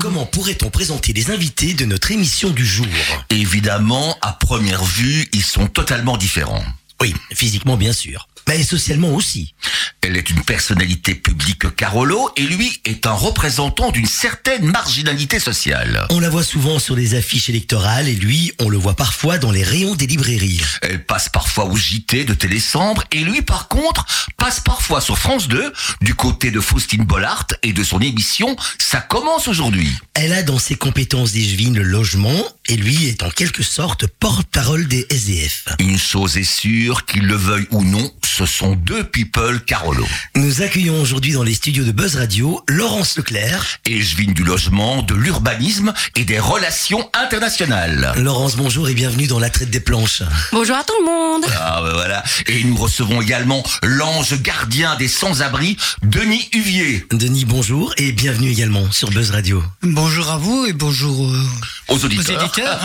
Comment 0.00 0.26
pourrait-on 0.26 0.70
présenter 0.70 1.12
les 1.12 1.32
invités 1.32 1.74
de 1.74 1.84
notre 1.84 2.12
émission 2.12 2.50
du 2.50 2.64
jour? 2.64 2.86
Évidemment, 3.30 4.16
à 4.20 4.32
première 4.32 4.84
vue, 4.84 5.28
ils 5.32 5.42
sont 5.42 5.66
totalement 5.66 6.16
différents. 6.16 6.62
Oui, 7.00 7.16
physiquement 7.32 7.76
bien 7.76 7.92
sûr, 7.92 8.27
mais 8.46 8.62
socialement 8.62 9.14
aussi. 9.14 9.54
Elle 10.00 10.16
est 10.16 10.30
une 10.30 10.42
personnalité 10.42 11.14
publique 11.14 11.74
Carolo 11.74 12.30
et 12.36 12.42
lui 12.42 12.80
est 12.84 13.06
un 13.06 13.12
représentant 13.12 13.90
d'une 13.90 14.06
certaine 14.06 14.64
marginalité 14.64 15.40
sociale. 15.40 16.06
On 16.10 16.20
la 16.20 16.30
voit 16.30 16.44
souvent 16.44 16.78
sur 16.78 16.94
les 16.94 17.14
affiches 17.14 17.48
électorales 17.48 18.08
et 18.08 18.14
lui, 18.14 18.52
on 18.60 18.68
le 18.68 18.76
voit 18.76 18.94
parfois 18.94 19.38
dans 19.38 19.50
les 19.50 19.62
rayons 19.62 19.94
des 19.94 20.06
librairies. 20.06 20.60
Elle 20.82 21.04
passe 21.04 21.28
parfois 21.28 21.64
au 21.64 21.76
JT 21.76 22.24
de 22.24 22.34
Télésambre 22.34 23.04
et 23.12 23.20
lui 23.20 23.42
par 23.42 23.68
contre 23.68 24.06
passe 24.36 24.60
parfois 24.60 25.00
sur 25.00 25.18
France 25.18 25.48
2 25.48 25.72
du 26.00 26.14
côté 26.14 26.50
de 26.50 26.60
Faustine 26.60 27.04
Bollard 27.04 27.46
et 27.62 27.72
de 27.72 27.82
son 27.82 28.00
émission 28.00 28.56
Ça 28.78 29.00
commence 29.00 29.48
aujourd'hui. 29.48 29.92
Elle 30.14 30.32
a 30.32 30.42
dans 30.42 30.58
ses 30.58 30.76
compétences 30.76 31.32
d'Ishvin 31.32 31.74
le 31.74 31.82
logement 31.82 32.42
et 32.68 32.76
lui 32.76 33.06
est 33.06 33.22
en 33.22 33.30
quelque 33.30 33.62
sorte 33.62 34.06
porte-parole 34.06 34.86
des 34.86 35.06
SDF. 35.10 35.64
Une 35.78 35.98
chose 35.98 36.36
est 36.36 36.44
sûre, 36.44 37.04
qu'il 37.04 37.26
le 37.26 37.34
veuille 37.34 37.66
ou 37.70 37.82
non, 37.82 38.12
ce 38.38 38.46
sont 38.46 38.74
deux 38.76 39.02
people 39.02 39.58
Carolo. 39.66 40.06
Nous 40.36 40.62
accueillons 40.62 41.00
aujourd'hui 41.00 41.32
dans 41.32 41.42
les 41.42 41.54
studios 41.54 41.82
de 41.82 41.90
Buzz 41.90 42.14
Radio 42.14 42.62
Laurence 42.68 43.16
Leclerc. 43.16 43.78
Et 43.84 44.00
je 44.00 44.16
viens 44.16 44.32
du 44.32 44.44
logement, 44.44 45.02
de 45.02 45.14
l'urbanisme 45.14 45.92
et 46.14 46.24
des 46.24 46.38
relations 46.38 47.10
internationales. 47.14 48.12
Laurence, 48.16 48.54
bonjour 48.54 48.88
et 48.88 48.94
bienvenue 48.94 49.26
dans 49.26 49.40
la 49.40 49.50
traite 49.50 49.70
des 49.70 49.80
planches. 49.80 50.22
Bonjour 50.52 50.76
à 50.76 50.84
tout 50.84 50.92
le 51.00 51.06
monde. 51.06 51.46
Ah 51.60 51.80
ben 51.82 51.92
voilà. 51.94 52.22
Et 52.46 52.62
nous 52.62 52.76
recevons 52.76 53.20
également 53.20 53.64
l'ange 53.82 54.40
gardien 54.40 54.94
des 54.94 55.08
sans-abri, 55.08 55.76
Denis 56.04 56.48
Huvier. 56.52 57.06
Denis, 57.10 57.44
bonjour 57.44 57.92
et 57.96 58.12
bienvenue 58.12 58.50
également 58.50 58.88
sur 58.92 59.10
Buzz 59.10 59.32
Radio. 59.32 59.64
Bonjour 59.82 60.30
à 60.30 60.36
vous 60.38 60.64
et 60.66 60.72
bonjour 60.74 61.28
euh, 61.28 61.42
Aux 61.88 62.04
auditeurs. 62.04 62.36
aux 62.40 62.44
éditeurs. 62.44 62.80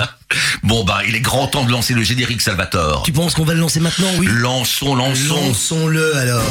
hein. 0.00 0.06
Bon 0.62 0.84
bah, 0.84 0.98
il 1.08 1.14
est 1.14 1.20
grand 1.20 1.46
temps 1.46 1.64
de 1.64 1.70
lancer 1.70 1.94
le 1.94 2.02
générique 2.02 2.42
Salvatore. 2.42 3.02
Tu 3.04 3.12
penses 3.12 3.34
qu'on 3.34 3.44
va 3.44 3.54
le 3.54 3.60
lancer 3.60 3.80
maintenant, 3.80 4.10
oui? 4.18 4.26
Lançons, 4.30 4.94
lançons. 4.94 5.34
Lançons-le 5.48 6.16
alors. 6.16 6.42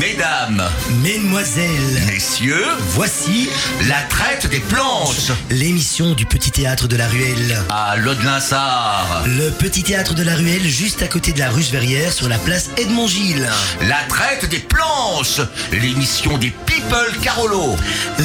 Mesdames, 0.00 0.62
Mesdemoiselles, 1.02 2.02
messieurs, 2.08 2.64
voici 2.90 3.48
la 3.86 4.00
traite 4.08 4.48
des 4.50 4.58
planches 4.58 5.30
l'émission 5.50 6.14
du 6.14 6.26
Petit 6.26 6.50
Théâtre 6.50 6.88
de 6.88 6.96
la 6.96 7.06
Ruelle. 7.06 7.62
à 7.68 7.96
Lodelinsard. 7.96 9.22
Le 9.26 9.50
Petit 9.50 9.84
Théâtre 9.84 10.14
de 10.14 10.24
la 10.24 10.34
Ruelle, 10.34 10.64
juste 10.66 11.00
à 11.02 11.06
côté 11.06 11.32
de 11.32 11.38
la 11.38 11.50
Ruche 11.50 11.70
Verrière, 11.70 12.12
sur 12.12 12.28
la 12.28 12.38
place 12.38 12.70
Edmond 12.76 13.06
Gilles. 13.06 13.48
La 13.82 13.98
traite 14.08 14.48
des 14.48 14.58
planches, 14.58 15.40
l'émission 15.70 16.38
des 16.38 16.52
people 16.66 17.12
Carolo. 17.22 17.76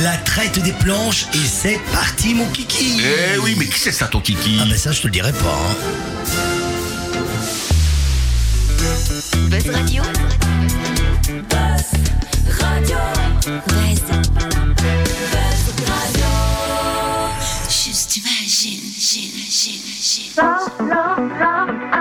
La 0.03 0.17
traite 0.17 0.57
des 0.63 0.73
planches 0.73 1.25
et 1.35 1.47
c'est 1.47 1.79
parti 1.93 2.33
mon 2.33 2.47
kiki 2.49 2.99
Eh 3.35 3.37
oui, 3.37 3.55
mais 3.59 3.67
qui 3.67 3.79
c'est 3.79 3.91
ça 3.91 4.07
ton 4.07 4.21
kiki? 4.21 4.38
Ah 4.61 4.65
ben 4.67 4.77
ça 4.77 4.91
je 4.91 5.01
te 5.01 5.07
le 5.07 5.11
dirai 5.11 5.31
pas. 5.31 5.37
hein. 5.47 5.75
Buzz 9.49 9.69
Radio. 9.69 10.03
Buzz 11.49 11.85
Radio. 12.59 12.97
Buzz. 13.67 13.99
Just 17.69 18.17
imagine, 18.17 18.81
imagine, 19.15 19.81
imagine. 20.35 21.98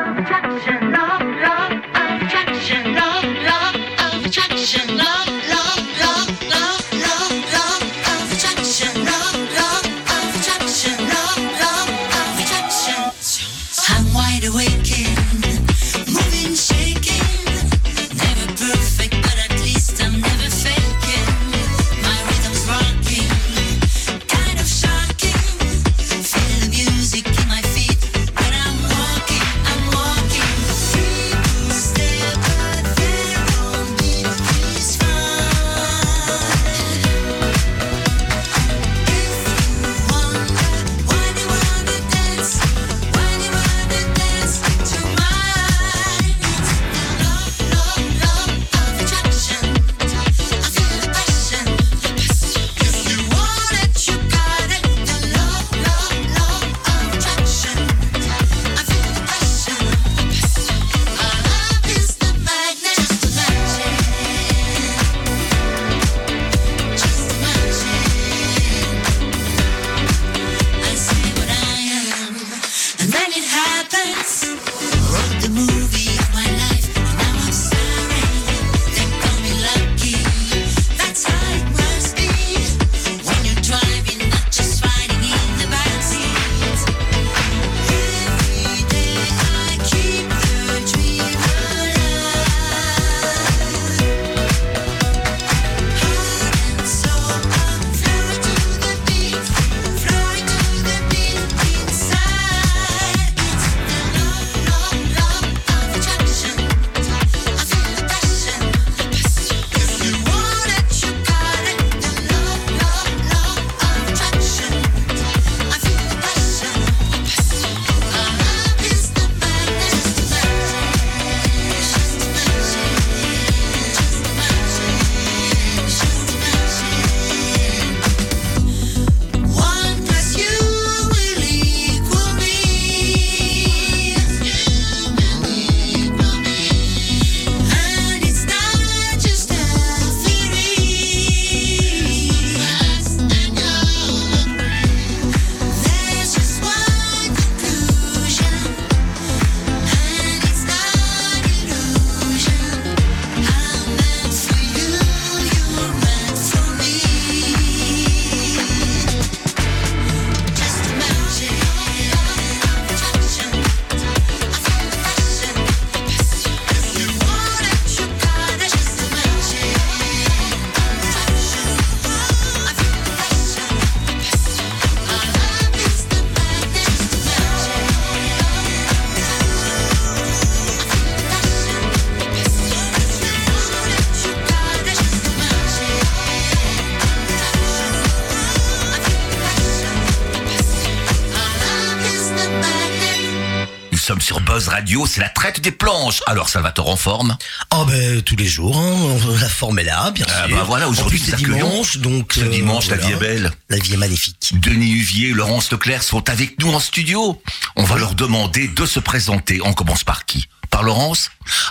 Radio, 194.79 195.07
c'est 195.09 195.21
la 195.21 195.29
traite 195.29 195.61
des 195.61 195.73
planches. 195.73 196.23
Alors 196.27 196.49
ça 196.49 196.61
va 196.61 196.71
te 196.71 196.81
en 196.81 196.95
forme 196.97 197.37
Oh 197.75 197.85
ben 197.85 198.23
tous 198.23 198.37
les 198.37 198.47
jours, 198.47 198.79
hein, 198.79 198.95
la 199.41 199.49
forme 199.49 199.81
est 199.81 199.85
là, 199.85 200.13
bien 200.13 200.25
Ah 200.29 200.47
sûr. 200.47 200.57
bah 200.57 200.63
voilà, 200.65 200.89
aujourd'hui, 200.89 201.19
c'est 201.19 201.35
dimanche, 201.35 201.97
donc 201.97 202.35
ce 202.35 202.43
euh, 202.43 202.49
dimanche, 202.49 202.89
la 202.89 202.97
vie 202.97 203.11
est 203.11 203.17
belle. 203.17 203.51
La 203.71 203.79
vie 203.79 203.95
est 203.95 203.97
magnifique. 203.97 204.53
Denis 204.61 204.93
Huvier, 204.93 205.33
Laurence 205.33 205.73
Leclerc 205.73 206.05
sont 206.05 206.31
avec 206.31 206.61
nous 206.61 206.73
en 206.73 206.79
studio. 206.79 207.43
On 207.75 207.83
va 207.83 207.97
leur 207.99 208.15
demander 208.15 208.69
de 208.69 208.87
se 208.87 209.01
présenter. 209.01 209.59
On 209.65 209.73
commence 209.73 210.05
par 210.05 210.27
qui? 210.27 210.47
Par 210.71 210.83
Laurence 210.83 211.31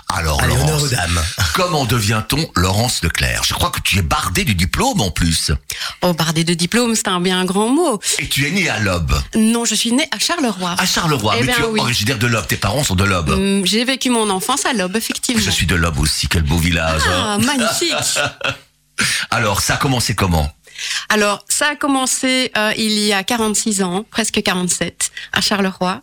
Alors 0.09 0.41
Allez, 0.41 0.55
Laurence, 0.55 0.83
aux 0.83 0.87
dames. 0.87 1.23
comment 1.53 1.85
devient-on 1.85 2.49
Laurence 2.55 3.03
Leclerc 3.03 3.43
Je 3.45 3.53
crois 3.53 3.69
que 3.69 3.79
tu 3.81 3.99
es 3.99 4.01
bardé 4.01 4.43
du 4.43 4.55
diplôme 4.55 4.99
en 5.01 5.11
plus. 5.11 5.51
Oh, 6.01 6.13
bardé 6.13 6.43
de 6.43 6.53
diplôme, 6.53 6.95
c'est 6.95 7.07
un 7.07 7.19
bien 7.21 7.45
grand 7.45 7.69
mot. 7.69 7.99
Et 8.19 8.27
tu 8.27 8.47
es 8.47 8.51
né 8.51 8.69
à 8.69 8.79
Lobe, 8.79 9.13
Non, 9.35 9.65
je 9.65 9.75
suis 9.75 9.91
née 9.91 10.07
à 10.11 10.19
Charleroi. 10.19 10.75
à 10.77 10.85
Charleroi. 10.85 11.35
Eh 11.37 11.39
mais 11.41 11.45
bien, 11.47 11.55
tu 11.55 11.61
es 11.61 11.65
oui. 11.65 11.79
originaire 11.79 12.17
de 12.17 12.27
Lobe. 12.27 12.47
Tes 12.47 12.57
parents 12.57 12.83
sont 12.83 12.95
de 12.95 13.03
Lobe. 13.03 13.29
Hum, 13.29 13.65
J'ai 13.65 13.85
vécu 13.85 14.09
mon 14.09 14.29
enfance 14.29 14.65
à 14.65 14.73
Lobe, 14.73 14.95
effectivement. 14.95 15.41
Je 15.43 15.51
suis 15.51 15.67
de 15.67 15.75
Lobe 15.75 15.99
aussi. 15.99 16.27
Quel 16.27 16.43
beau 16.43 16.57
village. 16.57 17.01
hein. 17.07 17.37
Ah, 17.41 17.45
magnifique. 17.45 17.93
Alors, 19.29 19.61
ça 19.61 19.75
a 19.75 19.77
commencé 19.77 20.15
comment 20.15 20.51
Alors, 21.09 21.45
ça 21.47 21.69
a 21.69 21.75
commencé 21.75 22.51
euh, 22.57 22.73
il 22.77 22.91
y 22.99 23.13
a 23.13 23.23
46 23.23 23.83
ans, 23.83 24.05
presque 24.09 24.41
47, 24.43 25.11
à 25.33 25.41
Charleroi. 25.41 26.01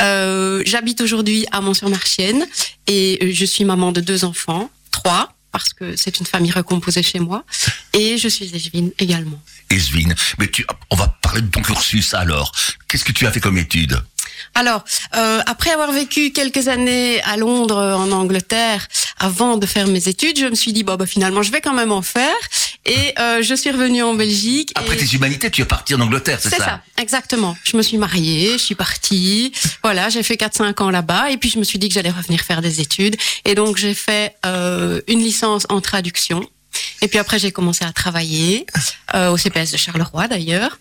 Euh, 0.00 0.62
J'habite 0.66 1.00
aujourd'hui 1.00 1.46
à 1.52 1.60
Mont-sur-Marchienne 1.60 2.46
et 2.86 3.18
euh, 3.22 3.30
je 3.32 3.44
suis 3.44 3.64
maman 3.64 3.92
de 3.92 4.00
deux 4.00 4.24
enfants, 4.24 4.70
trois, 4.90 5.34
parce 5.52 5.72
que 5.72 5.96
c'est 5.96 6.18
une 6.18 6.26
famille 6.26 6.50
recomposée 6.50 7.02
chez 7.02 7.20
moi. 7.20 7.44
Et 7.92 8.18
je 8.18 8.28
suis 8.28 8.54
échevine 8.54 8.90
également. 8.98 9.40
Esvine, 9.70 10.14
mais 10.38 10.48
tu, 10.48 10.66
on 10.90 10.96
va 10.96 11.08
parler 11.22 11.42
de 11.42 11.48
ton 11.48 11.62
cursus 11.62 12.12
alors. 12.14 12.52
Qu'est-ce 12.88 13.04
que 13.04 13.12
tu 13.12 13.26
as 13.26 13.32
fait 13.32 13.40
comme 13.40 13.58
études 13.58 14.02
Alors, 14.54 14.84
euh, 15.16 15.40
après 15.46 15.70
avoir 15.70 15.92
vécu 15.92 16.30
quelques 16.32 16.68
années 16.68 17.22
à 17.22 17.36
Londres, 17.36 17.76
en 17.76 18.10
Angleterre, 18.12 18.86
avant 19.18 19.56
de 19.56 19.66
faire 19.66 19.86
mes 19.86 20.08
études, 20.08 20.38
je 20.38 20.46
me 20.46 20.54
suis 20.54 20.72
dit, 20.72 20.84
bon, 20.84 20.96
bah, 20.96 21.06
finalement, 21.06 21.42
je 21.42 21.50
vais 21.50 21.60
quand 21.60 21.72
même 21.72 21.92
en 21.92 22.02
faire. 22.02 22.34
Et 22.86 23.14
euh, 23.18 23.42
je 23.42 23.54
suis 23.54 23.70
revenue 23.70 24.02
en 24.02 24.14
Belgique. 24.14 24.72
Après 24.74 24.94
et... 24.94 24.98
tes 24.98 25.14
humanités, 25.14 25.50
tu 25.50 25.62
es 25.62 25.64
parti 25.64 25.94
en 25.94 26.00
Angleterre, 26.00 26.38
c'est 26.40 26.50
C'est 26.50 26.56
ça, 26.56 26.64
ça, 26.64 26.80
exactement. 26.98 27.56
Je 27.64 27.76
me 27.76 27.82
suis 27.82 27.96
mariée, 27.96 28.52
je 28.52 28.64
suis 28.64 28.74
partie. 28.74 29.52
Voilà, 29.82 30.10
j'ai 30.10 30.22
fait 30.22 30.34
4-5 30.34 30.82
ans 30.82 30.90
là-bas. 30.90 31.30
Et 31.30 31.36
puis, 31.38 31.48
je 31.50 31.58
me 31.58 31.64
suis 31.64 31.78
dit 31.78 31.88
que 31.88 31.94
j'allais 31.94 32.10
revenir 32.10 32.40
faire 32.40 32.60
des 32.60 32.80
études. 32.80 33.16
Et 33.44 33.54
donc, 33.54 33.76
j'ai 33.76 33.94
fait 33.94 34.36
euh, 34.44 35.00
une 35.08 35.20
licence 35.20 35.66
en 35.70 35.80
traduction. 35.80 36.46
Et 37.00 37.08
puis 37.08 37.18
après, 37.18 37.38
j'ai 37.38 37.52
commencé 37.52 37.84
à 37.84 37.92
travailler 37.92 38.66
euh, 39.14 39.30
au 39.30 39.36
CPS 39.36 39.72
de 39.72 39.76
Charleroi, 39.76 40.28
d'ailleurs. 40.28 40.78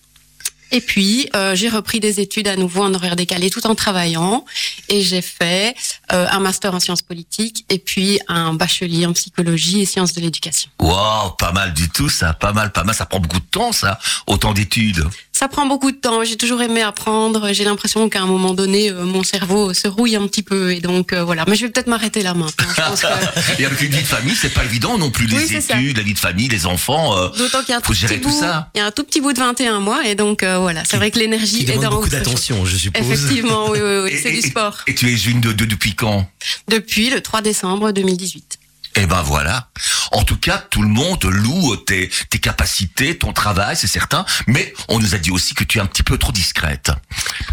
Et 0.73 0.81
puis, 0.81 1.29
euh, 1.35 1.55
j'ai 1.55 1.69
repris 1.69 1.99
des 1.99 2.19
études 2.19 2.47
à 2.47 2.55
nouveau 2.55 2.81
en 2.81 2.91
horaire 2.95 3.15
décalé 3.15 3.51
tout 3.51 3.65
en 3.67 3.75
travaillant. 3.75 4.43
Et 4.89 5.03
j'ai 5.03 5.21
fait 5.21 5.75
euh, 6.11 6.25
un 6.29 6.39
master 6.39 6.73
en 6.73 6.79
sciences 6.79 7.03
politiques 7.03 7.63
et 7.69 7.77
puis 7.77 8.19
un 8.27 8.55
bachelier 8.55 9.05
en 9.05 9.13
psychologie 9.13 9.81
et 9.81 9.85
sciences 9.85 10.13
de 10.13 10.21
l'éducation. 10.21 10.71
Wow, 10.79 11.31
pas 11.37 11.51
mal 11.51 11.73
du 11.75 11.89
tout 11.89 12.09
ça, 12.09 12.33
pas 12.33 12.53
mal, 12.53 12.71
pas 12.71 12.83
mal. 12.83 12.95
Ça 12.95 13.05
prend 13.05 13.19
beaucoup 13.19 13.39
de 13.39 13.45
temps 13.45 13.71
ça, 13.71 13.99
autant 14.25 14.51
d'études. 14.53 15.07
Ça 15.35 15.47
prend 15.47 15.65
beaucoup 15.65 15.91
de 15.91 15.97
temps. 15.97 16.23
J'ai 16.23 16.37
toujours 16.37 16.61
aimé 16.61 16.81
apprendre. 16.83 17.51
J'ai 17.53 17.63
l'impression 17.63 18.07
qu'à 18.07 18.21
un 18.21 18.27
moment 18.27 18.53
donné, 18.53 18.91
euh, 18.91 19.03
mon 19.03 19.23
cerveau 19.23 19.73
se 19.73 19.87
rouille 19.87 20.15
un 20.15 20.27
petit 20.27 20.43
peu. 20.43 20.71
Et 20.71 20.79
donc, 20.79 21.11
euh, 21.11 21.23
voilà. 21.23 21.43
Mais 21.47 21.55
je 21.55 21.65
vais 21.65 21.71
peut-être 21.71 21.87
m'arrêter 21.87 22.21
là 22.21 22.33
maintenant. 22.35 22.67
Je 22.69 22.81
pense 22.81 23.01
que... 23.01 23.59
Et 23.61 23.65
avec 23.65 23.81
une 23.81 23.91
vie 23.91 24.01
de 24.03 24.07
famille, 24.07 24.35
c'est 24.35 24.53
pas 24.53 24.63
évident 24.63 24.97
non 24.99 25.09
plus. 25.09 25.25
Les 25.25 25.37
Oui, 25.37 25.45
c'est 25.47 25.59
ça. 25.59 25.75
études, 25.79 25.97
la 25.97 26.03
vie 26.03 26.13
de 26.13 26.19
famille, 26.19 26.47
les 26.49 26.65
enfants. 26.67 27.17
euh, 27.17 27.29
D'autant 27.37 27.61
qu'il 27.61 27.69
y 27.69 27.73
a 27.73 27.77
un 27.77 27.81
tout 27.81 27.91
petit 27.93 28.19
tout 28.21 28.29
bout. 28.29 28.39
ça. 28.39 28.69
Il 28.75 28.77
y 28.77 28.81
a 28.81 28.85
un 28.85 28.91
tout 28.91 29.03
petit 29.03 29.21
bout 29.21 29.33
de 29.33 29.39
21 29.39 29.79
mois. 29.79 30.05
Et 30.07 30.13
donc, 30.13 30.43
euh, 30.43 30.59
voilà. 30.59 30.83
C'est 30.87 30.97
vrai 30.97 31.09
que 31.09 31.17
l'énergie 31.17 31.63
est 31.69 31.77
dans 31.79 31.89
beaucoup 31.89 32.09
d'attention, 32.09 32.63
je 32.65 32.77
suppose. 32.77 33.01
Effectivement, 33.11 33.69
oui, 33.71 33.79
oui, 33.81 33.97
oui. 34.03 34.19
C'est 34.23 34.31
du 34.31 34.41
sport. 34.41 34.77
Et, 34.85 34.93
tu 34.93 35.11
es 35.11 35.17
juine 35.17 35.41
de, 35.41 35.51
de- 35.51 35.65
depuis 35.65 35.95
quand? 35.95 36.29
Depuis 36.67 37.09
le 37.09 37.21
3 37.21 37.41
décembre 37.41 37.91
2018. 37.91 38.59
Eh 38.95 39.05
ben 39.05 39.21
voilà. 39.23 39.67
En 40.11 40.23
tout 40.23 40.37
cas, 40.37 40.57
tout 40.69 40.81
le 40.81 40.87
monde 40.87 41.23
loue 41.25 41.75
tes, 41.77 42.09
capacités, 42.41 43.17
ton 43.17 43.33
travail, 43.33 43.75
c'est 43.75 43.87
certain. 43.87 44.25
Mais 44.47 44.73
on 44.87 44.99
nous 44.99 45.15
a 45.15 45.17
dit 45.17 45.31
aussi 45.31 45.55
que 45.55 45.63
tu 45.63 45.77
es 45.77 45.81
un 45.81 45.85
petit 45.85 46.03
peu 46.03 46.17
trop 46.17 46.31
discrète. 46.31 46.91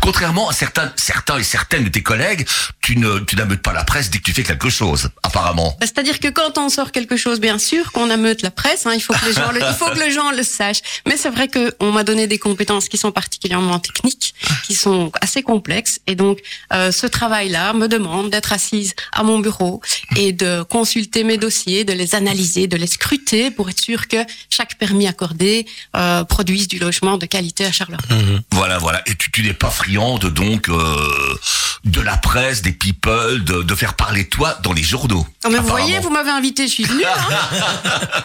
Contrairement 0.01 0.49
à 0.49 0.53
certains, 0.53 0.93
certains 0.97 1.39
et 1.39 1.43
certaines 1.43 1.85
de 1.85 1.89
tes 1.89 2.03
collègues, 2.03 2.47
tu 2.83 2.97
ne, 2.97 3.21
tu 3.21 3.37
n'ameutes 3.37 3.63
pas 3.63 3.73
la 3.73 3.85
presse 3.85 4.11
dès 4.11 4.19
que 4.19 4.25
tu 4.25 4.33
fais 4.33 4.43
quelque 4.43 4.69
chose, 4.69 5.09
apparemment. 5.23 5.77
Bah, 5.81 5.87
C'est-à-dire 5.87 6.19
que 6.19 6.29
quand 6.29 6.59
on 6.59 6.69
sort 6.69 6.93
quelque 6.93 7.17
chose, 7.17 7.41
bien 7.41 7.59
sûr, 7.59 7.93
qu'on 7.93 8.11
ameute 8.11 8.43
la 8.43 8.51
presse, 8.51 8.87
hein, 8.87 8.93
il 8.95 9.01
faut 9.01 9.15
que 9.15 9.25
les 9.25 9.33
gens, 9.33 9.53
le, 9.53 9.61
il 9.61 9.75
faut 9.75 9.87
que 9.87 10.11
gens 10.11 10.31
le 10.33 10.43
sachent. 10.43 10.83
Mais 11.07 11.17
c'est 11.17 11.31
vrai 11.31 11.49
que 11.49 11.75
on 11.81 11.93
m'a 11.93 12.05
donné 12.05 12.27
des 12.27 12.39
compétences 12.39 12.89
qui 12.89 12.99
sont 12.99 13.13
particulièrement 13.13 13.79
techniques, 13.79 14.35
qui 14.65 14.75
sont 14.75 15.13
assez 15.21 15.43
complexes, 15.43 16.01
et 16.07 16.15
donc 16.15 16.41
euh, 16.73 16.93
ce 16.93 17.07
travail-là 17.07 17.73
me 17.73 17.87
demande 17.87 18.31
d'être 18.31 18.53
assise 18.53 18.95
à 19.13 19.23
mon 19.23 19.39
bureau 19.39 19.81
et 20.17 20.33
de 20.33 20.63
consulter 20.63 21.25
mes 21.31 21.39
dossiers, 21.39 21.85
de 21.85 21.93
les 21.93 22.17
analyser, 22.17 22.67
de 22.67 22.77
les 22.77 22.89
scruter 22.89 23.53
pour 23.53 23.71
être 23.71 23.79
sûr 23.79 24.09
que 24.09 24.17
chaque 24.49 24.77
permis 24.79 25.07
accordé 25.07 25.65
euh, 25.95 26.25
produise 26.25 26.67
du 26.67 26.81
logement 26.81 27.19
de 27.19 27.27
qualité 27.27 27.65
à 27.65 27.71
Charleroi. 27.71 28.05
Voilà, 28.51 28.79
voilà. 28.79 29.01
Et 29.07 29.15
tu, 29.15 29.31
tu 29.31 29.43
n'es 29.45 29.55
pas 29.55 29.71
friande 29.71 30.27
donc 30.27 30.69
euh, 30.69 31.39
de 31.85 32.01
la 32.01 32.17
presse, 32.17 32.63
des 32.63 32.73
people, 32.73 33.45
de, 33.45 33.63
de 33.63 33.75
faire 33.77 33.95
parler 33.95 34.25
de 34.25 34.29
toi 34.29 34.59
dans 34.65 34.73
les 34.73 34.83
journaux. 34.83 35.25
Non, 35.45 35.51
mais 35.51 35.59
vous 35.59 35.69
voyez, 35.69 36.01
vous 36.01 36.11
m'avez 36.11 36.31
invité, 36.31 36.67
je 36.67 36.73
suis 36.73 36.85
venue. 36.85 37.05
Hein 37.05 37.61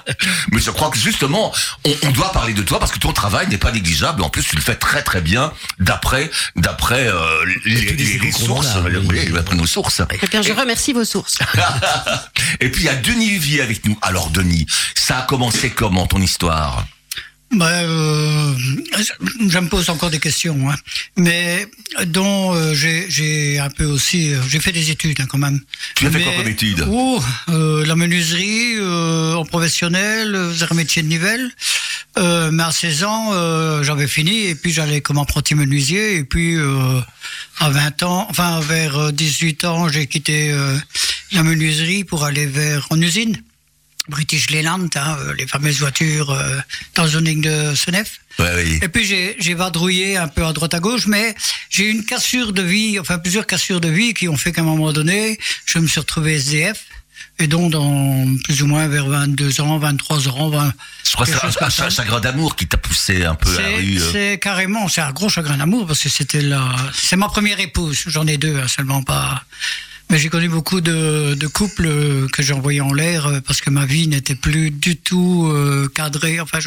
Mais 0.51 0.59
je 0.59 0.71
crois 0.71 0.89
que 0.89 0.97
justement, 0.97 1.53
on, 1.85 1.93
on 2.07 2.11
doit 2.11 2.31
parler 2.31 2.53
de 2.53 2.63
toi 2.63 2.79
parce 2.79 2.91
que 2.91 2.99
ton 2.99 3.13
travail 3.13 3.47
n'est 3.49 3.59
pas 3.59 3.71
négligeable. 3.71 4.23
En 4.23 4.29
plus, 4.29 4.43
tu 4.43 4.55
le 4.55 4.61
fais 4.63 4.75
très 4.75 5.03
très 5.03 5.21
bien 5.21 5.53
d'après 5.79 6.31
d'après 6.55 7.07
euh, 7.07 7.45
les, 7.65 8.31
sources, 8.31 8.75
a, 8.75 8.81
oui, 8.81 9.29
oui, 9.29 9.55
nos 9.55 9.65
sources. 9.67 10.01
Eh 10.11 10.27
bien, 10.27 10.41
je 10.41 10.53
remercie 10.53 10.91
vos 10.91 11.05
sources. 11.05 11.37
Et 12.59 12.69
puis 12.69 12.83
il 12.83 12.85
y 12.85 12.89
a 12.89 12.94
Denis 12.95 13.31
Huvier 13.35 13.61
avec 13.61 13.85
nous. 13.85 13.97
Alors 14.01 14.29
Denis, 14.29 14.65
ça 14.95 15.19
a 15.19 15.21
commencé 15.23 15.71
comment 15.71 16.07
ton 16.07 16.19
histoire? 16.21 16.85
Bah, 17.55 17.69
euh, 17.69 18.53
je 19.49 19.59
me 19.59 19.69
pose 19.69 19.89
encore 19.89 20.09
des 20.09 20.19
questions, 20.19 20.69
hein. 20.69 20.75
mais 21.15 21.65
dont 22.07 22.53
euh, 22.53 22.73
j'ai 22.73 23.59
un 23.59 23.69
peu 23.69 23.85
aussi, 23.85 24.33
euh, 24.33 24.41
j'ai 24.49 24.59
fait 24.59 24.73
des 24.73 24.91
études 24.91 25.19
hein, 25.21 25.25
quand 25.27 25.37
même. 25.37 25.61
Tu 25.95 26.05
as 26.05 26.11
fait 26.11 26.21
quoi 26.21 26.33
comme 26.33 26.47
études 26.47 26.85
Oh, 26.89 27.21
euh, 27.49 27.85
la 27.85 27.95
menuiserie 27.95 28.75
euh, 28.75 29.35
en 29.35 29.45
professionnel, 29.45 30.35
euh, 30.35 30.49
vers 30.49 30.73
un 30.73 30.75
métier 30.75 31.01
de 31.01 31.07
Nivelles. 31.07 31.49
Euh, 32.17 32.49
mais 32.51 32.63
à 32.63 32.71
16 32.71 33.03
ans, 33.03 33.29
euh, 33.33 33.83
j'avais 33.83 34.07
fini 34.07 34.47
et 34.47 34.55
puis 34.55 34.71
j'allais 34.71 35.01
comme 35.01 35.17
apprenti 35.17 35.55
menuisier 35.55 36.15
et 36.15 36.23
puis 36.23 36.55
euh, 36.55 36.99
à 37.59 37.69
20 37.69 38.03
ans, 38.03 38.27
enfin 38.29 38.59
vers 38.61 38.97
euh, 38.97 39.11
18 39.11 39.65
ans, 39.65 39.87
j'ai 39.89 40.07
quitté 40.07 40.51
euh, 40.51 40.77
la 41.31 41.43
menuiserie 41.43 42.03
pour 42.03 42.23
aller 42.23 42.45
vers 42.45 42.87
en 42.89 42.99
usine. 43.01 43.41
British 44.07 44.49
Leyland, 44.49 44.87
hein, 44.95 45.17
euh, 45.19 45.33
les 45.37 45.47
fameuses 45.47 45.79
voitures 45.79 46.31
euh, 46.31 46.59
dans 46.95 47.03
le 47.03 47.09
zoning 47.09 47.41
de 47.41 47.75
Senef. 47.75 48.19
Ouais, 48.39 48.51
oui. 48.55 48.79
Et 48.81 48.89
puis 48.89 49.05
j'ai 49.05 49.53
vadrouillé 49.53 50.17
un 50.17 50.27
peu 50.27 50.45
à 50.45 50.53
droite 50.53 50.73
à 50.73 50.79
gauche, 50.79 51.07
mais 51.07 51.35
j'ai 51.69 51.85
eu 51.85 51.91
une 51.91 52.03
cassure 52.03 52.51
de 52.53 52.61
vie, 52.61 52.99
enfin 52.99 53.17
plusieurs 53.17 53.47
cassures 53.47 53.79
de 53.81 53.87
vie 53.87 54.13
qui 54.13 54.27
ont 54.27 54.37
fait 54.37 54.51
qu'à 54.51 54.61
un 54.61 54.65
moment 54.65 54.91
donné, 54.91 55.39
je 55.65 55.79
me 55.79 55.87
suis 55.87 55.99
retrouvé 55.99 56.35
SDF. 56.35 56.83
Et 57.37 57.47
donc, 57.47 57.71
dans 57.71 58.25
plus 58.45 58.61
ou 58.61 58.67
moins 58.67 58.87
vers 58.87 59.07
22 59.07 59.59
ans, 59.59 59.77
23 59.77 60.29
ans, 60.29 60.49
20, 60.49 60.73
Je 61.03 61.11
crois 61.13 61.25
que 61.25 61.31
quelque 61.31 61.69
c'est 61.69 61.83
un, 61.83 61.89
chagrin 61.89 62.21
d'amour 62.21 62.55
qui 62.55 62.65
t'a 62.65 62.77
poussé 62.77 63.25
un 63.25 63.35
peu 63.35 63.49
à 63.49 63.61
la 63.61 63.67
c'est 63.67 63.75
rue. 63.75 63.97
euh. 63.97 64.11
c'est 64.11 64.39
carrément, 64.39 64.87
c'est 64.87 65.01
un 65.01 65.11
gros 65.11 65.27
chagrin 65.27 65.57
d'amour 65.57 65.85
parce 65.85 66.01
que 66.01 66.09
c'était 66.09 66.41
la, 66.41 66.73
c'est 66.93 67.17
ma 67.17 67.27
première 67.27 67.59
épouse. 67.59 68.03
J'en 68.07 68.25
ai 68.25 68.37
deux, 68.37 68.57
hein, 68.57 68.67
seulement 68.69 69.03
pas. 69.03 69.43
Mais 70.09 70.19
j'ai 70.19 70.29
connu 70.29 70.47
beaucoup 70.49 70.81
de, 70.81 71.33
de 71.33 71.47
couples 71.47 71.87
euh, 71.87 72.27
que 72.31 72.43
j'ai 72.43 72.53
envoyés 72.53 72.81
en 72.81 72.93
l'air 72.93 73.25
euh, 73.25 73.39
parce 73.41 73.59
que 73.61 73.71
ma 73.71 73.85
vie 73.85 74.07
n'était 74.07 74.35
plus 74.35 74.69
du 74.69 74.97
tout 74.97 75.47
euh, 75.51 75.89
cadrée. 75.95 76.39
Enfin, 76.39 76.59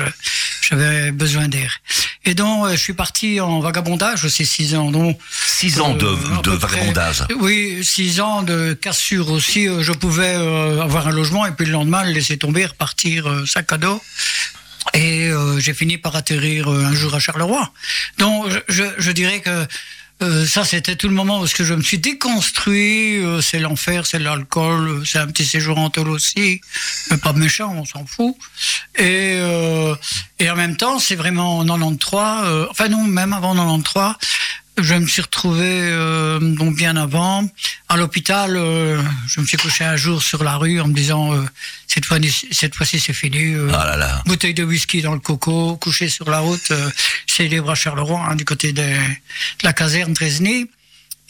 j'avais 0.68 1.12
besoin 1.12 1.46
d'air. 1.48 1.78
Et 2.24 2.34
donc, 2.34 2.66
euh, 2.66 2.72
je 2.72 2.76
suis 2.76 2.94
parti 2.94 3.40
en 3.40 3.60
vagabondage 3.60 4.24
aussi 4.24 4.44
six 4.44 4.74
ans. 4.74 4.90
Donc, 4.90 5.18
Six 5.46 5.80
ans 5.80 5.94
de, 5.94 6.04
euh, 6.06 6.42
de 6.42 6.56
près. 6.56 6.68
vagabondage. 6.78 7.24
Oui, 7.40 7.84
six 7.84 8.20
ans 8.20 8.42
de 8.42 8.72
cassure 8.74 9.30
aussi. 9.30 9.66
Je 9.80 9.92
pouvais 9.92 10.34
euh, 10.36 10.80
avoir 10.82 11.06
un 11.06 11.12
logement 11.12 11.46
et 11.46 11.52
puis 11.52 11.66
le 11.66 11.72
lendemain 11.72 12.04
le 12.04 12.10
laisser 12.12 12.38
tomber, 12.38 12.66
repartir 12.66 13.28
euh, 13.28 13.46
sac 13.46 13.72
à 13.72 13.78
dos. 13.78 14.02
Et 14.94 15.28
euh, 15.28 15.60
j'ai 15.60 15.74
fini 15.74 15.96
par 15.98 16.16
atterrir 16.16 16.68
euh, 16.72 16.84
un 16.84 16.94
jour 16.94 17.14
à 17.14 17.20
Charleroi. 17.20 17.72
Donc 18.18 18.48
je, 18.50 18.58
je, 18.68 18.82
je 18.98 19.10
dirais 19.12 19.40
que 19.40 19.66
euh, 20.20 20.46
ça 20.46 20.64
c'était 20.64 20.96
tout 20.96 21.08
le 21.08 21.14
moment 21.14 21.40
où 21.40 21.46
je 21.46 21.74
me 21.74 21.82
suis 21.82 21.98
déconstruit. 21.98 23.18
euh, 23.18 23.40
c'est 23.40 23.60
l'enfer, 23.60 24.06
c'est 24.06 24.18
l'alcool, 24.18 24.88
euh, 24.88 25.04
c'est 25.04 25.18
un 25.18 25.26
petit 25.28 25.44
séjour 25.44 25.78
en 25.78 25.90
tôle 25.90 26.08
aussi, 26.08 26.60
mais 27.10 27.16
pas 27.18 27.32
méchant, 27.32 27.72
on 27.76 27.84
s'en 27.84 28.04
fout. 28.04 28.36
Et 28.96 29.34
euh, 29.36 29.94
et 30.40 30.50
en 30.50 30.56
même 30.56 30.76
temps, 30.76 30.98
c'est 30.98 31.14
vraiment 31.16 31.58
en 31.58 31.64
93. 31.64 32.44
euh, 32.44 32.66
enfin 32.70 32.88
non, 32.88 33.04
même 33.04 33.32
avant 33.32 33.54
93. 33.54 34.14
Je 34.80 34.94
me 34.94 35.06
suis 35.08 35.22
retrouvé 35.22 35.64
euh, 35.66 36.38
donc 36.38 36.76
bien 36.76 36.96
avant 36.96 37.48
à 37.88 37.96
l'hôpital. 37.96 38.56
euh, 38.56 39.02
je 39.26 39.40
me 39.40 39.46
suis 39.46 39.56
couché 39.56 39.84
un 39.84 39.96
jour 39.96 40.22
sur 40.22 40.44
la 40.44 40.56
rue 40.56 40.80
en 40.80 40.86
me 40.86 40.94
disant 40.94 41.34
euh, 41.34 41.42
cette 41.88 42.04
fois 42.04 42.18
cette 42.52 42.74
fois-ci 42.76 43.00
c'est 43.00 43.12
fini. 43.12 43.54
euh, 43.54 43.70
Ah 43.74 43.84
là 43.86 43.96
là. 43.96 44.22
Bouteille 44.26 44.54
de 44.54 44.62
whisky 44.62 45.02
dans 45.02 45.14
le 45.14 45.18
coco, 45.20 45.76
couché 45.76 46.08
sur 46.08 46.30
la 46.30 46.38
route, 46.38 46.70
euh, 46.70 46.90
célèbre 47.26 47.70
à 47.70 47.74
Charleroi, 47.74 48.20
hein, 48.30 48.36
du 48.36 48.44
côté 48.44 48.72
de, 48.72 48.82
de 48.82 49.64
la 49.64 49.72
caserne 49.72 50.14
Tresny. 50.14 50.70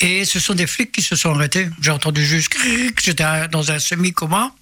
Et 0.00 0.24
ce 0.24 0.38
sont 0.38 0.54
des 0.54 0.66
flics 0.66 0.92
qui 0.92 1.02
se 1.02 1.16
sont 1.16 1.34
arrêtés. 1.34 1.68
J'ai 1.82 1.90
entendu 1.90 2.24
juste 2.24 2.50
cric, 2.50 3.00
j'étais 3.02 3.24
dans 3.50 3.72
un 3.72 3.78
semi-coma. 3.78 4.52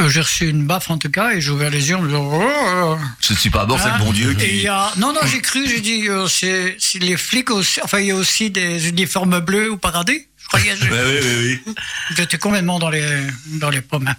Euh, 0.00 0.08
J'ai 0.10 0.20
reçu 0.20 0.48
une 0.48 0.64
baffe 0.66 0.90
en 0.90 0.98
tout 0.98 1.10
cas 1.10 1.32
et 1.32 1.40
j'ai 1.40 1.50
ouvert 1.50 1.70
les 1.70 1.88
yeux 1.88 1.96
en 1.96 2.02
me 2.02 2.08
disant 2.08 2.28
oh, 2.32 2.40
oh, 2.42 2.96
oh. 3.00 3.04
Je 3.20 3.32
ne 3.32 3.38
suis 3.38 3.50
pas 3.50 3.66
mort, 3.66 3.80
c'est 3.80 3.88
Hein 3.88 3.98
le 3.98 4.04
bon 4.04 4.12
Dieu 4.12 4.36
il 4.38 4.46
qui... 4.46 4.56
y 4.58 4.68
a... 4.68 4.92
Non, 4.96 5.12
non, 5.12 5.20
j'ai 5.26 5.40
cru, 5.40 5.66
j'ai 5.68 5.80
dit, 5.80 6.06
euh, 6.08 6.28
c'est 6.28 6.76
les 7.00 7.16
flics 7.16 7.50
aussi. 7.50 7.80
Enfin, 7.82 7.98
il 8.00 8.06
y 8.06 8.10
a 8.10 8.14
aussi 8.14 8.50
des 8.50 8.88
uniformes 8.88 9.40
bleus 9.40 9.72
au 9.72 9.76
paradis. 9.76 10.26
Je 10.36 10.46
croyais, 10.46 10.74
oui, 10.80 10.88
oui, 10.90 11.60
oui. 11.66 11.74
j'étais 12.16 12.38
complètement 12.38 12.78
dans 12.78 12.90
les, 12.90 13.04
dans 13.60 13.70
les 13.70 13.80
pommes. 13.82 14.14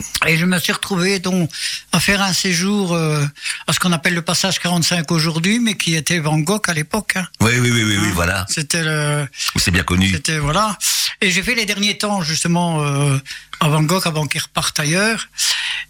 Hein. 0.00 0.26
Et 0.26 0.36
je 0.36 0.44
me 0.46 0.58
suis 0.58 0.72
retrouvé 0.72 1.18
donc 1.18 1.50
à 1.92 2.00
faire 2.00 2.22
un 2.22 2.32
séjour 2.32 2.94
euh, 2.94 3.24
à 3.66 3.72
ce 3.72 3.78
qu'on 3.80 3.92
appelle 3.92 4.14
le 4.14 4.22
passage 4.22 4.58
45 4.58 5.10
aujourd'hui, 5.12 5.58
mais 5.60 5.74
qui 5.76 5.94
était 5.94 6.18
Van 6.18 6.38
Gogh 6.38 6.68
à 6.68 6.72
l'époque. 6.74 7.12
hein. 7.16 7.26
Oui, 7.40 7.52
oui, 7.60 7.70
oui, 7.70 7.82
oui, 7.84 7.96
oui, 8.00 8.10
voilà. 8.12 8.46
C'était 8.48 8.82
le, 8.82 9.26
C'est 9.56 9.70
bien 9.70 9.82
connu. 9.84 10.10
c'était 10.10 10.38
voilà. 10.38 10.76
Et 11.20 11.30
j'ai 11.30 11.42
fait 11.42 11.54
les 11.54 11.66
derniers 11.66 11.96
temps 11.98 12.22
justement 12.22 12.82
euh, 12.82 13.18
à 13.60 13.68
Van 13.68 13.82
Gogh 13.82 14.06
avant 14.06 14.26
qu'il 14.26 14.40
reparte 14.42 14.78
ailleurs. 14.80 15.28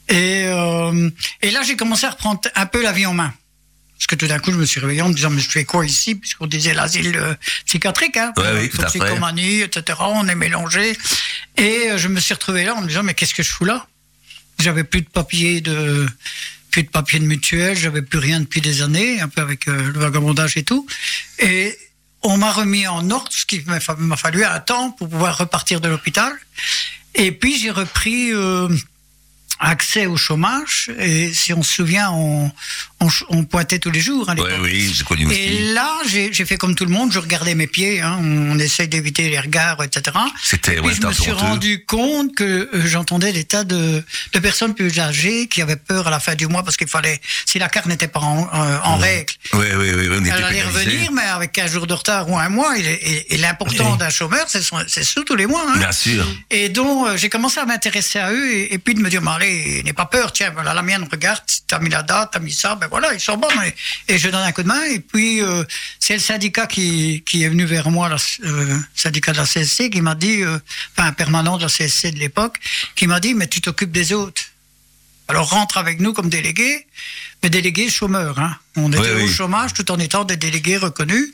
Et, 0.09 0.43
euh, 0.47 1.11
et 1.43 1.51
là, 1.51 1.63
j'ai 1.67 1.77
commencé 1.77 2.07
à 2.07 2.11
reprendre 2.11 2.41
un 2.55 2.67
peu 2.67 2.83
la 2.83 2.93
vie 2.93 3.07
en 3.07 3.15
main. 3.15 3.33
Parce 3.97 4.07
que 4.09 4.17
tout 4.17 4.27
d'un 4.27 4.39
coup, 4.39 4.51
je 4.53 4.57
me 4.59 4.67
suis 4.67 4.81
réveillé 4.81 5.01
en 5.03 5.09
me 5.09 5.15
disant, 5.15 5.31
mais 5.31 5.41
je 5.41 5.49
fais 5.49 5.65
quoi 5.65 5.87
ici 5.87 6.15
Puisqu'on 6.17 6.47
disait 6.47 6.75
l'asile 6.75 7.17
euh, 7.17 7.35
psychiatrique, 7.65 8.17
hein, 8.19 8.33
Ouais, 8.37 8.45
oui, 8.55 8.69
tout 8.69 8.83
à 8.83 8.89
fait. 8.89 8.99
toxicomanie, 8.99 9.61
etc. 9.63 9.99
On 10.03 10.29
est 10.29 10.35
mélangé. 10.35 10.97
Et 11.57 11.91
euh, 11.91 11.97
je 11.97 12.09
me 12.09 12.21
suis 12.21 12.35
retrouvé 12.35 12.65
là 12.65 12.75
en 12.75 12.83
me 12.83 12.89
disant, 12.89 13.03
mais 13.03 13.15
qu'est-ce 13.15 13.33
que 13.33 13.43
je 13.43 13.51
fous 13.51 13.65
là? 13.65 13.87
J'avais 14.59 14.85
plus 14.85 15.03
de 15.03 15.09
papier 15.09 15.61
de 15.61 16.07
plus 16.71 16.83
de 16.83 16.89
papier 16.89 17.21
de 17.21 17.25
mutuelle, 17.25 17.77
j'avais 17.79 18.03
plus 18.03 18.19
rien 18.19 18.41
depuis 18.41 18.61
des 18.61 18.83
années, 18.83 19.21
un 19.21 19.29
peu 19.29 19.41
avec 19.41 19.69
euh, 19.69 19.93
le 19.93 20.01
vagabondage 20.01 20.57
et 20.57 20.65
tout. 20.65 20.87
Et 21.39 21.77
on 22.23 22.37
m'a 22.37 22.51
remis 22.51 22.87
en 22.89 23.09
ordre, 23.11 23.31
ce 23.31 23.47
qui 23.47 23.63
m'a 23.67 23.79
fa- 23.79 23.95
m'a 23.97 24.17
fallu 24.17 24.45
un 24.45 24.59
temps 24.59 24.91
pour 24.91 25.09
pouvoir 25.09 25.39
repartir 25.39 25.81
de 25.81 25.89
l'hôpital. 25.89 26.33
Et 27.15 27.31
puis 27.31 27.57
j'ai 27.59 27.71
repris 27.71 28.33
euh, 28.33 28.69
accès 29.61 30.07
au 30.07 30.17
chômage. 30.17 30.91
Et 30.99 31.33
si 31.33 31.53
on 31.53 31.63
se 31.63 31.75
souvient, 31.75 32.11
on, 32.11 32.51
on, 33.29 33.45
pointait 33.45 33.79
tous 33.79 33.91
les 33.91 34.01
jours. 34.01 34.29
à 34.29 34.35
oui, 34.61 34.93
connu 35.07 35.27
aussi. 35.27 35.39
Et 35.39 35.73
là, 35.73 35.91
j'ai 36.07 36.33
fait 36.33 36.57
comme 36.57 36.75
tout 36.75 36.85
le 36.85 36.91
monde, 36.91 37.13
je 37.13 37.19
regardais 37.19 37.55
mes 37.55 37.67
pieds, 37.67 38.01
hein, 38.01 38.19
on 38.21 38.59
essaye 38.59 38.89
d'éviter 38.89 39.29
les 39.29 39.39
regards, 39.41 39.83
etc. 39.83 40.17
C'était, 40.43 40.77
Et 40.77 40.81
ouais, 40.81 40.95
je 40.95 41.07
me 41.07 41.13
suis 41.13 41.33
rendu 41.33 41.85
compte 41.85 42.35
que 42.35 42.45
euh, 42.45 42.87
j'entendais 42.87 43.33
des 43.33 43.45
tas 43.45 43.65
de, 43.65 44.03
de 44.33 44.39
personnes 44.39 44.75
plus 44.75 44.99
âgées 44.99 45.49
qui 45.49 45.63
avaient 45.63 45.77
peur 45.77 46.07
à 46.07 46.11
la 46.11 46.21
fin 46.21 46.35
du 46.35 46.47
mois 46.47 46.63
parce 46.63 46.77
qu'il 46.77 46.89
fallait, 46.89 47.21
si 47.47 47.59
la 47.59 47.69
carte 47.69 47.87
n'était 47.87 48.09
pas 48.09 48.21
en, 48.21 48.43
euh, 48.43 48.79
en 48.85 48.97
règle, 48.97 49.33
Oui, 49.53 49.67
oui, 49.77 49.93
oui, 49.95 50.09
on 50.11 50.25
elle 50.25 50.45
allait 50.45 50.63
revenir, 50.63 51.13
mais 51.13 51.23
avec 51.23 51.53
15 51.53 51.73
jours 51.73 51.87
de 51.87 51.95
retard 51.95 52.29
ou 52.31 52.39
un 52.39 52.49
mois. 52.49 52.75
Et, 52.79 53.37
l'important 53.39 53.97
d'un 53.97 54.11
chômeur, 54.11 54.47
c'est 54.49 55.05
sous 55.05 55.25
tous 55.25 55.37
les 55.37 55.47
mois. 55.47 55.65
hein. 55.69 55.79
Bien 55.79 55.93
sûr. 55.93 56.27
Et 56.51 56.69
donc, 56.69 57.09
euh, 57.09 57.17
j'ai 57.17 57.29
commencé 57.29 57.61
à 57.61 57.67
m'intéresser 57.67 58.19
à 58.19 58.33
eux 58.33 58.51
et, 58.71 58.79
puis 58.79 58.95
de 58.95 59.01
me 59.01 59.11
dire, 59.11 59.27
allez, 59.29 59.83
n'aie 59.85 59.93
pas 59.93 60.07
peur, 60.07 60.33
tiens, 60.33 60.51
voilà, 60.51 60.75
la 60.75 60.83
mienne, 60.83 61.07
regarde, 61.11 61.41
t'as 61.67 61.79
mis 61.79 61.91
la 61.91 62.03
date, 62.03 62.31
t'as 62.33 62.39
mis 62.39 62.53
ça, 62.53 62.75
ben 62.75 62.89
voilà, 62.95 63.13
ils 63.13 63.19
sont 63.21 63.37
bons. 63.37 63.49
Et, 64.07 64.15
et 64.15 64.19
je 64.19 64.29
donne 64.29 64.41
un 64.43 64.53
coup 64.53 64.63
de 64.63 64.69
main. 64.69 64.85
Et 64.85 65.01
puis, 65.01 65.43
euh, 65.43 65.65
c'est 65.99 66.15
le 66.15 66.21
syndicat 66.21 66.69
qui, 66.69 67.25
qui 67.27 67.43
est 67.43 67.49
venu 67.49 67.65
vers 67.65 67.91
moi, 67.91 68.09
le 68.09 68.17
euh, 68.45 68.79
syndicat 68.95 69.33
de 69.33 69.39
la 69.39 69.47
CSC, 69.47 69.91
qui 69.91 70.01
m'a 70.01 70.15
dit, 70.15 70.43
euh, 70.43 70.59
enfin, 70.97 71.09
un 71.09 71.13
permanent 71.13 71.57
de 71.57 71.63
la 71.63 71.69
CSC 71.69 72.13
de 72.13 72.21
l'époque, 72.21 72.57
qui 72.95 73.09
m'a 73.09 73.19
dit, 73.19 73.35
mais 73.35 73.49
tu 73.49 73.61
t'occupes 73.61 73.91
des 73.91 74.13
autres. 74.13 74.43
Alors 75.27 75.51
rentre 75.51 75.77
avec 75.79 75.99
nous 75.99 76.13
comme 76.13 76.29
délégué, 76.29 76.87
mais 77.43 77.51
délégué 77.51 77.91
chômeur. 77.91 78.39
Hein. 78.39 78.57
On 78.77 78.93
était 78.93 79.01
Oui, 79.01 79.23
au 79.23 79.27
oui. 79.27 79.33
chômage 79.33 79.73
tout 79.75 79.91
en 79.91 79.99
étant 79.99 80.25
des 80.25 80.37
délégués 80.37 80.77
reconnus. 80.77 81.33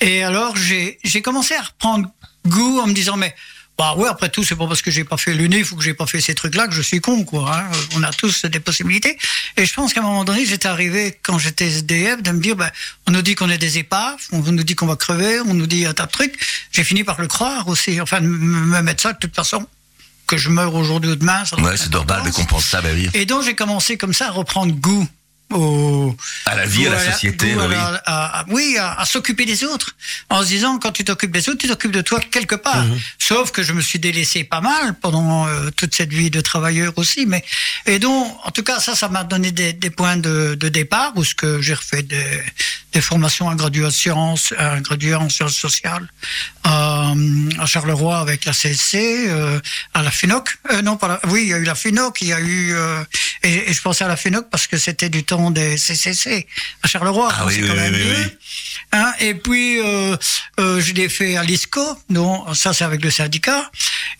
Et 0.00 0.22
alors 0.24 0.56
j'ai 0.56 0.98
j'ai 1.04 1.20
commencé 1.20 1.54
à 1.54 1.62
reprendre 1.62 2.08
goût 2.46 2.78
en 2.80 2.86
me 2.86 2.94
disant 2.94 3.16
mais 3.16 3.34
bah 3.76 3.94
ouais 3.96 4.08
après 4.08 4.28
tout 4.28 4.44
c'est 4.44 4.54
pas 4.54 4.68
parce 4.68 4.82
que 4.82 4.90
j'ai 4.92 5.02
pas 5.02 5.16
fait 5.16 5.34
l'UNIF 5.34 5.72
ou 5.72 5.76
que 5.76 5.82
j'ai 5.82 5.94
pas 5.94 6.06
fait 6.06 6.20
ces 6.20 6.34
trucs 6.34 6.54
là 6.54 6.68
que 6.68 6.74
je 6.74 6.80
suis 6.82 7.00
con 7.00 7.24
quoi. 7.24 7.56
Hein. 7.58 7.70
On 7.96 8.02
a 8.04 8.12
tous 8.12 8.44
des 8.44 8.60
possibilités. 8.60 9.18
Et 9.56 9.66
je 9.66 9.74
pense 9.74 9.92
qu'à 9.92 10.00
un 10.00 10.04
moment 10.04 10.24
donné 10.24 10.46
j'étais 10.46 10.68
arrivé 10.68 11.18
quand 11.22 11.38
j'étais 11.38 11.66
SDF 11.66 12.22
de 12.22 12.30
me 12.30 12.40
dire 12.40 12.54
ben 12.54 12.70
on 13.08 13.10
nous 13.10 13.22
dit 13.22 13.34
qu'on 13.34 13.50
est 13.50 13.58
des 13.58 13.78
épaves, 13.78 14.20
on 14.32 14.38
nous 14.38 14.62
dit 14.62 14.76
qu'on 14.76 14.86
va 14.86 14.94
crever, 14.96 15.40
on 15.40 15.54
nous 15.54 15.66
dit 15.66 15.86
un 15.86 15.92
tas 15.92 16.06
de 16.06 16.12
trucs. 16.12 16.34
J'ai 16.70 16.84
fini 16.84 17.02
par 17.02 17.20
le 17.20 17.26
croire 17.26 17.66
aussi, 17.66 18.00
enfin 18.00 18.20
de 18.20 18.26
me 18.28 18.80
mettre 18.82 19.02
ça 19.02 19.12
de 19.12 19.18
toute 19.18 19.34
façon 19.34 19.66
que 20.26 20.36
je 20.38 20.48
meurs 20.50 20.74
aujourd'hui 20.74 21.10
ou 21.10 21.16
demain. 21.16 21.44
ça 21.44 21.56
Ouais, 21.60 21.76
c'est 21.76 21.90
normal 21.92 22.18
de 22.18 22.28
importance. 22.28 22.36
comprendre 22.36 22.64
ça, 22.64 22.80
bah 22.80 22.88
oui. 22.94 23.10
Et 23.12 23.26
donc 23.26 23.42
j'ai 23.44 23.54
commencé 23.54 23.96
comme 23.96 24.14
ça 24.14 24.28
à 24.28 24.30
reprendre 24.30 24.72
goût 24.74 25.06
au 25.54 26.16
À 26.46 26.54
la 26.54 26.66
vie, 26.66 26.86
à 26.86 26.90
la 26.90 27.12
société, 27.12 27.52
à 27.54 27.66
oui. 27.66 27.74
à- 27.76 28.40
à- 28.40 28.44
oui, 28.48 28.76
à, 28.78 28.92
à 29.00 29.04
s'occuper 29.04 29.46
des 29.46 29.64
autres. 29.64 29.94
En 30.30 30.42
se 30.42 30.48
disant 30.48 30.78
quand 30.78 30.92
tu 30.92 31.04
t'occupes 31.04 31.30
des 31.32 31.48
autres, 31.48 31.58
tu 31.58 31.68
t'occupes 31.68 31.92
de 31.92 32.02
toi 32.02 32.20
quelque 32.20 32.54
part. 32.56 32.84
Mhm. 32.84 32.98
Sauf 33.18 33.50
que 33.52 33.62
je 33.62 33.72
me 33.72 33.80
suis 33.80 33.98
délaissé 33.98 34.44
pas 34.44 34.60
mal 34.60 34.94
pendant 35.00 35.46
euh, 35.46 35.70
toute 35.76 35.94
cette 35.94 36.12
vie 36.12 36.30
de 36.30 36.40
travailleur 36.40 36.92
aussi. 36.96 37.26
Mais 37.26 37.44
et 37.86 37.98
donc 37.98 38.36
en 38.44 38.50
tout 38.50 38.62
cas 38.62 38.80
ça, 38.80 38.94
ça 38.94 39.08
m'a 39.08 39.24
donné 39.24 39.52
des, 39.52 39.72
des 39.72 39.90
points 39.90 40.16
de, 40.16 40.54
de 40.58 40.68
départ 40.68 41.12
où 41.16 41.24
ce 41.24 41.34
que 41.34 41.60
j'ai 41.62 41.74
refait 41.74 42.02
des, 42.02 42.24
des 42.92 43.00
formations 43.00 43.46
en 43.46 43.54
graduat 43.54 43.90
sciences, 43.90 44.52
un 44.58 44.80
graduat 44.80 45.18
en 45.20 45.28
sciences 45.28 45.54
sociales 45.56 46.06
euh, 46.66 47.50
à 47.58 47.66
Charleroi 47.66 48.18
avec 48.18 48.44
la 48.44 48.52
CSC, 48.52 48.94
euh, 49.28 49.60
à 49.94 50.02
la 50.02 50.10
FINOC. 50.10 50.48
Euh, 50.72 50.82
non, 50.82 50.96
pas 50.96 51.08
la, 51.08 51.20
oui, 51.28 51.42
il 51.44 51.48
y 51.48 51.54
a 51.54 51.58
eu 51.58 51.64
la 51.64 51.74
FINOC, 51.74 52.22
il 52.22 52.28
y 52.28 52.32
a 52.32 52.40
eu 52.40 52.74
et, 53.42 53.70
et 53.70 53.72
je 53.72 53.82
pensais 53.82 54.04
à 54.04 54.08
la 54.08 54.16
FINOC 54.16 54.48
parce 54.50 54.66
que 54.66 54.76
c'était 54.78 55.08
du 55.08 55.24
temps 55.24 55.43
des 55.50 55.76
CCC 55.76 56.46
à 56.82 56.88
Charleroi. 56.88 57.28
Ah 57.32 57.40
donc 57.40 57.48
oui, 57.48 57.60
quand 57.60 57.72
oui, 57.72 57.80
même 57.80 57.94
oui, 57.94 58.00
mieux. 58.00 58.30
Hein, 58.92 59.12
et 59.20 59.34
puis, 59.34 59.80
euh, 59.80 60.16
euh, 60.60 60.80
je 60.80 60.92
l'ai 60.94 61.08
fait 61.08 61.36
à 61.36 61.42
l'ISCO, 61.42 61.98
non, 62.10 62.52
ça 62.54 62.72
c'est 62.72 62.84
avec 62.84 63.02
le 63.02 63.10
syndicat. 63.10 63.70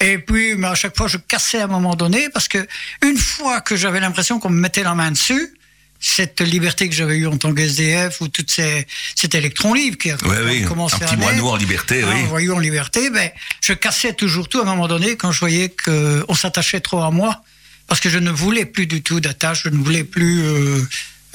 Et 0.00 0.18
puis, 0.18 0.56
mais 0.56 0.68
à 0.68 0.74
chaque 0.74 0.96
fois, 0.96 1.06
je 1.06 1.16
cassais 1.16 1.60
à 1.60 1.64
un 1.64 1.68
moment 1.68 1.94
donné 1.94 2.28
parce 2.30 2.48
que 2.48 2.66
une 3.02 3.16
fois 3.16 3.60
que 3.60 3.76
j'avais 3.76 4.00
l'impression 4.00 4.40
qu'on 4.40 4.50
me 4.50 4.60
mettait 4.60 4.82
la 4.82 4.94
main 4.94 5.10
dessus, 5.10 5.54
cette 6.00 6.42
liberté 6.42 6.88
que 6.88 6.94
j'avais 6.94 7.16
eue 7.16 7.26
en 7.26 7.38
tant 7.38 7.54
qu'SDF 7.54 8.20
ou 8.20 8.28
toute 8.28 8.50
ces, 8.50 8.86
cet 9.14 9.34
électron 9.34 9.72
libre 9.72 9.96
qui 9.96 10.10
a 10.10 10.16
Oui, 10.22 10.36
oui. 10.44 10.62
Un 10.62 10.66
commencé 10.66 10.96
à 10.96 10.98
petit 10.98 11.16
naître, 11.16 11.32
moineau 11.32 11.48
en 11.48 11.56
liberté, 11.56 12.02
hein, 12.02 12.10
oui. 12.12 12.22
un 12.22 12.26
voyou 12.26 12.54
en 12.54 12.58
liberté, 12.58 13.08
ben, 13.08 13.30
je 13.62 13.72
cassais 13.72 14.12
toujours 14.12 14.48
tout 14.48 14.58
à 14.58 14.62
un 14.62 14.66
moment 14.66 14.86
donné 14.86 15.16
quand 15.16 15.32
je 15.32 15.40
voyais 15.40 15.70
qu'on 15.70 16.34
s'attachait 16.34 16.80
trop 16.80 17.02
à 17.02 17.10
moi. 17.10 17.42
Parce 17.86 18.00
que 18.00 18.08
je 18.08 18.18
ne 18.18 18.30
voulais 18.30 18.64
plus 18.64 18.86
du 18.86 19.02
tout 19.02 19.20
d'attache, 19.20 19.62
je 19.64 19.68
ne 19.68 19.76
voulais 19.82 20.04
plus 20.04 20.42
euh, 20.42 20.78
euh, 20.78 20.86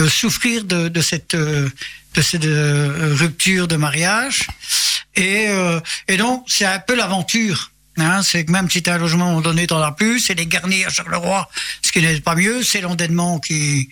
souffrir 0.08 0.64
de, 0.64 0.88
de 0.88 1.02
cette, 1.02 1.36
euh, 1.36 1.70
de 2.14 2.22
cette 2.22 2.46
euh, 2.46 3.16
rupture 3.18 3.68
de 3.68 3.76
mariage. 3.76 4.48
Et, 5.16 5.48
euh, 5.50 5.80
et 6.08 6.18
donc, 6.18 6.46
c'est 6.48 6.66
un 6.66 6.80
peu 6.80 6.96
l'aventure. 6.96 7.72
Hein, 7.98 8.22
c'est 8.24 8.46
que 8.46 8.52
même 8.52 8.70
si 8.70 8.82
tu 8.82 8.90
as 8.90 8.94
un 8.94 8.98
logement 8.98 9.42
donné, 9.42 9.68
t'en 9.68 9.82
as 9.82 9.92
plus. 9.92 10.20
C'est 10.22 10.36
les 10.36 10.46
garnis 10.46 10.86
à 10.86 10.90
Charleroi, 10.90 11.50
ce 11.82 11.92
qui 11.92 12.02
n'est 12.02 12.22
pas 12.22 12.36
mieux. 12.36 12.64
C'est 12.64 12.80
l'endettement 12.80 13.40
qui, 13.40 13.90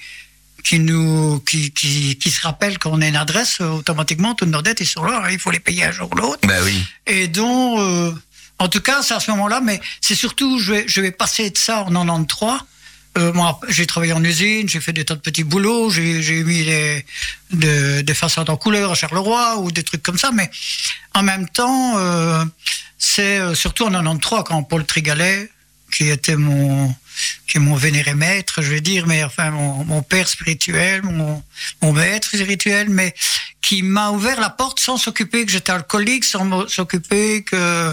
qui 0.63 0.79
nous, 0.79 1.39
qui, 1.41 1.71
qui, 1.71 2.17
qui 2.17 2.31
se 2.31 2.41
rappelle 2.41 2.79
qu'on 2.79 3.01
a 3.01 3.07
une 3.07 3.15
adresse, 3.17 3.57
euh, 3.61 3.69
automatiquement, 3.69 4.33
toutes 4.35 4.49
nos 4.49 4.61
dettes, 4.61 4.79
ils 4.79 4.85
sont 4.87 5.03
là. 5.03 5.23
hein, 5.25 5.29
il 5.31 5.39
faut 5.39 5.51
les 5.51 5.59
payer 5.59 5.85
un 5.85 5.91
jour 5.91 6.09
ou 6.11 6.15
l'autre. 6.15 6.47
Oui. 6.63 6.85
Et 7.05 7.27
donc, 7.27 7.79
euh, 7.79 8.11
en 8.59 8.67
tout 8.69 8.79
cas, 8.81 9.01
c'est 9.03 9.13
à 9.13 9.19
ce 9.19 9.29
moment-là, 9.31 9.59
mais 9.61 9.79
c'est 10.01 10.15
surtout, 10.15 10.59
je 10.59 10.71
vais, 10.73 10.85
je 10.87 11.01
vais 11.01 11.11
passer 11.11 11.49
de 11.49 11.57
ça 11.57 11.83
en 11.83 11.91
93. 11.91 12.59
Euh, 13.17 13.33
moi, 13.33 13.59
j'ai 13.67 13.87
travaillé 13.87 14.13
en 14.13 14.23
usine, 14.23 14.69
j'ai 14.69 14.79
fait 14.79 14.93
des 14.93 15.03
tas 15.03 15.15
de 15.15 15.21
petits 15.21 15.43
boulots, 15.43 15.89
j'ai 15.89 16.43
mis 16.43 16.63
des, 16.63 17.05
des, 17.51 18.03
des 18.03 18.13
façades 18.13 18.49
en 18.49 18.57
couleur 18.57 18.91
à 18.91 18.95
Charleroi 18.95 19.57
ou 19.59 19.71
des 19.71 19.83
trucs 19.83 20.03
comme 20.03 20.19
ça, 20.19 20.31
mais 20.31 20.49
en 21.15 21.23
même 21.23 21.49
temps, 21.49 21.97
euh, 21.97 22.45
c'est 22.99 23.39
euh, 23.39 23.55
surtout 23.55 23.85
en 23.85 23.91
93 23.91 24.43
quand 24.45 24.63
Paul 24.63 24.85
Trigalet, 24.85 25.49
qui 25.91 26.09
était 26.09 26.35
mon, 26.35 26.93
qui 27.47 27.57
est 27.57 27.75
vénéré 27.75 28.13
maître, 28.13 28.61
je 28.61 28.69
vais 28.69 28.81
dire, 28.81 29.07
mais 29.07 29.23
enfin 29.23 29.49
mon, 29.49 30.01
père 30.03 30.27
spirituel, 30.27 31.01
mon, 31.01 31.93
maître 31.93 32.27
spirituel, 32.27 32.89
mais 32.89 33.15
qui 33.61 33.81
m'a 33.81 34.11
ouvert 34.11 34.39
la 34.39 34.51
porte 34.51 34.79
sans 34.79 34.97
s'occuper 34.97 35.45
que 35.45 35.51
j'étais 35.51 35.71
alcoolique, 35.71 36.23
sans 36.23 36.67
s'occuper 36.67 37.43
que 37.43 37.91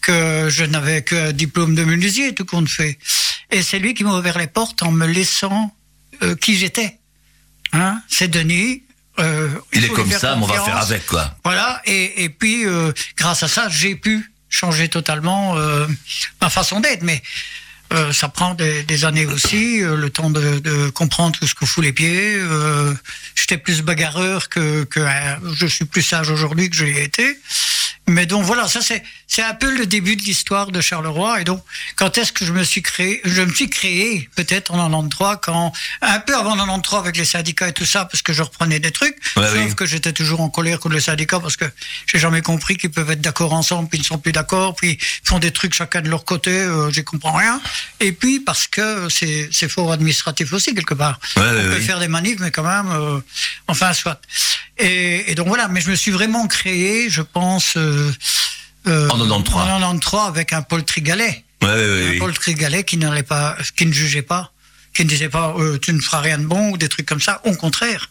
que 0.00 0.48
je 0.48 0.64
n'avais 0.64 1.02
qu'un 1.02 1.32
diplôme 1.32 1.74
de 1.74 1.84
menuisier, 1.84 2.32
tout 2.32 2.44
compte 2.44 2.68
fait. 2.68 2.98
Et 3.50 3.62
c'est 3.62 3.78
lui 3.78 3.94
qui 3.94 4.04
m'a 4.04 4.12
ouvert 4.12 4.38
les 4.38 4.46
portes 4.46 4.82
en 4.82 4.90
me 4.90 5.06
laissant 5.06 5.74
euh, 6.22 6.34
qui 6.36 6.56
j'étais. 6.56 6.98
Hein 7.72 8.00
c'est 8.08 8.28
Denis. 8.28 8.82
euh, 9.18 9.48
Il 9.72 9.84
est 9.84 9.88
comme 9.88 10.10
ça, 10.10 10.36
mais 10.36 10.42
on 10.42 10.46
va 10.46 10.60
faire 10.62 10.76
avec, 10.78 11.06
quoi. 11.06 11.34
Voilà, 11.44 11.80
et, 11.86 12.24
et 12.24 12.28
puis 12.28 12.66
euh, 12.66 12.92
grâce 13.16 13.42
à 13.42 13.48
ça, 13.48 13.68
j'ai 13.68 13.94
pu 13.94 14.30
changer 14.48 14.88
totalement 14.88 15.56
euh, 15.56 15.86
ma 16.40 16.50
façon 16.50 16.80
d'être. 16.80 17.02
Mais 17.02 17.22
euh, 17.92 18.12
ça 18.12 18.28
prend 18.28 18.54
des, 18.54 18.82
des 18.82 19.04
années 19.06 19.26
aussi, 19.26 19.82
euh, 19.82 19.96
le 19.96 20.10
temps 20.10 20.30
de, 20.30 20.58
de 20.58 20.90
comprendre 20.90 21.38
tout 21.38 21.46
ce 21.46 21.54
que 21.54 21.64
fout 21.66 21.82
les 21.84 21.92
pieds. 21.92 22.34
Euh, 22.36 22.94
J'étais 23.34 23.56
plus 23.58 23.80
bagarreur 23.82 24.48
que, 24.50 24.84
que 24.84 25.00
euh, 25.00 25.54
je 25.54 25.66
suis 25.66 25.86
plus 25.86 26.02
sage 26.02 26.28
aujourd'hui 26.30 26.68
que 26.68 26.76
je 26.76 26.84
l'ai 26.84 27.02
été. 27.02 27.38
Mais 28.08 28.26
donc 28.26 28.44
voilà, 28.44 28.66
ça 28.68 28.80
c'est 28.80 29.02
c'est 29.26 29.42
un 29.42 29.54
peu 29.54 29.70
le 29.76 29.86
début 29.86 30.16
de 30.16 30.22
l'histoire 30.22 30.72
de 30.72 30.80
Charleroi. 30.80 31.40
Et 31.42 31.44
donc, 31.44 31.62
quand 31.96 32.16
est-ce 32.18 32.32
que 32.32 32.44
je 32.44 32.52
me 32.52 32.64
suis 32.64 32.82
créé 32.82 33.20
Je 33.24 33.42
me 33.42 33.52
suis 33.52 33.68
créé 33.68 34.28
peut-être 34.34 34.72
en 34.72 34.88
93, 34.90 35.38
quand 35.42 35.72
un 36.00 36.20
peu 36.20 36.34
avant 36.34 36.56
93 36.56 37.00
avec 37.00 37.16
les 37.16 37.26
syndicats 37.26 37.68
et 37.68 37.72
tout 37.72 37.84
ça, 37.84 38.06
parce 38.06 38.22
que 38.22 38.32
je 38.32 38.42
reprenais 38.42 38.80
des 38.80 38.90
trucs. 38.90 39.16
Ouais, 39.36 39.46
sauf 39.46 39.54
oui. 39.56 39.74
que 39.74 39.86
j'étais 39.86 40.12
toujours 40.12 40.40
en 40.40 40.48
colère 40.48 40.80
contre 40.80 40.94
les 40.94 41.02
syndicats 41.02 41.40
parce 41.40 41.56
que 41.56 41.66
j'ai 42.06 42.18
jamais 42.18 42.40
compris 42.42 42.76
qu'ils 42.76 42.90
peuvent 42.90 43.10
être 43.10 43.20
d'accord 43.20 43.52
ensemble, 43.52 43.88
puis 43.88 43.98
ils 43.98 44.02
ne 44.02 44.06
sont 44.06 44.18
plus 44.18 44.32
d'accord, 44.32 44.74
puis 44.74 44.98
ils 45.00 45.28
font 45.28 45.38
des 45.38 45.50
trucs 45.50 45.74
chacun 45.74 46.00
de 46.00 46.08
leur 46.08 46.24
côté. 46.24 46.50
Euh, 46.50 46.90
J'y 46.90 47.04
comprends 47.04 47.32
rien. 47.36 47.60
Et 48.00 48.12
puis 48.12 48.40
parce 48.40 48.66
que 48.66 49.08
c'est 49.10 49.50
c'est 49.52 49.68
fort 49.68 49.92
administratif 49.92 50.52
aussi 50.54 50.74
quelque 50.74 50.94
part. 50.94 51.20
Ouais, 51.36 51.42
On 51.42 51.62
peut 51.74 51.80
faire 51.80 52.00
des 52.00 52.08
manifs, 52.08 52.40
mais 52.40 52.50
quand 52.50 52.62
même, 52.62 52.90
euh, 52.90 53.20
enfin, 53.66 53.92
soit. 53.92 54.20
Et, 54.78 55.30
et 55.30 55.34
donc 55.34 55.48
voilà, 55.48 55.66
mais 55.68 55.80
je 55.80 55.90
me 55.90 55.96
suis 55.96 56.12
vraiment 56.12 56.46
créé, 56.46 57.10
je 57.10 57.22
pense, 57.22 57.76
euh, 57.76 57.97
En 58.86 59.18
93. 59.18 59.54
en 59.56 59.80
93 59.80 60.28
avec 60.28 60.52
un 60.52 60.62
Paul 60.62 60.84
Trigalet. 60.84 61.44
Ouais, 61.62 61.68
ouais, 61.68 61.74
ouais, 61.76 62.16
Un. 62.16 62.18
Paul 62.18 62.32
Trigalet 62.32 62.84
qui 62.84 62.96
n'allait 62.96 63.22
pas, 63.22 63.56
qui 63.76 63.86
ne 63.86 63.92
jugeait 63.92 64.22
pas, 64.22 64.52
qui 64.94 65.04
ne 65.04 65.08
disait 65.08 65.28
pas, 65.28 65.54
euh, 65.58 65.78
tu 65.78 65.92
ne 65.92 66.00
feras 66.00 66.20
rien 66.20 66.38
de 66.38 66.46
bon 66.46 66.70
ou 66.70 66.78
des 66.78 66.88
trucs 66.88 67.06
comme 67.06 67.20
ça. 67.20 67.40
Au 67.44 67.52
contraire. 67.54 68.10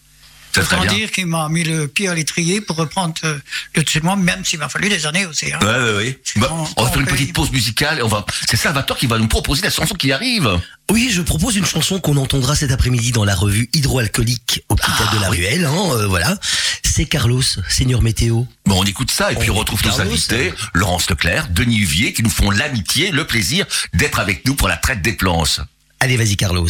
Autant 0.62 0.82
bien. 0.82 0.94
dire 0.94 1.12
qu'il 1.12 1.28
m'a 1.28 1.50
mis 1.50 1.64
le 1.64 1.88
pied 1.88 2.08
à 2.08 2.14
l'étrier 2.16 2.62
pour 2.62 2.76
reprendre 2.78 3.14
euh, 3.24 3.38
le 3.76 3.84
dessus 3.84 4.00
de 4.00 4.06
moi, 4.06 4.16
même 4.16 4.44
s'il 4.46 4.60
m'a 4.60 4.70
fallu 4.70 4.90
des 4.90 5.06
années 5.06 5.26
aussi. 5.26 5.52
hein. 5.54 5.60
Ouais, 5.62 5.68
ouais, 5.92 5.96
ouais. 5.98 6.20
Bah, 6.38 6.48
Quand- 6.50 6.70
on 6.78 6.84
va 6.84 6.90
faire 6.92 7.00
une 7.02 7.08
on 7.08 7.12
petite 7.12 7.34
pause 7.34 7.52
musicale 7.52 8.00
et 8.00 8.04
on 8.04 8.08
va. 8.08 8.26
C'est 8.50 8.58
Salvatore 8.58 8.98
qui 8.98 9.08
va 9.08 9.18
nous 9.18 9.28
proposer 9.28 9.62
la 9.64 9.70
chanson 9.70 9.96
qui 9.96 10.12
arrive. 10.12 10.50
Oui, 10.90 11.10
je 11.12 11.22
propose 11.22 11.56
une 11.58 11.66
chanson 11.66 12.00
qu'on 12.00 12.16
entendra 12.18 12.56
cet 12.56 12.72
après-midi 12.72 13.12
dans 13.12 13.26
la 13.26 13.36
revue 13.36 13.70
hydroalcoolique 13.74 14.64
Hôpital 14.70 15.08
de 15.16 15.20
la 15.22 15.30
Ruelle. 15.30 15.66
Hein, 15.66 15.90
euh, 15.92 16.08
voilà, 16.08 16.38
c'est 16.84 17.06
Carlos, 17.06 17.42
Seigneur 17.68 18.02
Météo. 18.02 18.44
Bon, 18.66 18.80
on 18.82 18.84
écoute 18.86 19.12
ça 19.12 19.32
et 19.32 19.36
puis 19.36 19.50
On 19.50 19.56
on 19.56 19.58
retrouve 19.58 19.84
nos 19.86 20.00
invités, 20.02 20.54
Laurence 20.74 21.10
Leclerc, 21.10 21.50
Denis 21.50 21.80
Huvier, 21.80 22.14
qui 22.14 22.24
nous 22.24 22.30
font 22.30 22.50
l'amitié, 22.52 23.12
le 23.12 23.28
plaisir 23.28 23.66
d'être 23.94 24.20
avec 24.20 24.46
nous 24.46 24.56
pour 24.56 24.68
la 24.70 24.78
traite 24.78 25.02
des 25.02 25.14
planches. 25.14 25.60
Allez, 26.00 26.16
vas-y, 26.16 26.38
Carlos. 26.38 26.68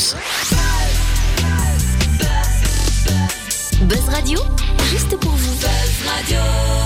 Buzz 3.82 4.10
Radio, 4.10 4.40
juste 4.90 5.16
pour 5.20 5.32
vous. 5.32 5.56
Buzz 5.56 6.08
Radio. 6.08 6.77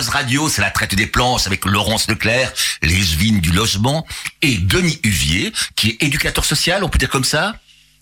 Buzz 0.00 0.08
Radio, 0.08 0.48
c'est 0.48 0.62
la 0.62 0.70
traite 0.70 0.94
des 0.94 1.06
planches 1.06 1.46
avec 1.46 1.66
Laurence 1.66 2.08
Leclerc, 2.08 2.50
Lesvine 2.80 3.38
du 3.42 3.52
logement 3.52 4.06
et 4.40 4.56
Denis 4.56 4.98
Huvier, 5.04 5.52
qui 5.76 5.90
est 5.90 6.02
éducateur 6.02 6.42
social, 6.46 6.82
on 6.82 6.88
peut 6.88 6.98
dire 6.98 7.10
comme 7.10 7.22
ça? 7.22 7.54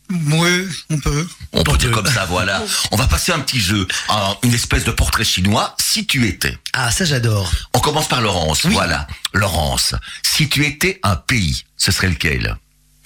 Oui, 0.09 0.69
on 0.91 0.99
peut. 1.01 1.27
On 1.53 1.65
peut 1.65 1.77
dire 1.77 1.91
comme 1.91 2.07
ça, 2.07 2.25
voilà. 2.27 2.63
On 2.93 2.97
va 2.97 3.09
passer 3.09 3.33
un 3.33 3.41
petit 3.41 3.59
jeu, 3.59 3.85
un- 4.11 4.37
une 4.45 4.55
espèce 4.55 4.85
de 4.85 4.93
portrait 4.93 5.25
chinois, 5.25 5.75
si 5.81 6.07
tu 6.07 6.29
étais. 6.29 6.57
Ah, 6.73 6.93
ça 6.93 7.05
j'adore. 7.05 7.51
On 7.75 7.81
commence 7.81 8.07
par 8.07 8.21
Laurence, 8.21 8.63
Oui. 8.63 8.75
voilà. 8.75 9.09
Laurence, 9.33 9.97
si 10.23 10.49
tu 10.49 10.65
étais 10.65 11.01
un 11.03 11.17
pays, 11.17 11.65
ce 11.77 11.91
serait 11.91 12.11
lequel? 12.11 12.57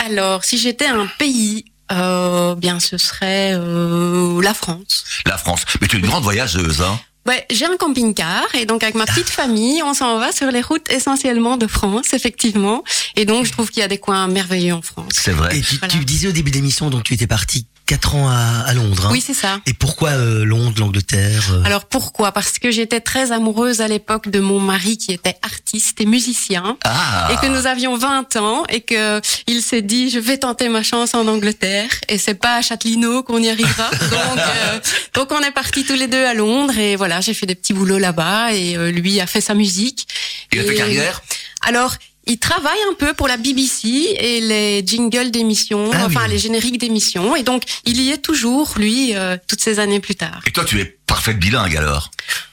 Alors, 0.05 0.45
si 0.45 0.59
j'étais 0.59 0.87
un 0.89 1.07
pays, 1.19 1.65
euh, 1.93 2.55
bien, 2.57 2.79
ce 2.79 2.99
serait 2.99 3.53
euh, 3.55 4.43
la 4.43 4.53
France. 4.53 5.05
La 5.25 5.39
France. 5.39 5.65
Mais 5.81 5.89
tu 5.89 5.97
es 5.97 5.99
une 5.99 6.07
grande 6.07 6.25
voyageuse, 6.25 6.83
hein 6.83 7.01
Ouais, 7.27 7.47
j'ai 7.51 7.67
un 7.67 7.77
camping-car 7.77 8.53
et 8.57 8.67
donc 8.67 8.83
avec 8.83 8.97
ma 8.97 9.07
petite 9.07 9.29
famille, 9.31 9.81
on 9.85 9.95
s'en 9.95 10.19
va 10.19 10.33
sur 10.33 10.51
les 10.51 10.61
routes 10.61 10.91
essentiellement 10.91 11.57
de 11.57 11.69
France, 11.69 12.15
effectivement. 12.15 12.83
Et 13.15 13.25
donc 13.25 13.47
je 13.47 13.53
trouve 13.53 13.71
qu'il 13.71 13.81
y 13.81 13.85
a 13.85 13.89
des 13.89 13.99
coins 13.99 14.27
merveilleux 14.27 14.75
en 14.75 14.83
France. 14.83 15.13
C'est 15.13 15.31
vrai. 15.31 15.57
Et 15.57 15.61
tu, 15.61 15.77
Voilà. 15.77 15.95
tu 15.95 16.05
disais 16.05 16.27
au 16.29 16.33
début 16.33 16.51
de 16.51 16.57
l'émission, 16.57 16.91
donc 16.91 17.05
tu 17.05 17.15
étais 17.15 17.29
parti 17.29 17.67
quatre 17.87 18.15
ans 18.15 18.29
à, 18.29 18.35
à 18.67 18.75
Londres. 18.75 19.07
hein. 19.07 19.11
Oui, 19.13 19.21
c'est 19.25 19.35
ça. 19.35 19.61
Et 19.67 19.75
pourquoi 19.75 20.11
euh, 20.11 20.45
Londres, 20.45 20.75
l'Angleterre 20.79 21.53
euh 21.53 21.63
Alors 21.65 21.85
pourquoi? 21.85 22.33
Parce 22.33 22.59
que 22.59 22.71
j'étais 22.71 23.01
très 23.01 23.33
amoureuse 23.33 23.81
à 23.81 23.89
l'époque 23.89 24.29
de 24.29 24.41
mon 24.41 24.61
mari 24.61 24.97
qui 24.99 25.13
était 25.13 25.37
artiste 25.43 26.01
et 26.01 26.07
musicien. 26.07 26.77
Ah. 26.85 27.29
Et 27.33 27.37
que 27.37 27.47
nous 27.51 27.67
avions 27.67 27.97
20 27.97 28.37
ans 28.37 28.65
et 28.69 28.81
que 28.81 29.21
il 29.47 29.63
s'est 29.63 29.83
dit 29.83 30.11
je 30.11 30.19
vais 30.19 30.39
tenter 30.39 30.69
ma 30.69 30.83
chance 30.83 31.15
en 31.15 31.27
Angleterre 31.27 31.91
et 32.09 32.19
c'est 32.19 32.35
pas 32.35 32.57
à 32.57 32.63
Châtelineau 32.63 33.23
qu'on 33.23 33.39
y 33.43 33.51
arrivera. 33.51 33.91
donc 34.11 34.39
euh, 34.39 34.81
donc 35.15 35.33
on 35.33 35.41
est 35.41 35.51
partis 35.51 35.85
tous 35.85 35.95
les 35.95 36.07
deux 36.09 36.25
à 36.25 36.35
Londres 36.35 36.79
et 36.79 36.97
voilà 36.97 37.21
j'ai 37.21 37.35
fait 37.35 37.47
des 37.47 37.55
petits 37.55 37.73
boulots 37.75 37.99
là-bas 37.99 38.53
et 38.53 38.77
euh, 38.77 38.91
lui 38.91 39.21
a 39.21 39.27
fait 39.27 39.41
sa 39.41 39.55
musique. 39.55 40.07
Il 40.53 40.61
a 40.61 40.65
fait 40.65 40.75
Et- 40.75 40.77
carrière? 40.77 41.23
Alors 41.67 41.95
il 42.27 42.39
travaille 42.39 42.79
un 42.91 42.95
peu 42.95 43.15
pour 43.15 43.27
la 43.29 43.37
BBC 43.37 43.89
et 44.19 44.41
les 44.41 44.87
jingles 44.87 45.31
d'émissions, 45.31 45.91
Ah 45.93 46.07
enfin 46.07 46.23
oui. 46.25 46.31
les 46.31 46.39
génériques 46.39 46.79
d'émissions 46.79 47.35
et 47.37 47.43
donc 47.43 47.65
il 47.85 48.01
y 48.01 48.11
est 48.11 48.19
toujours 48.19 48.75
lui 48.77 49.15
euh, 49.17 49.37
toutes 49.49 49.61
ces 49.61 49.79
années 49.81 50.01
plus 50.01 50.15
tard. 50.15 50.41
Et 50.47 50.53
toi, 50.53 50.65
tu 50.65 50.81
es 50.81 50.85
parfaite 51.07 51.39
bilingue 51.39 51.77
alors? 51.77 52.11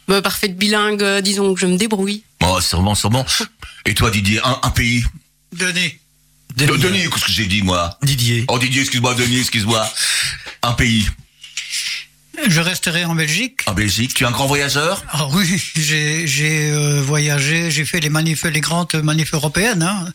Bah, 0.08 0.22
parfaite 0.22 0.58
bilingue, 0.58 1.04
euh, 1.04 1.22
disons 1.22 1.54
que 1.54 1.60
je 1.60 1.68
me 1.68 1.78
débrouille. 1.78 2.24
Oh, 2.44 2.60
sûrement, 2.62 2.96
sûrement. 2.96 3.26
Et 3.86 3.94
toi, 3.94 4.10
Didier, 4.10 4.40
un, 4.44 4.60
un 4.64 4.70
pays? 4.72 5.04
Denis. 5.54 5.94
Denis, 6.56 6.78
Denis 6.80 7.04
qu'est-ce 7.12 7.26
que 7.26 7.32
j'ai 7.32 7.46
dit, 7.46 7.62
moi? 7.62 7.98
Didier. 8.02 8.46
Oh, 8.48 8.58
Didier, 8.58 8.82
excuse-moi, 8.82 9.14
Denis, 9.14 9.40
excuse-moi. 9.40 9.88
Un 10.64 10.74
pays. 10.74 11.06
Je 12.48 12.62
resterai 12.62 13.06
en 13.06 13.16
Belgique. 13.16 13.62
En 13.68 13.74
Belgique. 13.74 14.14
Tu 14.14 14.24
es 14.24 14.28
un 14.28 14.32
grand 14.32 14.48
voyageur? 14.48 15.04
Ah 15.12 15.28
oui, 15.32 15.62
j'ai 15.76 16.28
j'ai 16.28 16.72
euh, 16.72 17.02
voyagé, 17.02 17.72
j'ai 17.72 17.86
fait 17.86 18.00
les 18.00 18.10
manifs, 18.10 18.44
les 18.46 18.62
grandes 18.62 18.94
manifs 18.96 19.34
européennes. 19.34 19.84
Hein. 19.84 20.12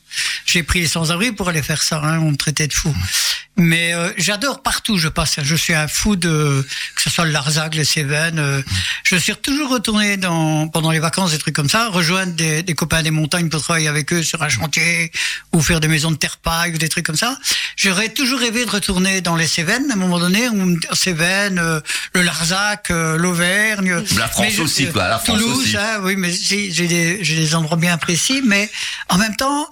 J'ai 0.46 0.62
pris 0.62 0.80
les 0.80 0.88
sans-abri 0.88 1.32
pour 1.32 1.48
aller 1.48 1.62
faire 1.62 1.82
ça. 1.82 2.00
Hein. 2.02 2.18
On 2.20 2.30
me 2.32 2.36
traitait 2.36 2.66
de 2.66 2.72
fou. 2.72 2.94
Mais 3.56 3.94
euh, 3.94 4.10
j'adore 4.16 4.62
partout 4.62 4.94
où 4.94 4.98
je 4.98 5.06
passe. 5.08 5.36
Je 5.40 5.54
suis 5.54 5.74
un 5.74 5.86
fou 5.86 6.16
de 6.16 6.66
que 6.96 7.02
ce 7.02 7.08
soit 7.08 7.24
le 7.24 7.30
Larzac, 7.30 7.76
les 7.76 7.84
Cévennes. 7.84 8.40
euh, 8.40 8.62
je 9.04 9.14
suis 9.14 9.34
toujours 9.36 9.70
retourné 9.70 10.16
dans 10.16 10.66
pendant 10.66 10.90
les 10.90 10.98
vacances, 10.98 11.30
des 11.30 11.38
trucs 11.38 11.54
comme 11.54 11.68
ça, 11.68 11.88
rejoindre 11.88 12.32
des, 12.32 12.64
des 12.64 12.74
copains 12.74 13.02
des 13.04 13.12
montagnes 13.12 13.48
pour 13.48 13.62
travailler 13.62 13.86
avec 13.86 14.12
eux 14.12 14.24
sur 14.24 14.42
un 14.42 14.48
chantier 14.48 15.12
ou 15.52 15.60
faire 15.60 15.78
des 15.78 15.86
maisons 15.86 16.10
de 16.10 16.16
terre 16.16 16.38
paille 16.38 16.74
ou 16.74 16.78
des 16.78 16.88
trucs 16.88 17.06
comme 17.06 17.16
ça. 17.16 17.38
J'aurais 17.76 18.08
toujours 18.08 18.40
rêvé 18.40 18.64
de 18.64 18.70
retourner 18.70 19.20
dans 19.20 19.36
les 19.36 19.46
Cévennes 19.46 19.86
à 19.90 19.94
un 19.94 19.98
moment 19.98 20.18
donné, 20.18 20.48
ou 20.48 20.76
Cévennes, 20.92 21.60
euh, 21.60 21.80
le 22.14 22.22
Larzac, 22.22 22.90
euh, 22.90 23.16
l'Auvergne. 23.16 24.02
La 24.16 24.26
France 24.26 24.52
je- 24.52 24.62
aussi, 24.62 24.90
quoi, 24.90 25.08
la 25.08 25.18
France 25.20 25.38
Toulouse, 25.38 25.58
aussi. 25.58 25.76
hein, 25.76 25.98
oui, 26.02 26.16
mais 26.16 26.32
si, 26.32 26.72
j'ai 26.72 26.88
des, 26.88 27.22
j'ai 27.22 27.36
des 27.36 27.54
endroits 27.54 27.76
bien 27.76 27.98
précis, 27.98 28.42
mais 28.44 28.68
en 29.08 29.18
même 29.18 29.36
temps, 29.36 29.68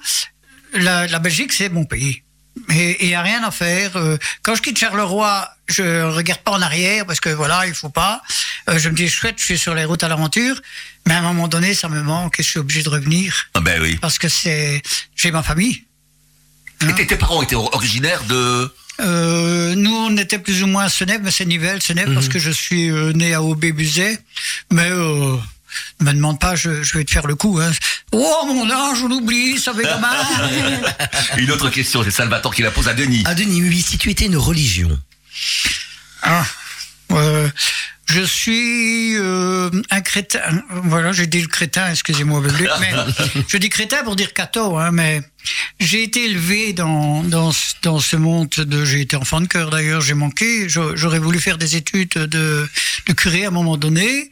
la, 0.74 1.08
la 1.08 1.18
Belgique, 1.18 1.52
c'est 1.52 1.68
mon 1.68 1.84
pays. 1.84 2.22
Et 2.70 3.04
il 3.04 3.08
n'y 3.08 3.14
a 3.14 3.22
rien 3.22 3.42
à 3.44 3.50
faire. 3.50 3.96
Euh, 3.96 4.16
Quand 4.42 4.54
je 4.54 4.62
quitte 4.62 4.78
Charleroi, 4.78 5.48
je 5.68 6.02
regarde 6.04 6.40
pas 6.42 6.52
en 6.52 6.62
arrière 6.62 7.06
parce 7.06 7.20
que 7.20 7.28
voilà, 7.30 7.66
il 7.66 7.74
faut 7.74 7.88
pas. 7.88 8.22
Euh, 8.68 8.78
je 8.78 8.88
me 8.88 8.94
dis 8.94 9.08
chouette, 9.08 9.36
je 9.38 9.44
suis 9.44 9.58
sur 9.58 9.74
les 9.74 9.84
routes 9.84 10.02
à 10.04 10.08
l'aventure, 10.08 10.60
mais 11.06 11.14
à 11.14 11.18
un 11.18 11.22
moment 11.22 11.48
donné, 11.48 11.74
ça 11.74 11.88
me 11.88 12.02
manque 12.02 12.38
et 12.40 12.42
je 12.42 12.50
suis 12.50 12.58
obligé 12.60 12.82
de 12.82 12.88
revenir 12.88 13.46
Ah 13.54 13.60
Ben 13.60 13.80
oui. 13.82 13.96
parce 14.00 14.18
que 14.18 14.28
c'est 14.28 14.82
j'ai 15.16 15.30
ma 15.30 15.42
famille. 15.42 15.84
Et 16.88 16.92
tes, 16.94 17.06
tes 17.06 17.16
parents 17.16 17.42
étaient 17.42 17.54
or- 17.54 17.72
originaires 17.74 18.22
de... 18.24 18.72
Euh, 19.00 19.74
nous, 19.76 19.94
on 19.94 20.16
était 20.16 20.38
plus 20.38 20.62
ou 20.62 20.66
moins 20.66 20.84
à 20.84 20.88
Senève, 20.88 21.20
mais 21.22 21.30
c'est 21.30 21.44
Nivelles, 21.44 21.80
Senève, 21.82 22.12
parce 22.12 22.28
que 22.28 22.38
je 22.38 22.50
suis 22.50 22.90
euh, 22.90 23.12
né 23.12 23.34
à 23.34 23.42
Aubé-Buzet. 23.42 24.18
Mais 24.72 24.88
euh, 24.90 25.36
ne 26.00 26.06
me 26.06 26.12
demande 26.12 26.38
pas, 26.38 26.54
je, 26.56 26.82
je 26.82 26.98
vais 26.98 27.04
te 27.04 27.10
faire 27.10 27.26
le 27.26 27.34
coup. 27.34 27.58
Hein. 27.60 27.70
Oh, 28.12 28.44
mon 28.46 28.70
âge, 28.70 29.02
on 29.02 29.10
oublie, 29.10 29.58
ça 29.58 29.72
fait 29.74 29.82
gamin. 29.82 30.08
Une 31.36 31.50
autre 31.50 31.70
question, 31.70 32.02
c'est 32.04 32.10
Salvatore 32.10 32.54
qui 32.54 32.62
la 32.62 32.70
pose 32.70 32.88
à 32.88 32.94
Denis. 32.94 33.22
Ah 33.26 33.34
Denis, 33.34 33.62
oui, 33.62 33.82
si 33.82 33.98
tu 33.98 34.10
étais 34.10 34.26
une 34.26 34.36
religion? 34.36 34.98
Ah, 36.22 36.44
euh, 37.12 37.48
je 38.06 38.22
suis 38.22 39.16
euh, 39.16 39.70
un 39.90 40.00
crétin. 40.00 40.40
Voilà, 40.84 41.12
j'ai 41.12 41.26
dit 41.26 41.40
le 41.40 41.48
crétin, 41.48 41.90
excusez-moi, 41.90 42.42
mais 42.80 42.90
je 43.48 43.56
dis 43.58 43.68
crétin 43.70 44.02
pour 44.04 44.16
dire 44.16 44.32
catho, 44.34 44.76
hein, 44.78 44.90
mais 44.92 45.22
j'ai 45.80 46.02
été 46.02 46.24
élevé 46.24 46.72
dans, 46.72 47.22
dans, 47.22 47.52
ce- 47.52 47.74
dans 47.82 47.98
ce 48.00 48.16
monde 48.16 48.48
de. 48.56 48.84
J'ai 48.84 49.00
été 49.00 49.16
enfant 49.16 49.40
de 49.40 49.46
cœur 49.46 49.70
d'ailleurs, 49.70 50.00
j'ai 50.00 50.14
manqué. 50.14 50.68
J'a- 50.68 50.94
J'aurais 50.94 51.18
voulu 51.20 51.38
faire 51.40 51.58
des 51.58 51.76
études 51.76 52.10
de, 52.14 52.68
de 53.06 53.12
curé 53.12 53.44
à 53.44 53.48
un 53.48 53.50
moment 53.52 53.76
donné, 53.76 54.30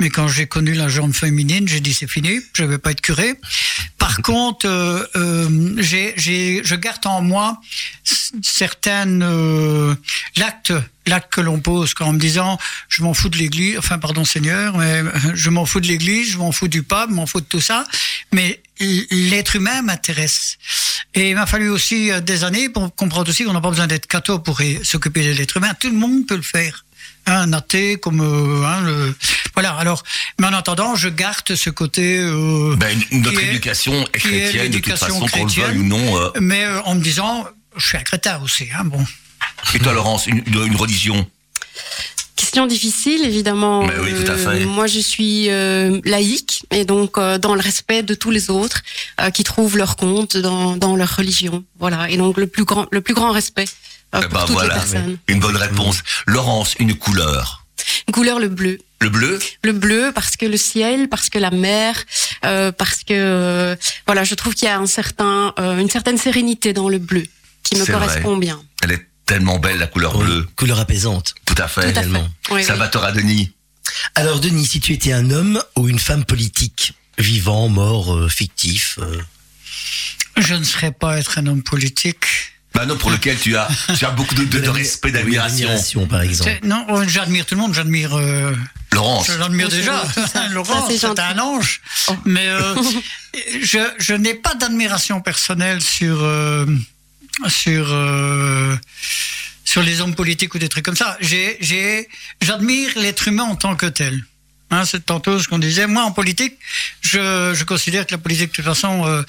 mais 0.00 0.10
quand 0.10 0.28
j'ai 0.28 0.46
connu 0.46 0.74
la 0.74 0.88
jambe 0.88 1.14
féminine, 1.14 1.66
j'ai 1.68 1.80
dit 1.80 1.94
c'est 1.94 2.10
fini, 2.10 2.40
je 2.54 2.64
vais 2.64 2.78
pas 2.78 2.90
être 2.90 3.00
curé. 3.00 3.34
Par 3.98 4.16
contre, 4.22 4.66
euh, 4.66 5.04
euh, 5.16 5.74
j'ai, 5.78 6.12
j'ai, 6.16 6.60
je 6.64 6.74
garde 6.74 7.06
en 7.06 7.22
moi 7.22 7.58
certaines 8.42 9.22
euh, 9.22 9.94
l'acte, 10.36 10.72
l'acte 11.06 11.32
que 11.32 11.40
l'on 11.40 11.60
pose 11.60 11.94
quand 11.94 12.06
en 12.06 12.12
me 12.12 12.18
disant 12.18 12.58
je 12.88 13.02
m'en 13.02 13.11
fous 13.14 13.28
de 13.28 13.36
l'église, 13.38 13.78
enfin 13.78 13.98
pardon 13.98 14.24
Seigneur, 14.24 14.76
mais 14.78 14.98
euh, 15.02 15.10
je 15.34 15.50
m'en 15.50 15.66
fous 15.66 15.80
de 15.80 15.86
l'église, 15.88 16.32
je 16.32 16.38
m'en 16.38 16.52
fous 16.52 16.68
du 16.68 16.82
pape, 16.82 17.10
je 17.10 17.14
m'en 17.14 17.26
fous 17.26 17.40
de 17.40 17.46
tout 17.46 17.60
ça, 17.60 17.84
mais 18.32 18.60
l'être 19.10 19.56
humain 19.56 19.82
m'intéresse. 19.82 20.58
Et 21.14 21.30
il 21.30 21.34
m'a 21.36 21.46
fallu 21.46 21.68
aussi 21.68 22.10
euh, 22.10 22.20
des 22.20 22.44
années 22.44 22.68
pour 22.68 22.94
comprendre 22.94 23.28
aussi 23.30 23.44
qu'on 23.44 23.52
n'a 23.52 23.60
pas 23.60 23.70
besoin 23.70 23.86
d'être 23.86 24.06
catho 24.06 24.38
pour 24.38 24.60
s'occuper 24.82 25.24
de 25.26 25.32
l'être 25.32 25.56
humain. 25.56 25.72
Tout 25.78 25.88
le 25.90 25.96
monde 25.96 26.26
peut 26.26 26.36
le 26.36 26.42
faire. 26.42 26.84
Hein, 27.26 27.42
un 27.42 27.52
athée 27.52 27.98
comme 27.98 28.20
euh, 28.20 28.66
hein, 28.66 28.80
le 28.80 29.14
voilà 29.54 29.74
alors 29.76 30.02
mais 30.40 30.48
en 30.48 30.52
attendant 30.54 30.96
je 30.96 31.08
garde 31.08 31.54
ce 31.54 31.70
côté 31.70 32.18
euh, 32.18 32.74
Ben, 32.76 32.98
notre 33.12 33.40
est- 33.40 33.46
éducation 33.50 33.92
est 34.12 34.18
qui 34.18 34.26
est 34.34 34.40
chrétienne, 34.50 34.70
de 34.72 34.78
toute 34.80 34.98
façon, 34.98 35.18
qu'on 35.20 35.26
le 35.26 35.30
chrétienne. 35.30 35.66
veuille 35.66 35.78
ou 35.78 35.84
non. 35.84 36.20
euh. 36.20 36.30
mais 36.40 36.64
euh, 36.64 36.80
en 36.82 36.96
me 36.96 37.00
disant 37.00 37.46
je 37.76 37.86
suis 37.86 37.96
un 37.96 38.02
crétin 38.02 38.40
aussi 38.42 38.66
hein, 38.76 38.82
bon 38.84 39.06
Et 39.72 39.78
toi, 39.78 39.92
Laurence, 39.92 40.26
une- 40.26 40.42
une 40.46 40.74
religion? 40.74 41.24
Question 42.52 42.66
difficile, 42.66 43.24
évidemment. 43.24 43.82
Mais 43.86 43.94
oui, 43.98 44.10
tout 44.12 44.30
à 44.30 44.34
Euh, 44.34 44.58
fait. 44.60 44.66
moi, 44.66 44.86
je 44.86 45.00
suis 45.00 45.48
euh, 45.48 45.98
laïque 46.04 46.64
et 46.70 46.84
donc 46.84 47.16
euh, 47.16 47.38
dans 47.38 47.54
le 47.54 47.62
respect 47.62 48.02
de 48.02 48.12
tous 48.12 48.30
les 48.30 48.50
autres 48.50 48.82
euh, 49.22 49.30
qui 49.30 49.42
trouvent 49.42 49.78
leur 49.78 49.96
compte 49.96 50.36
dans, 50.36 50.76
dans 50.76 50.94
leur 50.94 51.16
religion. 51.16 51.64
Voilà. 51.78 52.10
Et 52.10 52.18
donc 52.18 52.36
le 52.36 52.46
plus 52.46 52.64
grand, 52.66 52.86
le 52.92 53.00
plus 53.00 53.14
grand 53.14 53.30
respect 53.32 53.64
Eh 54.14 54.20
pour 54.20 54.28
ben 54.28 54.40
toutes 54.40 54.50
voilà, 54.50 54.74
les 54.74 54.80
personnes. 54.80 55.16
une 55.28 55.40
bonne 55.40 55.56
réponse. 55.56 56.02
Laurence, 56.26 56.74
une 56.78 56.94
couleur. 56.94 57.64
Couleur 58.12 58.38
le 58.38 58.48
bleu. 58.48 58.76
Le 59.00 59.08
bleu? 59.08 59.38
Le 59.64 59.72
bleu 59.72 60.12
parce 60.14 60.36
que 60.36 60.44
le 60.44 60.58
ciel, 60.58 61.08
parce 61.08 61.30
que 61.30 61.38
la 61.38 61.50
mer, 61.50 62.04
euh, 62.44 62.70
parce 62.70 62.98
que 63.02 63.14
euh, 63.14 63.76
voilà, 64.04 64.24
je 64.24 64.34
trouve 64.34 64.54
qu'il 64.54 64.68
y 64.68 64.70
a 64.70 64.78
un 64.78 64.84
certain, 64.86 65.54
euh, 65.58 65.78
une 65.78 65.88
certaine 65.88 66.18
sérénité 66.18 66.74
dans 66.74 66.90
le 66.90 66.98
bleu 66.98 67.24
qui 67.62 67.76
me 67.76 67.86
correspond 67.86 68.36
bien. 68.36 68.60
Elle 68.82 68.92
est 68.92 69.06
tellement 69.32 69.58
belle, 69.58 69.78
la 69.78 69.86
couleur 69.86 70.18
bleue. 70.18 70.46
Couleur 70.56 70.78
apaisante. 70.78 71.34
Tout 71.46 71.54
à 71.56 71.66
fait. 71.66 71.80
Tout 71.80 71.86
à 71.88 71.88
fait. 71.88 71.92
Tellement. 72.02 72.28
Oui. 72.50 72.62
Salvatore 72.62 73.04
à 73.04 73.12
Denis. 73.12 73.52
Alors 74.14 74.40
Denis, 74.40 74.66
si 74.66 74.78
tu 74.80 74.92
étais 74.92 75.12
un 75.12 75.30
homme 75.30 75.62
ou 75.76 75.88
une 75.88 75.98
femme 75.98 76.24
politique, 76.26 76.92
vivant, 77.18 77.68
mort, 77.70 78.14
euh, 78.14 78.28
fictif, 78.28 78.98
euh, 79.00 79.20
je 80.36 80.54
ne 80.54 80.64
serais 80.64 80.92
pas 80.92 81.18
être 81.18 81.38
un 81.38 81.46
homme 81.46 81.62
politique 81.62 82.26
Bah 82.74 82.84
non, 82.84 82.96
pour 82.98 83.10
lequel 83.10 83.38
tu 83.38 83.56
as, 83.56 83.68
tu 83.98 84.04
as 84.04 84.10
beaucoup 84.10 84.34
de, 84.34 84.44
de- 84.44 84.58
de 84.58 84.66
l'admi- 84.66 84.78
respect, 84.80 85.12
d'admiration. 85.12 86.06
par 86.06 86.20
exemple. 86.20 86.58
Non 86.62 86.84
euh, 86.90 87.04
j'admire 87.08 87.46
tout 87.46 87.54
le 87.54 87.60
monde 87.62 87.72
j'admire 87.74 88.14
euh, 88.18 88.54
Laurence. 88.92 89.28
Je 89.28 89.38
l'admire 89.38 89.68
Oh, 89.70 89.74
déjà. 89.74 90.04
Ça, 90.32 90.44
c'est 90.90 91.18
un 91.20 91.38
ange. 91.38 91.80
Oh. 92.08 92.16
Mais 92.26 92.46
euh, 92.48 92.74
je, 93.62 93.78
je 93.98 94.12
n'ai 94.12 94.34
pas 94.34 94.54
d'admiration 94.54 95.22
personnelle 95.22 95.80
sur, 95.82 96.22
euh, 96.22 96.66
sur, 97.48 97.86
euh, 97.90 98.76
sur 99.64 99.82
les 99.82 100.00
hommes 100.00 100.14
politiques 100.14 100.54
ou 100.54 100.58
des 100.58 100.68
trucs 100.68 100.84
comme 100.84 100.96
ça. 100.96 101.16
J'ai, 101.20 102.08
j'admire 102.40 102.90
l'être 102.96 103.28
humain 103.28 103.44
en 103.44 103.56
tant 103.56 103.76
que 103.76 103.86
tel. 103.86 104.24
Hein, 104.70 104.84
c'est 104.86 105.04
tantôt 105.04 105.38
ce 105.38 105.48
qu'on 105.48 105.58
disait. 105.58 105.86
Moi, 105.86 106.02
en 106.02 106.12
politique, 106.12 106.54
je, 107.02 107.52
je 107.54 107.64
considère 107.64 108.06
que 108.06 108.12
la 108.12 108.18
politique, 108.18 108.50
de 108.50 108.56
toute 108.56 108.64
façon, 108.64 109.06
euh, 109.06 109.22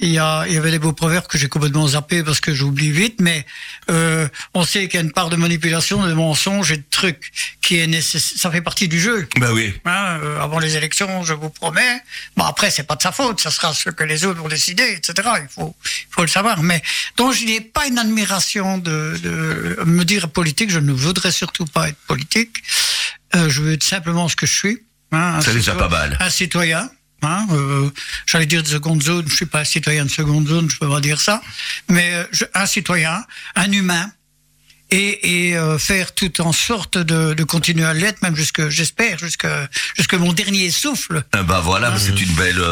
il 0.00 0.10
y, 0.10 0.18
a, 0.18 0.44
il 0.46 0.54
y 0.54 0.56
avait 0.56 0.70
les 0.70 0.78
beaux 0.78 0.92
proverbes 0.92 1.26
que 1.26 1.38
j'ai 1.38 1.48
complètement 1.48 1.88
zappés 1.88 2.22
parce 2.22 2.40
que 2.40 2.54
j'oublie 2.54 2.92
vite, 2.92 3.20
mais 3.20 3.44
euh, 3.90 4.28
on 4.54 4.62
sait 4.62 4.86
qu'il 4.86 5.00
y 5.00 5.02
a 5.02 5.04
une 5.04 5.12
part 5.12 5.28
de 5.28 5.36
manipulation, 5.36 6.06
de 6.06 6.12
mensonge 6.12 6.70
et 6.70 6.76
de 6.76 6.84
trucs 6.88 7.32
qui 7.60 7.78
est 7.78 7.86
nécessaire. 7.86 8.38
Ça 8.38 8.50
fait 8.50 8.60
partie 8.60 8.86
du 8.86 9.00
jeu. 9.00 9.28
Bah 9.38 9.52
oui. 9.52 9.74
Hein, 9.84 10.18
euh, 10.22 10.40
avant 10.40 10.60
les 10.60 10.76
élections, 10.76 11.24
je 11.24 11.34
vous 11.34 11.50
promets. 11.50 12.00
Bon, 12.36 12.44
après, 12.44 12.70
c'est 12.70 12.84
pas 12.84 12.94
de 12.94 13.02
sa 13.02 13.10
faute, 13.10 13.40
ça 13.40 13.50
sera 13.50 13.74
ce 13.74 13.90
que 13.90 14.04
les 14.04 14.24
autres 14.24 14.40
vont 14.40 14.48
décider, 14.48 14.94
etc. 14.96 15.28
Il 15.42 15.48
faut, 15.48 15.74
il 15.84 16.14
faut 16.14 16.22
le 16.22 16.28
savoir. 16.28 16.62
Mais 16.62 16.80
donc, 17.16 17.34
je 17.34 17.44
n'ai 17.44 17.60
pas 17.60 17.86
une 17.86 17.98
admiration 17.98 18.78
de, 18.78 19.18
de 19.22 19.82
me 19.84 20.04
dire 20.04 20.28
politique. 20.28 20.70
Je 20.70 20.78
ne 20.78 20.92
voudrais 20.92 21.32
surtout 21.32 21.64
pas 21.64 21.88
être 21.88 21.98
politique. 22.06 22.62
Euh, 23.34 23.48
je 23.48 23.62
veux 23.62 23.72
être 23.72 23.82
simplement 23.82 24.28
ce 24.28 24.36
que 24.36 24.46
je 24.46 24.54
suis. 24.54 24.82
Hein, 25.12 25.40
C'est 25.42 25.54
déjà 25.54 25.74
pas 25.74 25.88
mal. 25.88 26.16
Un 26.20 26.30
citoyen. 26.30 26.90
Hein, 27.22 27.46
euh, 27.52 27.90
J'allais 28.26 28.46
dire 28.46 28.62
de 28.62 28.68
seconde 28.68 29.02
zone. 29.02 29.26
Je 29.28 29.34
suis 29.34 29.46
pas 29.46 29.60
un 29.60 29.64
citoyen 29.64 30.04
de 30.04 30.10
seconde 30.10 30.46
zone. 30.48 30.70
Je 30.70 30.78
peux 30.78 30.88
pas 30.88 31.00
dire 31.00 31.20
ça. 31.20 31.40
Mais 31.88 32.14
euh, 32.14 32.24
je- 32.32 32.44
un 32.54 32.66
citoyen, 32.66 33.24
un 33.56 33.72
humain 33.72 34.10
et, 34.90 35.48
et 35.50 35.56
euh, 35.56 35.78
faire 35.78 36.14
tout 36.14 36.40
en 36.40 36.52
sorte 36.52 36.96
de, 36.96 37.34
de 37.34 37.44
continuer 37.44 37.84
à 37.84 37.92
l'être, 37.92 38.22
même 38.22 38.34
jusque, 38.36 38.68
j'espère, 38.70 39.18
jusque, 39.18 39.46
jusque 39.96 40.14
mon 40.14 40.32
dernier 40.32 40.70
souffle. 40.70 41.24
Eh 41.38 41.42
ben 41.42 41.60
voilà, 41.60 41.98
c'est 41.98 42.18
une 42.20 42.32
belle, 42.34 42.62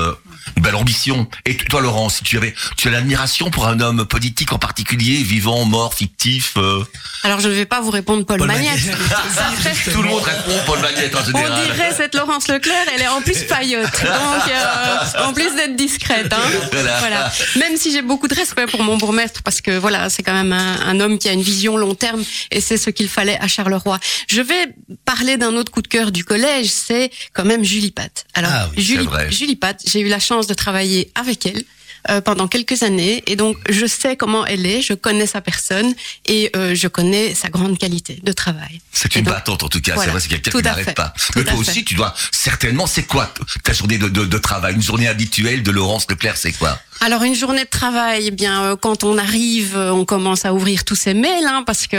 une 0.57 0.63
belle 0.63 0.75
ambition. 0.77 1.29
Et 1.45 1.57
toi, 1.57 1.81
Laurent, 1.81 2.09
si 2.09 2.23
tu 2.25 2.37
avais, 2.37 2.55
tu 2.77 2.89
as 2.89 2.91
l'admiration 2.91 3.51
pour 3.51 3.67
un 3.69 3.81
homme 3.81 4.05
politique 4.07 4.53
en 4.53 4.59
particulier, 4.59 5.23
vivant, 5.23 5.65
mort, 5.65 5.95
fictif. 5.95 6.55
euh, 6.57 6.85
Alors 7.23 7.41
je 7.41 7.49
ne 7.49 7.53
vais 7.55 7.67
pas 7.67 7.81
vous 7.81 7.91
répondre 7.91 8.25
Paul, 8.25 8.39
Paul 8.39 8.49
Magnette. 8.49 8.85
Magnette. 8.87 8.97
Tout 9.93 10.03
le 10.03 10.09
monde 10.09 10.23
répond 10.23 10.53
Paul 10.67 10.79
Magnette 10.81 11.15
en 11.15 11.21
On 11.35 11.65
dirait 11.65 11.93
cette 11.97 12.15
Laurence 12.15 12.49
Leclerc, 12.49 12.87
elle 12.95 13.03
est 13.03 13.09
en 13.09 13.21
plus 13.21 13.43
paillotte. 13.45 13.85
Donc, 14.03 14.51
euh, 14.51 15.25
en 15.25 15.33
plus 15.33 15.55
d'être 15.55 15.77
discrète. 15.77 16.33
Hein. 16.33 16.51
Voilà. 16.73 16.99
Voilà. 17.01 17.33
Même 17.57 17.77
si 17.77 17.93
j'ai 17.93 18.03
beaucoup 18.03 18.29
de 18.29 18.35
respect 18.35 18.67
pour 18.67 18.83
mon 18.83 18.97
bourgmestre, 18.97 19.43
parce 19.43 19.61
que 19.61 19.77
voilà, 19.77 20.09
c'est 20.11 20.23
quand 20.23 20.35
même 20.35 20.53
un, 20.53 20.81
un 20.87 21.01
homme 21.01 21.19
qui 21.19 21.29
a 21.29 21.33
une 21.33 21.43
vision 21.43 21.77
long 21.77 21.95
terme, 21.95 22.23
et 22.51 22.61
c'est 22.61 22.77
ce 22.77 22.91
qu'il 22.91 23.09
fallait 23.09 23.39
à 23.41 23.49
Charleroi. 23.49 23.99
Je 24.29 24.41
vais 24.41 24.75
parler 25.05 25.37
d'un 25.37 25.55
autre 25.55 25.73
coup 25.73 25.83
de 25.83 25.89
cœur 25.89 26.13
du 26.13 26.25
collège, 26.25 26.69
c'est 26.69 27.11
quand 27.33 27.45
même 27.45 27.65
Julie 27.65 27.91
Pat. 27.91 28.25
Alors, 28.35 28.51
Ah 28.53 28.69
oui, 28.77 28.83
Julie. 28.83 29.07
Julie 29.31 29.57
Pat, 29.57 29.81
j'ai 29.87 30.01
eu 30.01 30.09
la 30.09 30.19
chance 30.29 30.47
de 30.47 30.55
travailler 30.65 31.03
avec 31.15 31.41
elle. 31.47 31.63
euh, 32.11 32.21
pendant 32.21 32.49
quelques 32.49 32.83
années 32.83 33.23
et 33.27 33.37
donc 33.37 33.57
je 33.69 33.87
sais 33.87 34.17
comment 34.17 34.47
elle 34.47 34.67
est, 34.67 34.83
je 34.83 34.95
connais 34.95 35.27
sa 35.27 35.41
personne 35.41 35.95
et 36.27 36.51
euh, 36.57 36.75
je 36.75 36.89
connais 36.89 37.35
sa 37.35 37.49
grande 37.49 37.79
qualité 37.79 38.21
de 38.23 38.33
travail. 38.33 38.81
C'est 38.93 39.15
une 39.17 39.25
donc, 39.25 39.35
battante 39.35 39.63
en 39.63 39.69
tout 39.69 39.81
cas, 39.81 39.95
voilà. 39.95 40.05
c'est 40.05 40.11
vrai, 40.13 40.21
c'est 40.21 40.29
quelqu'un 40.29 40.51
qui 40.51 40.63
n'arrête 40.63 40.95
pas. 40.95 41.13
Mais 41.35 41.45
toi 41.45 41.55
aussi, 41.55 41.81
fait. 41.81 41.83
tu 41.85 41.95
dois 41.95 42.15
certainement, 42.31 42.87
c'est 42.87 43.05
quoi 43.05 43.33
ta 43.65 43.73
journée 43.73 43.99
de, 43.99 44.09
de, 44.09 44.25
de 44.25 44.39
travail? 44.39 44.75
Une 44.75 44.83
journée 44.83 45.09
habituelle 45.09 45.63
de 45.63 45.71
Laurence 45.71 46.07
Leclerc, 46.09 46.37
c'est 46.37 46.53
quoi? 46.53 46.79
Alors 47.01 47.23
une 47.23 47.35
journée 47.35 47.65
de 47.65 47.69
travail, 47.69 48.25
eh 48.29 48.31
bien 48.31 48.63
euh, 48.65 48.77
quand 48.77 49.05
on 49.05 49.19
arrive, 49.19 49.77
euh, 49.77 49.91
on 49.93 50.05
commence 50.05 50.45
à 50.45 50.55
ouvrir 50.55 50.85
tous 50.85 50.95
ces 50.95 51.15
mails, 51.15 51.45
hein, 51.47 51.63
parce 51.67 51.87
que 51.87 51.97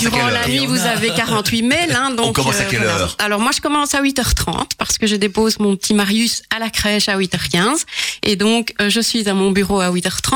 durant 0.00 0.26
la 0.28 0.46
nuit 0.48 0.66
vous 0.66 0.80
avez 0.80 1.10
48 1.10 1.62
mails. 1.62 1.96
Hein, 1.96 2.10
donc, 2.16 2.26
On 2.26 2.32
commence 2.32 2.60
à 2.60 2.64
quelle 2.64 2.82
heure? 2.82 3.16
Alors 3.20 3.40
moi 3.40 3.52
je 3.54 3.60
commence 3.60 3.94
à 3.94 4.02
8h30 4.02 4.72
parce 4.76 4.98
que 4.98 5.06
je 5.06 5.16
dépose 5.16 5.60
mon 5.60 5.76
petit 5.76 5.94
Marius 5.94 6.42
à 6.54 6.58
la 6.58 6.68
crèche 6.68 7.08
à 7.08 7.16
8h15 7.16 7.84
et 8.24 8.36
donc 8.36 8.74
euh, 8.82 8.90
je 8.90 9.00
suis 9.00 9.28
à 9.28 9.34
mon 9.34 9.50
bureau 9.52 9.80
à 9.80 9.90
8h30. 9.90 10.34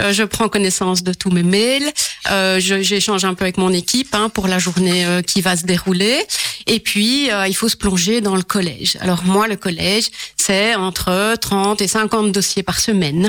euh, 0.00 0.12
je 0.12 0.24
prends 0.24 0.48
connaissance 0.48 1.02
de 1.02 1.12
tous 1.14 1.30
mes 1.30 1.44
mails, 1.44 1.90
euh, 2.30 2.58
j'échange 2.60 3.24
un 3.24 3.34
peu 3.34 3.44
avec 3.44 3.56
mon 3.56 3.72
équipe 3.72 4.14
hein, 4.14 4.28
pour 4.30 4.48
la 4.48 4.58
journée 4.58 5.06
euh, 5.06 5.22
qui 5.22 5.40
va 5.40 5.56
se 5.56 5.64
dérouler 5.64 6.18
et 6.66 6.80
puis 6.80 7.30
euh, 7.30 7.46
il 7.46 7.54
faut 7.54 7.68
se 7.68 7.76
plonger 7.76 8.20
dans 8.20 8.36
le 8.36 8.42
collège. 8.42 8.98
Alors 9.00 9.22
moi 9.24 9.46
le 9.48 9.56
collège 9.56 10.10
c'est 10.36 10.74
entre 10.74 11.36
30 11.40 11.80
et 11.80 11.88
50 11.88 12.32
dossiers 12.32 12.62
par 12.64 12.80
semaine. 12.80 13.27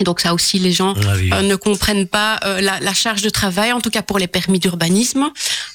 Et 0.00 0.04
donc 0.04 0.20
ça 0.20 0.34
aussi, 0.34 0.58
les 0.58 0.72
gens 0.72 0.94
Ah 0.96 1.14
oui. 1.16 1.30
euh, 1.32 1.42
ne 1.42 1.56
comprennent 1.56 2.06
pas 2.06 2.38
euh, 2.44 2.60
la, 2.60 2.80
la 2.80 2.94
charge 2.94 3.22
de 3.22 3.30
travail, 3.30 3.72
en 3.72 3.80
tout 3.80 3.90
cas 3.90 4.02
pour 4.02 4.18
les 4.18 4.26
permis 4.28 4.58
d'urbanisme. 4.58 5.28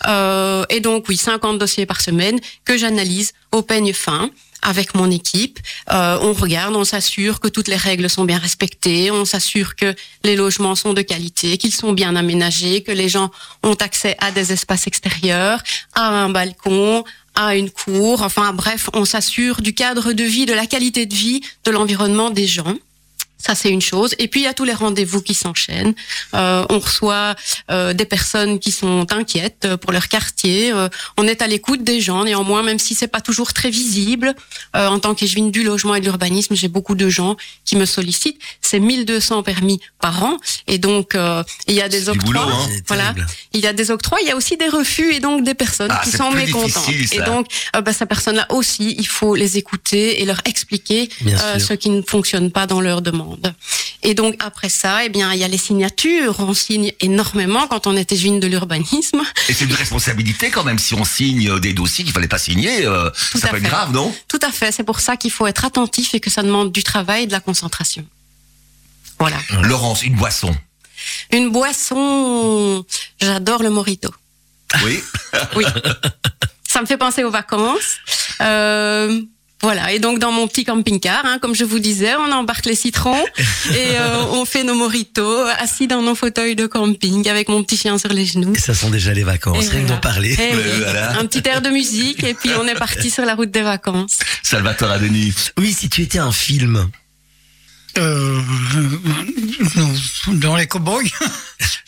Euh, 0.07 0.63
et 0.69 0.79
donc 0.79 1.05
oui, 1.09 1.17
50 1.17 1.57
dossiers 1.59 1.85
par 1.85 2.01
semaine 2.01 2.39
que 2.65 2.77
j'analyse 2.77 3.33
au 3.51 3.61
peigne 3.61 3.93
fin 3.93 4.29
avec 4.65 4.95
mon 4.95 5.11
équipe. 5.11 5.59
Euh, 5.91 6.17
on 6.21 6.31
regarde, 6.31 6.73
on 6.75 6.85
s'assure 6.85 7.41
que 7.41 7.49
toutes 7.49 7.67
les 7.67 7.75
règles 7.75 8.09
sont 8.09 8.23
bien 8.23 8.37
respectées, 8.37 9.11
on 9.11 9.25
s'assure 9.25 9.75
que 9.75 9.93
les 10.23 10.37
logements 10.37 10.75
sont 10.75 10.93
de 10.93 11.01
qualité, 11.01 11.57
qu'ils 11.57 11.73
sont 11.73 11.91
bien 11.91 12.15
aménagés, 12.15 12.81
que 12.81 12.93
les 12.93 13.09
gens 13.09 13.29
ont 13.63 13.73
accès 13.73 14.15
à 14.19 14.31
des 14.31 14.53
espaces 14.53 14.87
extérieurs, 14.87 15.59
à 15.95 16.07
un 16.07 16.29
balcon, 16.29 17.03
à 17.35 17.57
une 17.57 17.69
cour. 17.71 18.21
Enfin 18.21 18.53
bref, 18.53 18.89
on 18.93 19.03
s'assure 19.03 19.61
du 19.61 19.73
cadre 19.73 20.13
de 20.13 20.23
vie, 20.23 20.45
de 20.45 20.53
la 20.53 20.65
qualité 20.65 21.05
de 21.05 21.13
vie, 21.13 21.41
de 21.65 21.71
l'environnement 21.71 22.29
des 22.29 22.47
gens. 22.47 22.75
Ça, 23.45 23.55
c'est 23.55 23.69
une 23.69 23.81
chose. 23.81 24.15
Et 24.19 24.27
puis, 24.29 24.41
il 24.41 24.43
y 24.43 24.47
a 24.47 24.53
tous 24.53 24.63
les 24.63 24.73
rendez-vous 24.73 25.21
qui 25.21 25.33
s'enchaînent. 25.33 25.93
Euh, 26.33 26.65
on 26.69 26.79
reçoit 26.79 27.35
euh, 27.71 27.93
des 27.93 28.05
personnes 28.05 28.57
qui 28.59 28.71
sont 28.71 29.05
inquiètes 29.11 29.65
euh, 29.65 29.77
pour 29.77 29.91
leur 29.91 30.07
quartier. 30.07 30.71
Euh, 30.71 30.87
on 31.17 31.27
est 31.27 31.41
à 31.41 31.47
l'écoute 31.47 31.83
des 31.83 31.99
gens, 31.99 32.23
néanmoins, 32.23 32.63
même 32.63 32.79
si 32.79 32.95
c'est 32.95 33.07
pas 33.07 33.21
toujours 33.21 33.51
très 33.53 33.69
visible. 33.69 34.33
Euh, 34.75 34.87
en 34.87 34.99
tant 34.99 35.13
qu'échevine 35.13 35.51
du 35.51 35.63
logement 35.63 35.95
et 35.95 35.99
de 35.99 36.05
l'urbanisme, 36.05 36.55
j'ai 36.55 36.69
beaucoup 36.69 36.95
de 36.95 37.09
gens 37.09 37.35
qui 37.65 37.75
me 37.75 37.85
sollicitent. 37.85 38.39
C'est 38.61 38.79
1200 38.79 39.43
permis 39.43 39.79
par 39.99 40.23
an. 40.23 40.37
Et 40.67 40.77
donc, 40.77 41.15
euh, 41.15 41.43
il 41.67 41.75
y 41.75 41.81
a 41.81 41.89
des 41.89 42.07
octrois. 42.09 42.25
boulot, 42.25 42.39
hein. 42.41 42.69
Voilà. 42.87 43.13
Il 43.51 43.59
y 43.59 43.67
a 43.67 43.73
des 43.73 43.91
octrois, 43.91 44.19
il 44.21 44.27
y 44.27 44.31
a 44.31 44.35
aussi 44.35 44.55
des 44.57 44.69
refus 44.69 45.13
et 45.13 45.19
donc 45.19 45.43
des 45.43 45.53
personnes 45.53 45.91
Ah, 45.91 46.01
qui 46.03 46.11
sont 46.11 46.31
mécontentes. 46.31 46.89
Et 47.11 47.19
donc, 47.21 47.47
euh, 47.75 47.81
bah, 47.81 47.91
ces 47.91 48.05
personnes-là 48.05 48.45
aussi, 48.51 48.95
il 48.97 49.07
faut 49.07 49.35
les 49.35 49.57
écouter 49.57 50.21
et 50.21 50.25
leur 50.25 50.39
expliquer 50.45 51.09
euh, 51.27 51.59
ce 51.59 51.73
qui 51.73 51.89
ne 51.89 52.01
fonctionne 52.01 52.51
pas 52.51 52.67
dans 52.67 52.79
leur 52.81 53.01
demande. 53.01 53.32
Et 54.03 54.13
donc 54.13 54.35
après 54.39 54.69
ça, 54.69 55.05
eh 55.05 55.09
bien, 55.09 55.31
il 55.33 55.39
y 55.39 55.43
a 55.43 55.47
les 55.47 55.57
signatures. 55.57 56.35
On 56.39 56.53
signe 56.53 56.91
énormément 56.99 57.67
quand 57.67 57.87
on 57.87 57.95
était 57.95 58.15
juine 58.15 58.39
de 58.39 58.47
l'urbanisme. 58.47 59.21
Et 59.47 59.53
c'est 59.53 59.65
une 59.65 59.73
responsabilité 59.73 60.49
quand 60.49 60.63
même 60.63 60.79
si 60.79 60.93
on 60.93 61.05
signe 61.05 61.59
des 61.59 61.73
dossiers 61.73 62.03
qu'il 62.03 62.13
fallait 62.13 62.27
pas 62.27 62.37
signer. 62.37 62.85
euh, 62.85 63.09
ça 63.35 63.47
peut 63.47 63.57
être 63.57 63.63
grave, 63.63 63.91
non? 63.91 64.13
Tout 64.27 64.39
à 64.41 64.51
fait. 64.51 64.71
C'est 64.71 64.83
pour 64.83 64.99
ça 64.99 65.15
qu'il 65.15 65.31
faut 65.31 65.47
être 65.47 65.63
attentif 65.65 66.13
et 66.13 66.19
que 66.19 66.29
ça 66.29 66.43
demande 66.43 66.71
du 66.71 66.83
travail 66.83 67.23
et 67.23 67.27
de 67.27 67.31
la 67.31 67.39
concentration. 67.39 68.05
Voilà. 69.19 69.37
Laurence, 69.61 70.03
une 70.03 70.15
boisson. 70.15 70.53
Une 71.31 71.49
boisson. 71.49 72.85
J'adore 73.21 73.63
le 73.63 73.69
morito. 73.69 74.13
Oui. 74.83 75.01
Oui. 75.55 75.65
ça 76.67 76.81
me 76.81 76.85
fait 76.85 76.97
penser 76.97 77.23
aux 77.23 77.31
vacances. 77.31 77.99
Euh, 78.41 79.21
voilà. 79.63 79.91
Et 79.91 79.97
donc 79.99 80.19
dans 80.19 80.31
mon 80.31 80.47
petit 80.47 80.63
camping-car, 80.63 81.25
hein, 81.25 81.39
comme 81.41 81.55
je 81.55 81.63
vous 81.63 81.79
disais, 81.79 82.13
on 82.15 82.31
embarque 82.31 82.65
les 82.67 82.75
citrons 82.75 83.23
et 83.71 83.97
euh, 83.97 84.23
on 84.31 84.45
fait 84.45 84.63
nos 84.63 84.75
moritos 84.75 85.39
assis 85.57 85.87
dans 85.87 86.01
nos 86.03 86.13
fauteuils 86.15 86.55
de 86.55 86.67
camping 86.67 87.27
avec 87.27 87.49
mon 87.49 87.63
petit 87.63 87.77
chien 87.77 87.97
sur 87.97 88.09
les 88.09 88.25
genoux. 88.25 88.53
Et 88.55 88.59
ça 88.59 88.75
sent 88.75 88.91
déjà 88.91 89.13
les 89.13 89.23
vacances, 89.23 89.65
Et 89.65 89.69
rien 89.69 89.81
que 89.81 89.85
voilà. 89.87 89.95
d'en 89.95 90.01
parler. 90.01 90.37
Eh 90.39 90.55
oui, 90.55 90.61
Voilà. 90.83 91.17
Un 91.19 91.25
petit 91.25 91.41
air 91.49 91.61
de 91.61 91.69
musique 91.69 92.23
et 92.23 92.33
puis 92.35 92.51
on 92.61 92.67
est 92.67 92.75
parti 92.75 93.09
sur 93.09 93.25
la 93.25 93.33
route 93.35 93.49
des 93.51 93.63
vacances. 93.63 94.19
Salvatore 94.43 94.91
Adeni. 94.91 95.33
Oui, 95.57 95.73
si 95.73 95.89
tu 95.89 96.01
étais 96.03 96.19
un 96.19 96.31
film, 96.31 96.89
Euh, 97.97 98.41
dans 100.27 100.55
les 100.55 100.67
cowboys, 100.67 101.09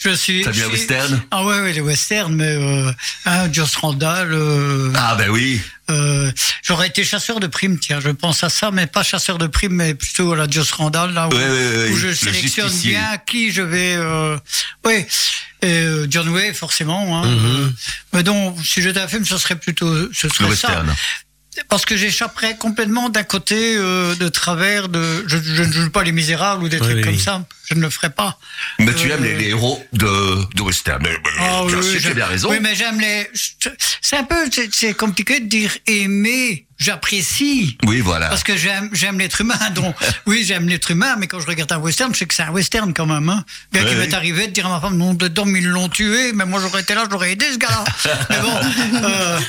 je 0.05 0.15
suis. 0.15 0.41
T'as 0.43 0.51
bien 0.51 0.67
western? 0.67 1.21
Ah 1.31 1.43
ouais, 1.45 1.59
ouais, 1.61 1.73
les 1.73 1.81
westerns, 1.81 2.33
mais 2.35 2.47
euh, 2.47 2.91
hein, 3.25 3.51
Joss 3.51 3.75
Randall. 3.75 4.33
Euh, 4.33 4.91
Ah 4.95 5.15
ben 5.15 5.29
oui. 5.29 5.61
euh, 5.89 6.31
J'aurais 6.63 6.87
été 6.87 7.03
chasseur 7.03 7.39
de 7.39 7.47
primes, 7.47 7.77
tiens, 7.79 7.99
je 7.99 8.09
pense 8.09 8.43
à 8.43 8.49
ça, 8.49 8.71
mais 8.71 8.87
pas 8.87 9.03
chasseur 9.03 9.37
de 9.37 9.47
primes, 9.47 9.73
mais 9.73 9.93
plutôt 9.95 10.33
à 10.33 10.35
la 10.35 10.49
Joss 10.49 10.71
Randall, 10.71 11.13
là 11.13 11.27
où, 11.27 11.31
Ouais, 11.31 11.37
ouais, 11.37 11.77
ouais, 11.77 11.89
où 11.91 11.95
je 11.97 12.07
le 12.07 12.15
sélectionne 12.15 12.71
bien 12.81 13.17
qui 13.25 13.51
je 13.51 13.61
vais. 13.61 13.97
Oui, 14.85 15.05
John 16.09 16.29
Way, 16.29 16.53
forcément. 16.53 17.23
Hein, 17.23 17.27
Mhm. 17.27 17.73
mais 18.13 18.23
donc, 18.23 18.57
si 18.63 18.81
j'étais 18.81 18.99
un 18.99 19.07
film, 19.07 19.25
ce 19.25 19.37
serait 19.37 19.55
plutôt, 19.55 20.11
ce 20.13 20.27
Le 20.27 20.33
serait 20.33 20.55
ça. 20.55 20.67
western. 20.69 20.95
Parce 21.69 21.85
que 21.85 21.95
j'échapperais 21.97 22.57
complètement 22.57 23.09
d'un 23.09 23.23
côté 23.23 23.75
euh, 23.77 24.15
de 24.15 24.27
travers 24.27 24.89
de. 24.89 25.23
Je, 25.27 25.37
je 25.41 25.63
ne 25.63 25.71
joue 25.71 25.89
pas 25.89 26.03
les 26.03 26.11
Misérables 26.11 26.63
ou 26.63 26.69
des 26.69 26.77
Oui, 26.77 26.83
trucs 26.83 26.95
oui, 26.97 27.03
comme 27.03 27.19
ça. 27.19 27.45
Je 27.69 27.73
ne 27.75 27.81
le 27.81 27.89
ferai 27.89 28.09
pas. 28.09 28.37
Mais 28.79 28.93
tu 28.93 29.09
Euh, 29.11 29.15
aimes 29.15 29.23
les, 29.23 29.35
les 29.37 29.49
héros 29.49 29.83
de, 29.93 30.53
de 30.55 30.61
western. 30.61 31.01
Mais, 31.01 31.09
mais, 31.11 31.29
Ah 31.39 31.63
bien 31.67 31.77
oui, 31.77 31.89
tu 31.91 31.97
as 31.97 31.99
j'aime- 31.99 32.13
bien 32.13 32.25
raison. 32.27 32.49
Oui, 32.51 32.57
mais 32.61 32.75
j'aime 32.75 32.99
les. 32.99 33.29
C'est 34.01 34.17
un 34.17 34.23
peu. 34.23 34.35
c'est- 34.51 34.69
C'est 34.73 34.93
compliqué 34.93 35.39
de 35.39 35.45
dire 35.47 35.71
aimer. 35.87 36.65
J'apprécie. 36.77 37.77
Oui, 37.85 38.01
voilà. 38.01 38.27
Parce 38.27 38.43
que 38.43 38.57
j'aime 38.57 38.89
j'aime 38.91 39.17
l'être 39.17 39.39
humain. 39.41 39.57
Donc, 39.73 39.95
oui, 40.25 40.43
j'aime 40.45 40.67
l'être 40.67 40.91
humain, 40.91 41.15
mais 41.17 41.27
quand 41.27 41.39
je 41.39 41.47
regarde 41.47 41.71
un 41.71 41.77
western, 41.77 42.13
je 42.13 42.19
sais 42.19 42.25
que 42.25 42.33
c'est 42.35 42.43
un 42.43 42.51
western 42.51 42.93
quand 42.93 43.05
même. 43.05 43.29
Hein. 43.29 43.45
Bien 43.71 43.83
Ouais, 43.83 43.89
qu'il 43.89 43.97
oui. 43.97 44.07
m'est 44.07 44.13
arrivé 44.13 44.47
de 44.47 44.51
dire 44.51 44.65
à 44.67 44.69
ma 44.69 44.79
femme, 44.81 44.97
non, 44.97 45.13
dedans, 45.13 45.45
ils 45.47 45.65
l'ont 45.65 45.87
tué, 45.89 46.33
mais 46.33 46.45
moi 46.45 46.59
j'aurais 46.59 46.81
été 46.81 46.93
là, 46.93 47.05
j'aurais 47.09 47.31
aidé 47.31 47.45
ce 47.53 47.57
gars-là. 47.57 47.83
mais 48.29 48.39
bon. 48.41 48.59
euh, 49.05 49.39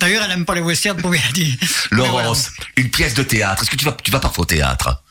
D'ailleurs, 0.00 0.22
elle 0.24 0.30
aime 0.32 0.44
pas 0.44 0.54
les 0.54 0.60
westerns, 0.60 1.00
pour 1.00 1.10
bien 1.10 1.20
dire. 1.32 1.54
Voilà. 1.90 2.10
Laurence, 2.12 2.50
une 2.76 2.90
pièce 2.90 3.14
de 3.14 3.22
théâtre. 3.22 3.62
Est-ce 3.62 3.70
que 3.70 3.76
tu 3.76 3.84
vas, 3.84 3.96
tu 4.02 4.10
vas 4.10 4.20
parfois 4.20 4.42
au 4.42 4.46
théâtre? 4.46 5.02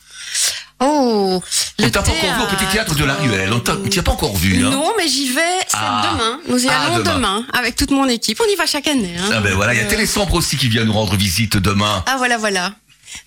Oh, 0.84 1.41
On 1.80 1.89
t'a 1.91 2.02
pas 2.02 2.10
encore 2.12 2.36
vu 2.38 2.41
au 2.43 2.56
petit 2.56 2.65
théâtre 2.71 2.95
de 2.95 3.04
la 3.06 3.13
Ruelle. 3.13 3.54
On 3.54 3.60
t'a- 3.60 3.78
Tu 3.89 3.97
l'as 3.97 4.04
pas 4.04 4.13
encore 4.13 4.36
vu, 4.36 4.65
hein? 4.65 4.71
Non, 4.71 4.91
mais 4.97 5.08
j'y 5.08 5.30
vais. 5.32 5.60
Ah. 5.74 6.10
demain. 6.12 6.39
Nous 6.47 6.65
y 6.65 6.69
Ah, 6.69 6.86
allons 6.86 6.97
demain. 6.97 7.13
demain. 7.15 7.45
avec 7.54 7.76
toute 7.76 7.91
mon 7.91 8.08
équipe. 8.08 8.41
On 8.43 8.50
y 8.52 8.56
va 8.56 8.65
chaque 8.65 8.88
année. 8.88 9.13
hein. 9.19 9.30
Ah 9.32 9.41
ben 9.41 9.54
voilà, 9.54 9.74
il 9.76 9.78
y 9.78 9.84
a 9.84 9.86
Euh, 9.86 9.89
Télésambre 9.89 10.34
aussi 10.34 10.58
qui 10.58 10.69
vient 10.69 10.84
nous 10.84 10.93
rendre 10.93 11.15
visite 11.15 11.58
demain. 11.58 12.04
Ah 12.08 12.15
voilà, 12.17 12.38
voilà. 12.38 12.74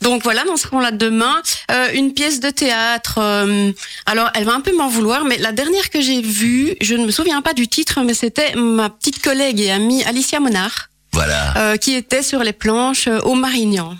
Donc 0.00 0.24
voilà, 0.24 0.42
nous 0.50 0.56
serons 0.56 0.80
là 0.80 0.90
demain. 0.90 1.42
Euh, 1.70 1.88
une 1.94 2.12
pièce 2.12 2.40
de 2.40 2.50
théâtre. 2.50 3.18
euh, 3.18 3.70
alors, 4.06 4.30
elle 4.34 4.44
va 4.44 4.54
un 4.54 4.60
peu 4.60 4.74
m'en 4.76 4.88
vouloir, 4.88 5.24
mais 5.24 5.36
la 5.38 5.52
dernière 5.52 5.90
que 5.90 6.00
j'ai 6.00 6.22
vue, 6.22 6.74
je 6.80 6.94
ne 6.94 7.06
me 7.06 7.10
souviens 7.12 7.40
pas 7.42 7.52
du 7.54 7.68
titre, 7.68 8.00
mais 8.02 8.14
c'était 8.14 8.54
ma 8.56 8.88
petite 8.90 9.22
collègue 9.22 9.60
et 9.60 9.70
amie 9.70 10.02
Alicia 10.04 10.40
Monard, 10.40 10.88
Voilà. 11.14 11.56
euh, 11.56 11.76
qui 11.76 11.94
était 11.94 12.22
sur 12.22 12.42
les 12.42 12.52
planches 12.52 13.06
euh, 13.08 13.20
au 13.20 13.34
Marignan. 13.34 13.96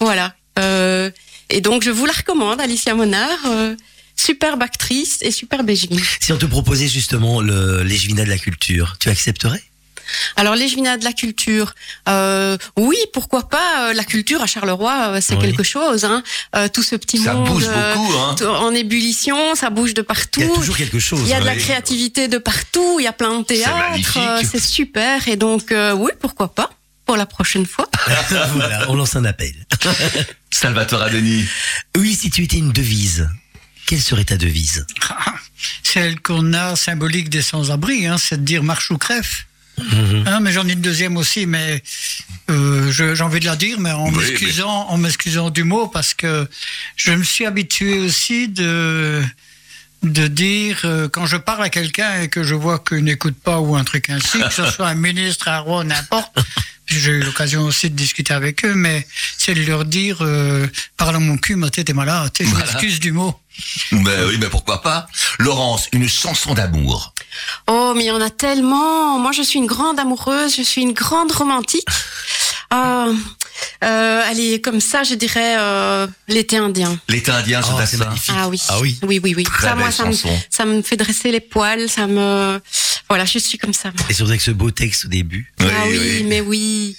Voilà. 0.00 0.34
Euh, 0.58 1.10
et 1.50 1.60
donc, 1.60 1.82
je 1.82 1.90
vous 1.90 2.06
la 2.06 2.12
recommande, 2.12 2.60
Alicia 2.60 2.94
Monard. 2.94 3.38
euh, 3.46 3.74
superbe 4.16 4.62
actrice 4.62 5.18
et 5.22 5.32
superbe 5.32 5.68
échevine. 5.70 6.00
si 6.20 6.32
on 6.32 6.38
te 6.38 6.46
proposait 6.46 6.86
justement 6.86 7.40
le, 7.40 7.82
les 7.82 7.96
Gévinas 7.96 8.24
de 8.24 8.30
la 8.30 8.38
culture, 8.38 8.96
tu 9.00 9.08
accepterais? 9.08 9.62
Alors 10.36 10.54
les 10.54 10.68
Jvinats 10.68 10.96
de 10.96 11.04
la 11.04 11.12
culture, 11.12 11.74
euh, 12.08 12.56
oui, 12.76 12.96
pourquoi 13.12 13.48
pas. 13.48 13.88
euh, 13.88 13.92
La 13.94 14.04
culture 14.04 14.42
à 14.42 14.46
Charleroi, 14.46 14.92
euh, 15.08 15.20
c'est 15.20 15.34
Oui. 15.36 15.42
quelque 15.42 15.62
chose. 15.62 16.04
Hein. 16.04 16.22
Euh, 16.56 16.68
tout 16.68 16.82
ce 16.82 16.96
petit 16.96 17.18
Ça 17.18 17.34
monde 17.34 17.48
bouge 17.48 17.66
beaucoup, 17.68 18.12
hein. 18.18 18.34
tout- 18.36 18.44
en 18.44 18.72
ébullition, 18.74 19.54
ça 19.54 19.70
bouge 19.70 19.94
de 19.94 20.02
partout. 20.02 20.40
Il 20.40 20.46
y 20.48 20.50
a 20.50 20.54
toujours 20.54 20.76
quelque 20.76 20.98
chose. 20.98 21.20
Il 21.24 21.28
y 21.28 21.34
a 21.34 21.40
de 21.40 21.46
la 21.46 21.52
Oui. 21.54 21.58
créativité 21.58 22.28
de 22.28 22.38
partout, 22.38 22.96
il 23.00 23.04
y 23.04 23.06
a 23.08 23.12
plein 23.12 23.38
de 23.40 23.44
théâtres, 23.44 24.18
euh, 24.18 24.42
c'est 24.50 24.60
super. 24.62 25.26
Et 25.28 25.36
donc, 25.36 25.72
euh, 25.72 25.92
oui, 25.92 26.10
pourquoi 26.20 26.54
pas 26.54 26.70
pour 27.06 27.16
la 27.16 27.26
prochaine 27.26 27.66
fois. 27.66 27.88
voilà, 28.54 28.86
on 28.88 28.94
lance 28.96 29.14
un 29.16 29.24
appel. 29.24 29.54
Salvatore 30.50 31.02
Adeni. 31.02 31.44
Oui, 31.96 32.14
si 32.14 32.30
tu 32.30 32.42
étais 32.44 32.56
une 32.58 32.72
devise, 32.72 33.28
quelle 33.86 34.00
serait 34.00 34.24
ta 34.24 34.36
devise? 34.36 34.86
Celle 35.82 36.20
qu'on 36.20 36.52
a 36.54 36.76
symbolique 36.76 37.28
des 37.28 37.42
sans-abri, 37.42 38.06
hein, 38.06 38.16
c'est 38.18 38.38
de 38.38 38.44
dire 38.44 38.62
marche 38.62 38.90
ou 38.90 38.98
crève. 38.98 39.28
Mhm. 39.78 40.24
Hein, 40.26 40.40
mais 40.40 40.52
j'en 40.52 40.66
ai 40.68 40.72
une 40.72 40.80
deuxième 40.80 41.16
aussi, 41.16 41.46
mais 41.46 41.82
euh, 42.50 42.90
j'ai 42.92 43.20
envie 43.22 43.40
de 43.40 43.44
la 43.46 43.56
dire, 43.56 43.78
mais 43.80 43.90
en 43.92 44.08
Oui, 44.08 44.16
m'excusant, 44.16 44.86
en 44.88 44.96
m'excusant 44.98 45.50
du 45.50 45.64
mot, 45.64 45.88
parce 45.88 46.14
que 46.14 46.48
je 46.96 47.12
me 47.12 47.24
suis 47.24 47.44
habitué 47.46 47.98
aussi 47.98 48.48
de 48.48 49.22
de 50.02 50.26
dire 50.26 50.82
euh, 50.84 51.08
quand 51.08 51.24
je 51.24 51.38
parle 51.38 51.62
à 51.64 51.70
quelqu'un 51.70 52.20
et 52.20 52.28
que 52.28 52.42
je 52.44 52.54
vois 52.54 52.78
qu'il 52.78 53.02
n'écoute 53.04 53.36
pas 53.42 53.58
ou 53.60 53.74
un 53.74 53.84
truc 53.84 54.10
ainsi, 54.10 54.38
que 54.38 54.52
ce 54.52 54.66
soit 54.70 54.88
un 54.88 54.94
ministre, 54.94 55.48
un 55.48 55.60
roi, 55.60 55.82
n'importe. 55.82 56.38
J'ai 56.86 57.12
eu 57.12 57.20
l'occasion 57.22 57.62
aussi 57.62 57.88
de 57.88 57.96
discuter 57.96 58.34
avec 58.34 58.66
eux, 58.66 58.74
mais 58.74 59.06
c'est 59.38 59.54
de 59.54 59.62
leur 59.64 59.86
dire 59.86 60.18
euh, 60.20 60.66
parle 60.98 61.16
à 61.16 61.18
mon 61.20 61.38
cul, 61.38 61.56
ma 61.56 61.70
tête 61.70 61.88
est 61.88 61.94
malade. 61.94 62.30
Sais, 62.36 62.44
Je 62.44 62.50
Voilà. 62.50 62.66
m'excuse 62.66 63.00
du 63.00 63.12
mot. 63.12 63.34
Ben 63.92 64.26
oui, 64.28 64.36
mais 64.40 64.48
pourquoi 64.48 64.82
pas. 64.82 65.06
Laurence, 65.38 65.88
une 65.92 66.08
chanson 66.08 66.54
d'amour. 66.54 67.12
Oh, 67.66 67.92
mais 67.96 68.04
il 68.04 68.06
y 68.08 68.10
en 68.10 68.20
a 68.20 68.30
tellement. 68.30 69.18
Moi, 69.18 69.32
je 69.32 69.42
suis 69.42 69.58
une 69.58 69.66
grande 69.66 69.98
amoureuse, 69.98 70.56
je 70.56 70.62
suis 70.62 70.82
une 70.82 70.92
grande 70.92 71.32
romantique. 71.32 71.86
Euh, 72.72 73.14
euh, 73.84 74.22
allez, 74.28 74.60
comme 74.60 74.80
ça, 74.80 75.02
je 75.04 75.14
dirais 75.14 75.56
euh, 75.58 76.06
l'été 76.28 76.56
indien. 76.56 76.98
L'été 77.08 77.30
indien, 77.30 77.60
Oh, 77.64 77.78
c'est 77.86 77.98
magnifique. 77.98 78.34
Ah 78.36 78.48
oui. 78.48 78.60
Ah 78.68 78.80
oui. 78.80 78.98
Oui, 79.02 79.20
oui, 79.22 79.34
oui. 79.36 79.44
Très 79.44 79.68
ça, 79.68 79.74
moi, 79.74 79.84
belle 79.84 79.92
ça 79.92 80.04
me, 80.06 80.12
chanson. 80.12 80.38
ça 80.50 80.64
me 80.64 80.82
fait 80.82 80.96
dresser 80.96 81.30
les 81.30 81.40
poils, 81.40 81.88
ça 81.88 82.06
me. 82.06 82.60
Voilà, 83.08 83.24
je 83.24 83.38
suis 83.38 83.58
comme 83.58 83.74
ça. 83.74 83.92
Et 84.08 84.14
surtout 84.14 84.30
avec 84.30 84.40
ce 84.40 84.50
beau 84.50 84.70
texte 84.70 85.04
au 85.04 85.08
début. 85.08 85.52
Oui, 85.60 85.66
ah 85.70 85.84
oui, 85.86 85.98
oui. 86.00 86.24
mais 86.26 86.40
oui. 86.40 86.96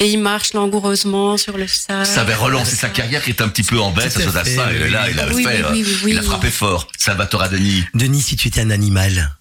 Et 0.00 0.08
il 0.08 0.18
marche 0.18 0.52
langoureusement 0.52 1.36
sur 1.36 1.58
le 1.58 1.66
sable. 1.66 2.06
Ça 2.06 2.20
avait 2.20 2.34
relancé 2.34 2.76
sa 2.76 2.88
carrière 2.88 3.22
qui 3.22 3.30
est 3.30 3.42
un 3.42 3.48
petit 3.48 3.64
peu 3.64 3.78
en 3.80 3.90
baisse, 3.90 4.16
à 4.16 4.30
ça, 4.30 4.44
ça, 4.44 4.72
et 4.72 4.88
là, 4.88 5.10
il 5.10 5.18
a 5.18 5.28
oui, 5.32 5.42
fait, 5.42 5.62
oui, 5.70 5.82
euh, 5.84 5.96
oui, 6.04 6.12
il 6.12 6.18
a 6.18 6.22
frappé 6.22 6.50
fort. 6.50 6.88
Salvatore 6.96 7.42
Adeni. 7.42 7.84
Denis, 7.94 8.22
si 8.22 8.36
tu 8.36 8.48
étais 8.48 8.60
un 8.60 8.70
animal, 8.70 9.36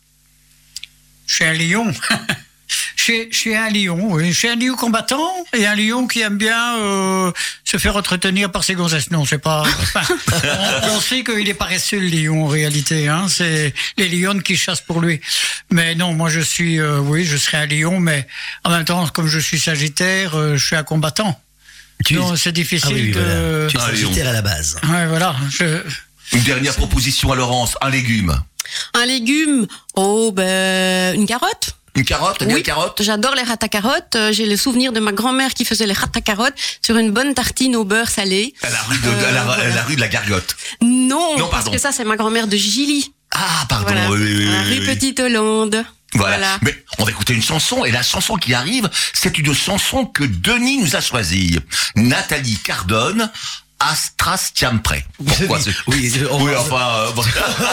Je 1.27 1.35
suis 1.35 1.45
un 1.45 1.53
lion. 1.53 1.93
Je 3.07 3.13
suis, 3.13 3.27
je 3.31 3.37
suis 3.37 3.55
un 3.55 3.69
lion, 3.69 4.11
oui. 4.11 4.33
Je 4.33 4.37
suis 4.37 4.49
un 4.49 4.57
lion 4.57 4.75
combattant 4.75 5.31
et 5.53 5.65
un 5.65 5.75
lion 5.75 6.07
qui 6.07 6.19
aime 6.19 6.37
bien 6.37 6.77
euh, 6.79 7.31
se 7.63 7.77
faire 7.77 7.95
entretenir 7.95 8.51
par 8.51 8.65
ses 8.65 8.73
gonzesses. 8.73 9.11
Non, 9.11 9.23
c'est 9.23 9.37
pas. 9.37 9.63
on, 10.83 10.89
on 10.97 10.99
sait 10.99 11.23
qu'il 11.23 11.47
est 11.47 11.53
paresseux 11.53 11.99
le 11.99 12.07
lion 12.07 12.43
en 12.43 12.47
réalité. 12.47 13.07
Hein. 13.07 13.27
C'est 13.29 13.73
les 13.97 14.09
lions 14.09 14.39
qui 14.39 14.57
chassent 14.57 14.81
pour 14.81 14.99
lui. 14.99 15.21
Mais 15.71 15.95
non, 15.95 16.11
moi 16.13 16.29
je 16.29 16.41
suis, 16.41 16.81
euh, 16.81 16.99
oui, 16.99 17.23
je 17.23 17.37
serais 17.37 17.59
un 17.59 17.65
lion, 17.65 18.01
mais 18.01 18.27
en 18.65 18.71
même 18.71 18.83
temps, 18.83 19.07
comme 19.07 19.27
je 19.27 19.39
suis 19.39 19.59
Sagittaire, 19.59 20.35
euh, 20.35 20.57
je 20.57 20.65
suis 20.65 20.75
un 20.75 20.83
combattant. 20.83 21.39
tu 22.03 22.15
Non, 22.15 22.35
c'est 22.35 22.51
difficile 22.51 22.89
Ah 22.91 22.93
oui, 22.93 23.01
oui, 23.03 23.11
de. 23.11 23.19
voilà. 23.21 23.67
Tu 23.69 23.77
es 23.77 23.79
Un 23.79 23.87
lion. 23.87 23.95
sagittaire 24.01 24.27
à 24.27 24.33
la 24.33 24.41
base. 24.41 24.77
Ouais, 24.83 25.07
voilà. 25.07 25.33
Je... 25.49 25.81
Une 26.33 26.43
dernière 26.43 26.75
proposition 26.75 27.31
à 27.31 27.37
Laurence, 27.37 27.77
un 27.79 27.89
légume. 27.89 28.37
Un 28.95 29.05
légume. 29.05 29.65
Oh, 29.95 30.33
ben, 30.33 31.15
une 31.15 31.25
carotte. 31.25 31.77
Une 31.97 32.05
carotte, 32.05 32.39
bien 32.43 32.53
Oui. 32.53 32.59
une 32.59 32.65
carotte 32.65 33.01
J'adore 33.03 33.33
les 33.35 33.41
rats 33.41 33.55
à 33.59 33.67
carottes. 33.67 34.15
Euh, 34.15 34.31
J'ai 34.31 34.45
le 34.45 34.55
souvenir 34.55 34.93
de 34.93 34.99
ma 34.99 35.11
grand-mère 35.11 35.53
qui 35.55 35.65
faisait 35.65 35.87
les 35.87 35.93
rats 35.93 36.07
à 36.15 36.21
carottes 36.21 36.53
sur 36.85 36.95
une 36.97 37.11
bonne 37.11 37.33
tartine 37.33 37.75
au 37.75 37.83
beurre 37.83 38.09
salé. 38.09 38.53
à 38.61 38.69
la 38.69 38.81
rue 38.83 38.97
de, 38.99 39.07
Euh, 39.07 39.29
à 39.29 39.31
la, 39.31 39.41
à 39.41 39.43
voilà. 39.45 39.69
la 39.75 39.83
rue 39.83 39.95
de 39.95 40.01
la 40.01 40.07
Gargote. 40.07 40.55
Non, 40.81 41.37
Non, 41.37 41.47
parce 41.47 41.63
pardon. 41.63 41.71
que 41.71 41.77
ça, 41.79 41.91
c'est 41.91 42.03
ma 42.05 42.15
grand-mère 42.15 42.47
de 42.47 42.55
Gilly. 42.55 43.11
Ah, 43.33 43.65
pardon, 43.67 43.87
Voilà. 43.87 44.09
oui, 44.11 44.17
oui, 44.21 44.35
oui, 44.37 44.45
La 44.51 44.61
rue. 44.61 44.85
Petite 44.95 45.19
Hollande. 45.19 45.83
Voilà. 46.13 46.37
Voilà. 46.37 46.59
Mais 46.61 46.75
on 46.99 47.03
va 47.03 47.11
écouter 47.11 47.33
une 47.33 47.41
chanson, 47.43 47.83
et 47.83 47.91
la 47.91 48.03
chanson 48.03 48.35
qui 48.37 48.53
arrive, 48.53 48.89
c'est 49.13 49.37
une 49.37 49.53
chanson 49.53 50.05
que 50.05 50.23
Denis 50.23 50.77
nous 50.77 50.95
a 50.95 51.01
choisie. 51.01 51.59
Nathalie 51.95 52.57
Cardone, 52.57 53.29
Astras 53.79 54.51
Tiampre. 54.53 54.95
Pourquoi 55.25 55.59
ce... 55.61 55.69
Oui, 55.87 56.11
on 56.31 56.43
Oui, 56.43 56.51
enfin, 56.55 56.89
euh, 56.95 57.11
bon. 57.11 57.23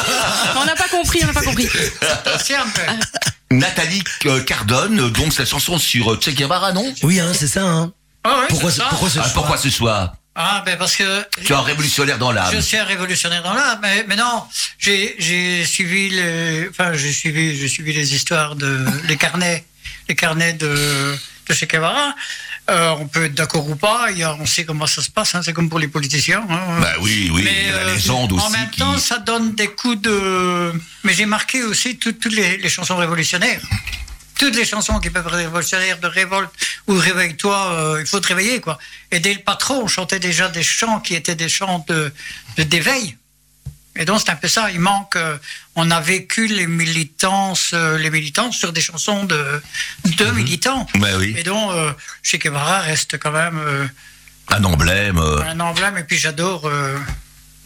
On 0.56 0.64
n'a 0.64 0.74
pas 0.76 0.88
compris, 0.88 1.20
on 1.22 1.26
n'a 1.26 1.32
pas 1.32 1.42
compris. 1.42 1.68
Nathalie 3.50 4.02
euh, 4.26 4.42
Cardone, 4.42 5.10
donc 5.10 5.32
cette 5.32 5.48
chanson 5.48 5.78
sur 5.78 6.12
euh, 6.12 6.20
Che 6.20 6.30
Guevara, 6.30 6.72
non 6.72 6.92
Oui, 7.02 7.20
hein, 7.20 7.32
c'est 7.34 7.46
ça. 7.46 7.62
Hein. 7.62 7.92
Ah 8.24 8.40
ouais, 8.40 8.46
Pourquoi, 8.48 8.70
ce- 8.70 8.78
ça. 8.78 8.86
pourquoi 8.90 9.08
ce 9.10 9.18
Ah, 9.18 9.22
choix 9.22 9.32
Pourquoi 9.34 9.56
ce 9.58 9.70
soir 9.70 10.14
Ah, 10.34 10.62
ben 10.66 10.76
parce 10.78 10.96
que 10.96 11.24
Tu 11.44 11.52
es 11.52 11.56
un 11.56 11.62
révolutionnaire 11.62 12.18
dans 12.18 12.32
l'âme. 12.32 12.50
Je 12.52 12.58
suis 12.60 12.76
un 12.76 12.84
révolutionnaire 12.84 13.42
dans 13.42 13.52
l'âme, 13.54 13.78
mais, 13.82 14.04
mais 14.08 14.16
non, 14.16 14.42
j'ai 14.78 15.14
j'ai 15.18 15.64
suivi 15.64 16.10
les, 16.10 16.68
enfin 16.70 16.94
j'ai 16.94 17.12
suivi 17.12 17.56
j'ai 17.56 17.68
suivi 17.68 17.92
les 17.92 18.14
histoires 18.14 18.56
de 18.56 18.84
les 19.04 19.16
carnets, 19.16 19.64
les 20.08 20.14
carnets 20.16 20.54
de 20.54 21.14
de 21.48 21.54
Che 21.54 21.66
Guevara. 21.66 22.14
Euh, 22.70 22.94
on 22.98 23.07
peut 23.09 23.24
être 23.27 23.35
d'accord 23.35 23.68
ou 23.68 23.77
pas, 23.77 24.11
y 24.12 24.22
a, 24.22 24.35
on 24.40 24.46
sait 24.46 24.64
comment 24.64 24.87
ça 24.87 25.03
se 25.03 25.11
passe, 25.11 25.35
hein, 25.35 25.42
c'est 25.44 25.53
comme 25.53 25.68
pour 25.68 25.79
les 25.79 25.88
politiciens. 25.88 26.42
hein. 26.48 26.81
Bah 26.81 26.94
oui, 27.00 27.31
oui, 27.35 27.42
Mais, 27.44 27.53
il 27.64 27.66
y 27.66 27.70
a 27.70 27.72
la 27.72 27.79
euh, 27.90 27.94
légende 27.94 28.33
aussi 28.33 28.42
En 28.46 28.48
même 28.50 28.70
qui... 28.70 28.79
temps, 28.81 28.96
ça 28.96 29.18
donne 29.18 29.55
des 29.55 29.68
coups 29.68 30.00
de. 30.00 30.72
Mais 31.05 31.12
j'ai 31.12 31.27
marqué 31.27 31.62
aussi 31.62 31.98
toutes 31.98 32.20
toutes 32.20 32.33
les, 32.33 32.57
les 32.57 32.68
chansons 32.70 32.96
révolutionnaires. 32.96 33.61
Toutes 34.38 34.57
les 34.57 34.64
chansons 34.64 34.98
qui 34.98 35.11
peuvent 35.11 35.27
être 35.27 35.37
révolutionnaires, 35.37 36.00
de 36.00 36.07
révolte 36.09 36.50
ou 36.88 36.94
réveille-toi, 36.94 37.72
euh, 37.74 38.00
il 38.00 38.07
faut 38.07 38.18
te 38.18 38.29
réveiller, 38.29 38.61
quoi. 38.61 38.79
Et 39.12 39.20
dès 39.20 39.35
le 39.35 39.40
patron, 39.40 39.83
on 39.85 39.87
chantait 39.87 40.18
déjà 40.18 40.48
des 40.48 40.62
chants 40.62 41.00
qui 41.00 41.14
étaient 41.14 41.37
des 41.37 41.50
chants 41.50 41.85
de 41.87 42.12
de- 42.57 42.62
d'éveil. 42.62 43.16
Et 43.96 44.04
donc 44.04 44.20
c'est 44.20 44.30
un 44.30 44.37
peu 44.37 44.48
ça. 44.48 44.70
Il 44.72 44.80
manque. 44.80 45.16
euh, 45.16 45.37
on 45.76 45.90
a 45.90 46.00
vécu 46.00 46.46
les 46.46 46.66
militances, 46.66 47.70
euh, 47.74 47.96
les 47.98 48.11
militants 48.11 48.50
sur 48.52 48.72
des 48.72 48.80
chansons 48.80 49.24
de 49.24 49.62
de 50.04 50.24
militants. 50.33 50.87
Bah 50.96 51.09
oui, 51.18 51.35
Et 51.37 51.42
donc, 51.42 51.70
euh, 51.72 51.92
Che 52.22 52.37
Guevara 52.38 52.80
reste 52.80 53.18
quand 53.18 53.33
même. 53.33 53.59
euh, 53.59 53.87
un 54.48 54.62
emblème. 54.64 55.18
euh. 55.18 55.40
un 55.42 55.59
emblème 55.61 55.96
et 55.98 56.04
puis 56.04 56.18
j'adore 56.18 56.66
euh, 56.66 56.96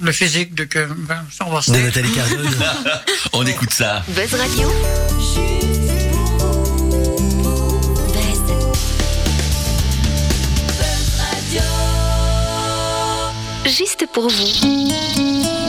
le 0.00 0.12
physique 0.12 0.54
de 0.54 0.64
que 0.64 0.86
ben, 1.08 1.24
ça, 1.36 1.44
on 1.46 1.50
va 1.50 1.60
se 1.62 1.72
De. 1.72 1.78
Nathalie 1.78 2.12
Cardone. 2.12 2.54
On 3.32 3.44
écoute 3.46 3.72
ça. 3.72 4.04
Buzz 4.08 4.32
Radio. 4.34 4.70
Juste 13.66 14.06
pour 14.12 14.28
vous. 14.28 15.67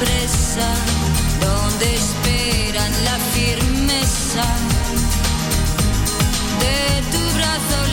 Mesa 0.00 0.74
donde 1.40 1.94
esperan 1.94 2.92
la 3.04 3.18
firmeza 3.32 4.44
de 6.60 7.02
tu 7.12 7.22
brazo 7.36 7.85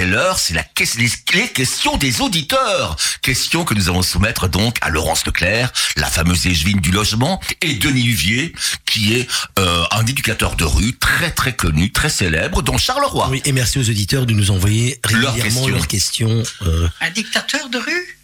c'est 0.00 0.06
l'heure, 0.06 0.38
c'est 0.38 0.54
la 0.54 0.64
les, 0.96 1.10
les 1.34 1.48
questions 1.48 1.98
des 1.98 2.22
auditeurs. 2.22 2.96
Questions 3.20 3.64
que 3.66 3.74
nous 3.74 3.90
allons 3.90 4.00
soumettre 4.00 4.48
donc 4.48 4.78
à 4.80 4.88
Laurence 4.88 5.26
Leclerc, 5.26 5.70
la 5.96 6.06
fameuse 6.06 6.46
échevine 6.46 6.80
du 6.80 6.90
logement, 6.90 7.38
et 7.60 7.74
Denis 7.74 8.06
Huvier, 8.06 8.54
qui 8.86 9.12
est 9.12 9.28
euh, 9.58 9.84
un 9.90 10.06
éducateur 10.06 10.56
de 10.56 10.64
rue 10.64 10.96
très 10.96 11.30
très 11.30 11.54
connu, 11.54 11.92
très 11.92 12.08
célèbre, 12.08 12.62
dans 12.62 12.78
Charleroi. 12.78 13.28
Oui, 13.30 13.42
et 13.44 13.52
merci 13.52 13.78
aux 13.78 13.90
auditeurs 13.90 14.24
de 14.24 14.32
nous 14.32 14.50
envoyer 14.50 14.98
Leurs 15.10 15.34
régulièrement 15.34 15.42
questions. 15.66 15.68
leurs 15.68 15.86
questions. 15.86 16.42
euh, 16.62 16.88
Un 17.02 17.10
dictateur 17.10 17.68
de 17.68 17.76
rue? 17.76 18.18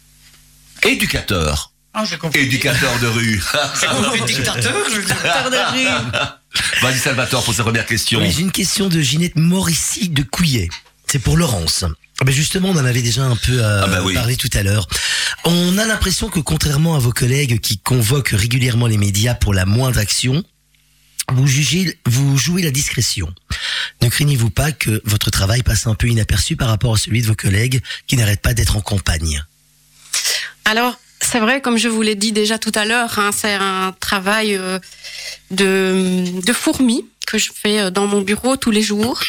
Éducateur. 0.81 1.73
Ah, 1.93 2.05
j'ai 2.09 2.17
compris. 2.17 2.39
Éducateur 2.39 2.97
de 2.99 3.07
rue. 3.07 3.39
Dictateur, 4.25 4.73
je 4.89 4.95
veux 4.95 5.03
dire. 5.05 6.03
Vas-y 6.81 6.97
Salvatore 6.97 7.43
pour 7.43 7.53
sa 7.53 7.61
première 7.63 7.85
question. 7.85 8.19
Oui, 8.19 8.31
j'ai 8.31 8.41
une 8.41 8.51
question 8.51 8.87
de 8.87 8.99
Ginette 8.99 9.35
Morissi 9.35 10.09
de 10.09 10.23
Couillet. 10.23 10.69
C'est 11.09 11.19
pour 11.19 11.37
Laurence. 11.37 11.85
Ben 12.25 12.33
justement, 12.33 12.69
on 12.69 12.77
en 12.77 12.85
avait 12.85 13.01
déjà 13.01 13.23
un 13.23 13.35
peu 13.35 13.63
euh, 13.63 13.83
Ah 13.83 13.87
bah 13.87 14.01
oui. 14.03 14.13
parlé 14.13 14.35
tout 14.35 14.49
à 14.53 14.63
l'heure. 14.63 14.87
On 15.45 15.77
a 15.77 15.85
l'impression 15.85 16.29
que 16.29 16.39
contrairement 16.39 16.95
à 16.95 16.99
vos 16.99 17.11
collègues 17.11 17.59
qui 17.59 17.77
convoquent 17.77 18.33
régulièrement 18.33 18.87
les 18.87 18.97
médias 18.97 19.35
pour 19.35 19.53
la 19.53 19.65
moindre 19.65 19.99
action, 19.99 20.43
vous 21.31 21.45
jugez, 21.47 21.99
vous 22.05 22.37
jouez 22.37 22.63
la 22.63 22.71
discrétion. 22.71 23.33
Ne 24.01 24.09
craignez-vous 24.09 24.49
pas 24.49 24.71
que 24.71 25.01
votre 25.05 25.29
travail 25.29 25.61
passe 25.63 25.85
un 25.87 25.93
peu 25.95 26.07
inaperçu 26.07 26.55
par 26.55 26.69
rapport 26.69 26.95
à 26.95 26.97
celui 26.97 27.21
de 27.21 27.27
vos 27.27 27.35
collègues 27.35 27.81
qui 28.07 28.17
n'arrêtent 28.17 28.41
pas 28.41 28.53
d'être 28.53 28.75
en 28.75 28.81
campagne? 28.81 29.43
Alors, 30.65 30.99
c'est 31.21 31.39
vrai, 31.39 31.61
comme 31.61 31.77
je 31.77 31.87
vous 31.87 32.01
l'ai 32.01 32.15
dit 32.15 32.31
déjà 32.31 32.57
tout 32.57 32.71
à 32.75 32.85
l'heure, 32.85 33.19
hein, 33.19 33.31
c'est 33.35 33.53
un 33.53 33.93
travail 33.99 34.55
euh, 34.55 34.79
de, 35.51 36.41
de 36.41 36.53
fourmi 36.53 37.05
que 37.25 37.37
je 37.37 37.51
fais 37.53 37.79
euh, 37.79 37.89
dans 37.91 38.07
mon 38.07 38.21
bureau 38.21 38.57
tous 38.57 38.71
les 38.71 38.81
jours. 38.81 39.21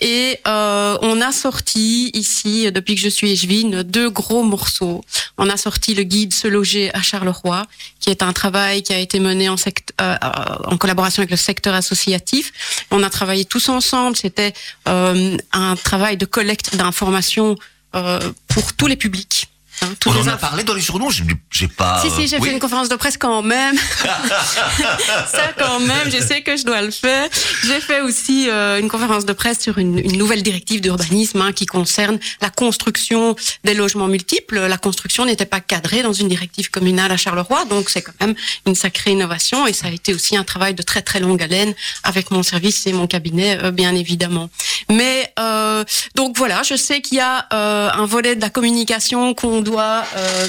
Et 0.00 0.40
euh, 0.48 0.98
on 1.02 1.20
a 1.20 1.30
sorti 1.30 2.10
ici, 2.14 2.70
depuis 2.72 2.96
que 2.96 3.00
je 3.00 3.08
suis 3.08 3.30
échevine, 3.30 3.82
deux 3.82 4.10
gros 4.10 4.42
morceaux. 4.42 5.04
On 5.38 5.48
a 5.48 5.56
sorti 5.56 5.94
le 5.94 6.02
guide 6.02 6.32
Se 6.32 6.48
loger 6.48 6.92
à 6.94 7.02
Charleroi, 7.02 7.66
qui 8.00 8.10
est 8.10 8.22
un 8.22 8.32
travail 8.32 8.82
qui 8.82 8.92
a 8.92 8.98
été 8.98 9.20
mené 9.20 9.48
en, 9.48 9.54
euh, 9.54 9.70
euh, 10.00 10.16
en 10.64 10.76
collaboration 10.76 11.20
avec 11.20 11.30
le 11.30 11.36
secteur 11.36 11.74
associatif. 11.74 12.52
On 12.90 13.02
a 13.02 13.10
travaillé 13.10 13.44
tous 13.44 13.68
ensemble. 13.68 14.16
C'était 14.16 14.52
euh, 14.88 15.36
un 15.52 15.76
travail 15.76 16.16
de 16.16 16.26
collecte 16.26 16.74
d'informations 16.76 17.56
euh, 17.94 18.18
pour 18.48 18.72
tous 18.72 18.88
les 18.88 18.96
publics. 18.96 19.48
Hein, 19.84 19.94
tous 20.00 20.10
On 20.10 20.14
les 20.14 20.28
en 20.28 20.32
a 20.32 20.36
parlé 20.36 20.64
dans 20.64 20.74
les 20.74 20.80
journaux, 20.80 21.10
j'ai 21.50 21.68
pas... 21.68 22.00
si, 22.02 22.10
si, 22.10 22.26
j'ai 22.28 22.38
oui. 22.38 22.48
fait 22.48 22.54
une 22.54 22.60
conférence 22.60 22.88
de 22.88 22.96
presse 22.96 23.16
quand 23.16 23.42
même. 23.42 23.76
Ça, 24.04 25.52
quand 25.58 25.80
même, 25.80 26.10
je 26.10 26.18
sais 26.18 26.42
que 26.42 26.56
je 26.56 26.64
dois 26.64 26.82
le 26.82 26.90
faire. 26.90 27.28
J'ai 27.64 27.80
fait 27.80 28.00
aussi 28.00 28.48
euh, 28.48 28.80
une 28.80 28.88
conférence 28.88 29.24
de 29.24 29.32
presse 29.32 29.60
sur 29.60 29.78
une, 29.78 29.98
une 29.98 30.18
nouvelle 30.18 30.42
directive 30.42 30.80
d'urbanisme 30.80 31.40
hein, 31.40 31.52
qui 31.52 31.66
concerne 31.66 32.18
la 32.40 32.50
construction 32.50 33.36
des 33.64 33.74
logements 33.74 34.08
multiples. 34.08 34.58
La 34.58 34.78
construction 34.78 35.24
n'était 35.24 35.46
pas 35.46 35.60
cadrée 35.60 36.02
dans 36.02 36.12
une 36.12 36.28
directive 36.28 36.70
communale 36.70 37.12
à 37.12 37.16
Charleroi, 37.16 37.64
donc 37.66 37.90
c'est 37.90 38.02
quand 38.02 38.12
même 38.20 38.34
une 38.66 38.74
sacrée 38.74 39.12
innovation 39.12 39.66
et 39.66 39.72
ça 39.72 39.88
a 39.88 39.90
été 39.90 40.14
aussi 40.14 40.36
un 40.36 40.44
travail 40.44 40.74
de 40.74 40.82
très 40.82 41.02
très 41.02 41.20
longue 41.20 41.42
haleine 41.42 41.74
avec 42.02 42.30
mon 42.30 42.42
service 42.42 42.86
et 42.86 42.92
mon 42.92 43.06
cabinet, 43.06 43.58
euh, 43.62 43.70
bien 43.70 43.94
évidemment. 43.94 44.50
Mais 44.90 45.32
euh, 45.38 45.84
donc 46.14 46.36
voilà, 46.36 46.62
je 46.62 46.74
sais 46.74 47.00
qu'il 47.00 47.18
y 47.18 47.20
a 47.20 47.46
euh, 47.52 47.90
un 47.92 48.06
volet 48.06 48.36
de 48.36 48.40
la 48.40 48.50
communication 48.50 49.34
qu'on 49.34 49.60
doit 49.60 49.73
euh, 49.80 50.46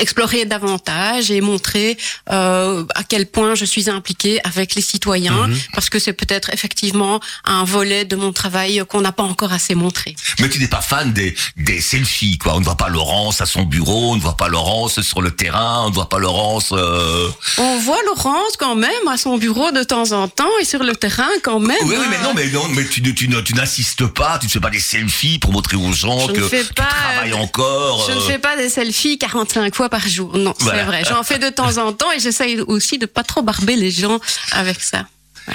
explorer 0.00 0.44
davantage 0.44 1.30
et 1.30 1.40
montrer 1.40 1.96
euh, 2.30 2.84
à 2.94 3.02
quel 3.04 3.26
point 3.26 3.54
je 3.54 3.64
suis 3.64 3.88
impliquée 3.90 4.40
avec 4.44 4.74
les 4.74 4.82
citoyens, 4.82 5.48
Mhm. 5.48 5.58
parce 5.74 5.88
que 5.90 5.98
c'est 5.98 6.12
peut-être 6.12 6.50
effectivement 6.52 7.20
un 7.44 7.64
volet 7.64 8.04
de 8.04 8.16
mon 8.16 8.32
travail 8.32 8.82
qu'on 8.88 9.00
n'a 9.00 9.12
pas 9.12 9.22
encore 9.22 9.52
assez 9.52 9.74
montré. 9.74 10.14
Mais 10.40 10.48
tu 10.48 10.58
n'es 10.58 10.68
pas 10.68 10.80
fan 10.80 11.12
des, 11.12 11.34
des 11.56 11.80
selfies, 11.80 12.38
quoi. 12.38 12.54
On 12.56 12.60
ne 12.60 12.64
voit 12.64 12.76
pas 12.76 12.88
Laurence 12.88 13.40
à 13.40 13.46
son 13.46 13.62
bureau, 13.62 14.12
on 14.12 14.16
ne 14.16 14.20
voit 14.20 14.36
pas 14.36 14.48
Laurence 14.48 15.00
sur 15.02 15.22
le 15.22 15.30
terrain, 15.30 15.84
on 15.86 15.90
ne 15.90 15.94
voit 15.94 16.08
pas 16.08 16.18
Laurence... 16.18 16.70
euh, 16.72 17.28
On 17.58 17.78
voit 17.78 18.02
Laurence 18.06 18.56
quand 18.58 18.74
même 18.74 19.06
à 19.10 19.16
son 19.16 19.36
bureau 19.38 19.70
de 19.70 19.82
temps 19.82 20.12
en 20.12 20.28
temps 20.28 20.48
et 20.60 20.64
sur 20.64 20.82
le 20.82 20.94
terrain 20.96 21.28
quand 21.42 21.60
même. 21.60 21.76
Oui, 21.82 21.90
oui, 21.90 21.96
hein. 21.98 22.06
mais 22.10 22.18
non, 22.22 22.32
mais 22.34 22.46
non, 22.48 22.66
mais 22.74 22.84
tu, 22.86 23.02
tu, 23.14 23.28
n'insistes 23.54 24.06
pas, 24.06 24.38
tu 24.38 24.46
ne 24.46 24.50
fais 24.50 24.60
pas 24.60 24.70
des 24.70 24.80
selfies 24.80 25.38
pour 25.38 25.52
montrer 25.52 25.76
aux 25.76 25.92
gens 25.92 26.28
Je 26.28 26.32
que 26.32 26.40
ne 26.40 26.48
fais 26.48 26.64
tu 26.64 26.74
travailles 26.74 27.34
encore. 27.34 28.06
Je 28.08 28.14
ne 28.14 28.18
euh, 28.18 28.26
fais 28.28 28.38
pas 28.38 28.56
des 28.56 28.68
selfies 28.70 29.18
45 29.18 29.74
fois 29.74 29.88
par 29.90 30.06
jour. 30.08 30.36
Non, 30.38 30.54
Voilà. 30.60 30.78
c'est 30.78 30.84
vrai. 30.86 31.04
J'en 31.08 31.22
fais 31.22 31.38
de 31.38 31.48
temps 31.50 31.76
en 31.78 31.92
temps 31.92 32.10
et 32.12 32.20
j'essaye 32.20 32.60
aussi 32.60 32.96
de 32.98 33.06
pas 33.06 33.22
trop 33.24 33.42
barber 33.42 33.76
les 33.76 33.90
gens 33.90 34.18
avec 34.52 34.80
ça. 34.80 35.06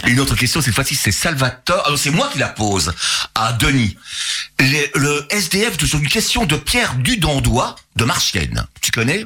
Une 0.08 0.20
autre 0.20 0.36
question, 0.36 0.62
cette 0.62 0.74
fois-ci, 0.76 0.96
c'est 0.96 1.12
Salvatore. 1.12 1.86
Alors, 1.86 1.98
c'est 1.98 2.10
moi 2.12 2.30
qui 2.34 2.40
la 2.40 2.50
pose 2.50 2.94
à 3.34 3.54
Denis. 3.54 3.96
Les- 4.60 4.92
le 4.96 5.26
SDF, 5.30 5.84
sur 5.86 6.00
une 6.00 6.08
question 6.10 6.46
de 6.46 6.58
Pierre 6.58 6.96
Dudandois 6.96 7.76
de 7.96 8.04
Marchienne. 8.04 8.66
Tu 8.82 8.92
connais? 8.92 9.26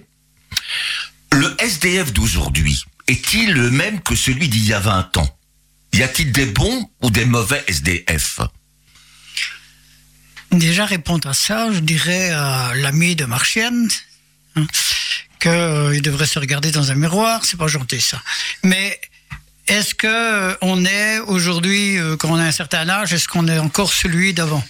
Le 1.32 1.56
SDF 1.60 2.12
d'aujourd'hui 2.14 2.84
est-il 3.08 3.54
le 3.54 3.72
même 3.72 4.02
que 4.02 4.16
celui 4.16 4.48
d'il 4.50 4.66
y 4.66 4.74
a 4.74 4.80
20 4.80 5.18
ans? 5.18 5.36
Y 5.94 6.04
a-t-il 6.04 6.32
des 6.32 6.46
bons 6.46 6.88
ou 7.02 7.10
des 7.10 7.26
mauvais 7.26 7.64
SDF 7.68 8.40
Déjà 10.52 10.86
répondre 10.86 11.28
à 11.30 11.34
ça, 11.34 11.72
je 11.72 11.80
dirais 11.80 12.32
à 12.32 12.74
l'ami 12.76 13.16
de 13.16 13.26
Marchienne 13.26 13.88
que 15.40 15.50
euh, 15.50 16.00
devrait 16.02 16.26
se 16.26 16.40
regarder 16.40 16.72
dans 16.72 16.92
un 16.92 16.96
miroir. 16.96 17.46
C'est 17.46 17.58
pas 17.58 17.68
gentil 17.68 18.02
ça. 18.02 18.22
Mais 18.64 19.00
est-ce 19.70 19.94
que 19.94 20.08
euh, 20.08 20.56
on 20.62 20.84
est 20.84 21.20
aujourd'hui, 21.20 22.00
euh, 22.00 22.18
quand 22.18 22.30
on 22.30 22.38
a 22.38 22.44
un 22.44 22.52
certain 22.52 22.90
âge, 22.90 23.14
est-ce 23.14 23.28
qu'on 23.28 23.48
est 23.48 23.60
encore 23.60 23.94
celui 23.94 24.34
d'avant? 24.34 24.64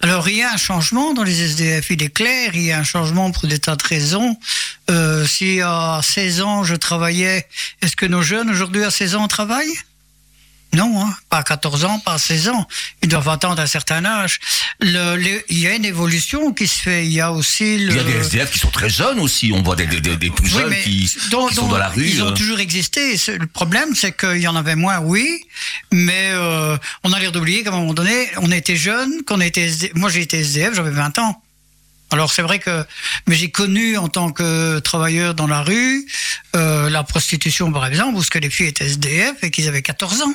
Alors 0.00 0.28
il 0.28 0.36
y 0.36 0.42
a 0.42 0.52
un 0.52 0.56
changement 0.56 1.12
dans 1.12 1.24
les 1.24 1.42
SDF, 1.42 1.90
il 1.90 2.02
est 2.04 2.14
clair, 2.14 2.52
il 2.54 2.62
y 2.62 2.72
a 2.72 2.78
un 2.78 2.84
changement 2.84 3.32
pour 3.32 3.48
des 3.48 3.58
tas 3.58 3.74
de 3.74 3.82
raisons. 3.82 4.38
Euh, 4.90 5.26
si 5.26 5.60
à 5.60 6.00
16 6.02 6.40
ans 6.42 6.62
je 6.62 6.76
travaillais, 6.76 7.48
est-ce 7.82 7.96
que 7.96 8.06
nos 8.06 8.22
jeunes 8.22 8.48
aujourd'hui 8.48 8.84
à 8.84 8.92
16 8.92 9.16
ans 9.16 9.26
travaillent 9.26 9.76
non, 10.74 11.02
hein, 11.02 11.16
pas 11.30 11.38
à 11.38 11.42
14 11.42 11.84
ans, 11.86 11.98
pas 12.00 12.12
à 12.14 12.18
16 12.18 12.48
ans. 12.50 12.68
Ils 13.02 13.08
doivent 13.08 13.28
attendre 13.30 13.60
un 13.60 13.66
certain 13.66 14.04
âge. 14.04 14.38
Le, 14.80 15.16
le- 15.16 15.42
il 15.48 15.58
y 15.58 15.66
a 15.66 15.74
une 15.74 15.84
évolution 15.86 16.52
qui 16.52 16.66
se 16.68 16.78
fait. 16.80 17.06
Il 17.06 17.12
y 17.12 17.20
a 17.20 17.32
aussi 17.32 17.78
le... 17.78 17.90
Il 17.92 17.96
y 17.96 18.00
a 18.00 18.02
des 18.04 18.12
SDF 18.18 18.50
qui 18.52 18.58
sont 18.58 18.70
très 18.70 18.90
jeunes 18.90 19.18
aussi. 19.18 19.50
On 19.54 19.62
voit 19.62 19.76
des, 19.76 19.86
des, 19.86 20.00
des- 20.00 20.16
des 20.16 20.28
Oui, 20.28 20.48
jeunes 20.48 20.74
qui, 20.84 21.10
dont- 21.30 21.48
qui 21.48 21.54
sont 21.54 21.68
dans 21.68 21.78
la 21.78 21.88
rue. 21.88 22.06
Ils 22.06 22.22
ont 22.22 22.28
euh. 22.28 22.32
toujours 22.32 22.60
existé. 22.60 23.16
Le 23.28 23.46
problème, 23.46 23.94
c'est 23.94 24.16
qu'il 24.16 24.38
y 24.40 24.46
en 24.48 24.56
avait 24.56 24.76
moins, 24.76 24.98
oui, 24.98 25.40
mais 25.90 26.30
euh, 26.32 26.76
on 27.02 27.12
a 27.14 27.18
l'air 27.18 27.32
d'oublier 27.32 27.62
qu'à 27.64 27.70
un 27.70 27.78
moment 27.78 27.94
donné, 27.94 28.28
on 28.36 28.50
était 28.52 28.76
jeunes, 28.76 29.22
qu'on 29.26 29.40
était 29.40 29.62
SD 29.62 29.92
Moi, 29.94 30.10
j'ai 30.10 30.20
été 30.20 30.38
SDF, 30.40 30.74
j'avais 30.74 30.90
20 30.90 31.18
ans. 31.18 31.42
Alors 32.10 32.32
c'est 32.32 32.40
vrai 32.40 32.58
que, 32.58 32.84
mais 33.26 33.34
j'ai 33.36 33.50
connu 33.50 33.98
en 33.98 34.08
tant 34.08 34.30
que 34.32 34.78
travailleur 34.78 35.34
dans 35.34 35.46
la 35.46 35.60
rue 35.62 36.06
euh, 36.56 36.88
la 36.88 37.02
prostitution 37.04 37.70
par 37.70 37.84
exemple, 37.84 38.16
où 38.16 38.22
ce 38.22 38.30
que 38.30 38.38
les 38.38 38.48
filles 38.48 38.68
étaient 38.68 38.86
SDF 38.86 39.34
et 39.42 39.50
qu'ils 39.50 39.68
avaient 39.68 39.82
14 39.82 40.22
ans. 40.22 40.34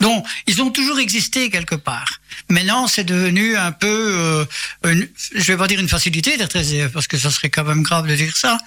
Donc 0.00 0.26
ils 0.46 0.60
ont 0.62 0.70
toujours 0.70 0.98
existé 0.98 1.48
quelque 1.50 1.74
part. 1.74 2.20
Maintenant 2.48 2.86
c'est 2.86 3.04
devenu 3.04 3.56
un 3.56 3.72
peu, 3.72 3.86
euh, 4.14 4.44
une- 4.84 5.08
je 5.34 5.52
vais 5.52 5.56
pas 5.56 5.66
dire 5.66 5.80
une 5.80 5.88
facilité 5.88 6.36
d'être 6.36 6.54
SDF 6.56 6.92
parce 6.92 7.06
que 7.08 7.16
ça 7.18 7.30
serait 7.30 7.48
quand 7.50 7.64
même 7.64 7.82
grave 7.82 8.06
de 8.06 8.14
dire 8.14 8.36
ça, 8.36 8.58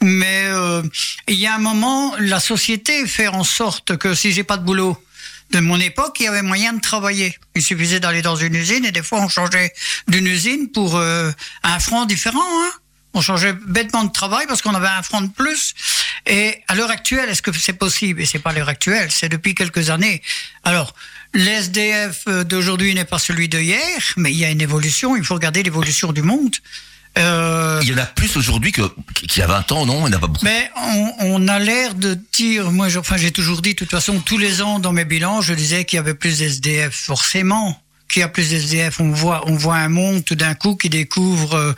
mais 0.00 0.44
euh, 0.46 0.82
il 1.28 1.34
y 1.36 1.46
a 1.46 1.54
un 1.54 1.58
moment 1.58 2.14
la 2.18 2.40
société 2.40 3.06
fait 3.06 3.28
en 3.28 3.44
sorte 3.44 3.96
que 3.98 4.14
si 4.14 4.32
j'ai 4.32 4.44
pas 4.44 4.56
de 4.56 4.64
boulot, 4.64 4.96
de 5.50 5.58
mon 5.60 5.80
époque, 5.80 6.16
il 6.20 6.24
y 6.24 6.28
avait 6.28 6.42
moyen 6.42 6.72
de 6.74 6.80
travailler. 6.80 7.36
Il 7.56 7.62
suffisait 7.62 7.98
d'aller 7.98 8.22
dans 8.22 8.36
une 8.36 8.54
usine 8.54 8.84
et 8.84 8.92
des 8.92 9.02
fois 9.02 9.20
on 9.20 9.28
changeait 9.28 9.72
d'une 10.06 10.26
usine 10.28 10.70
pour 10.70 10.96
euh, 10.96 11.30
un 11.64 11.78
franc 11.80 12.06
différent. 12.06 12.40
Hein. 12.40 12.70
On 13.12 13.20
changeait 13.20 13.52
bêtement 13.66 14.04
de 14.04 14.12
travail 14.12 14.46
parce 14.46 14.62
qu'on 14.62 14.74
avait 14.74 14.86
un 14.88 15.02
franc 15.02 15.20
de 15.22 15.28
plus. 15.28 15.74
Et 16.26 16.60
à 16.68 16.74
l'heure 16.74 16.90
actuelle, 16.90 17.28
est-ce 17.28 17.42
que 17.42 17.52
c'est 17.52 17.72
possible? 17.72 18.20
Et 18.20 18.26
c'est 18.26 18.38
pas 18.38 18.52
l'heure 18.52 18.68
actuelle, 18.68 19.10
c'est 19.10 19.28
depuis 19.28 19.54
quelques 19.54 19.90
années. 19.90 20.22
Alors, 20.64 20.94
l'SDF 21.34 22.26
d'aujourd'hui 22.44 22.94
n'est 22.94 23.04
pas 23.04 23.18
celui 23.18 23.48
de 23.48 23.58
hier, 23.58 24.00
mais 24.16 24.30
il 24.30 24.38
y 24.38 24.44
a 24.44 24.50
une 24.50 24.60
évolution. 24.60 25.16
Il 25.16 25.24
faut 25.24 25.34
regarder 25.34 25.62
l'évolution 25.62 26.12
du 26.12 26.22
monde. 26.22 26.54
Euh, 27.18 27.80
Il 27.82 27.88
y 27.88 27.94
en 27.94 27.98
a 27.98 28.06
plus 28.06 28.36
aujourd'hui 28.36 28.70
que 28.70 28.82
qu'il 29.14 29.40
y 29.40 29.42
a 29.42 29.48
20 29.48 29.72
ans, 29.72 29.84
non? 29.86 30.06
Il 30.06 30.10
n'y 30.10 30.14
en 30.14 30.18
a 30.18 30.20
pas 30.20 30.28
beaucoup. 30.28 30.44
mais 30.44 30.70
on, 30.76 31.12
on 31.20 31.48
a 31.48 31.58
l'air 31.58 31.94
de 31.96 32.16
dire, 32.32 32.70
moi, 32.70 32.86
enfin, 32.96 33.16
j'ai 33.16 33.32
toujours 33.32 33.62
dit, 33.62 33.70
de 33.70 33.78
toute 33.78 33.90
façon, 33.90 34.20
tous 34.20 34.38
les 34.38 34.62
ans 34.62 34.78
dans 34.78 34.92
mes 34.92 35.04
bilans, 35.04 35.40
je 35.40 35.52
disais 35.54 35.84
qu'il 35.84 35.96
y 35.96 36.00
avait 36.00 36.14
plus 36.14 36.38
d'SDF, 36.38 36.94
forcément. 36.94 37.82
Qu'il 38.12 38.20
y 38.20 38.22
a 38.24 38.28
plus 38.28 38.50
d'SDF, 38.50 38.98
on 39.00 39.10
voit, 39.12 39.42
on 39.48 39.54
voit 39.56 39.76
un 39.76 39.88
monde 39.88 40.24
tout 40.24 40.34
d'un 40.36 40.54
coup 40.54 40.74
qui 40.76 40.88
découvre, 40.88 41.54
euh, 41.54 41.72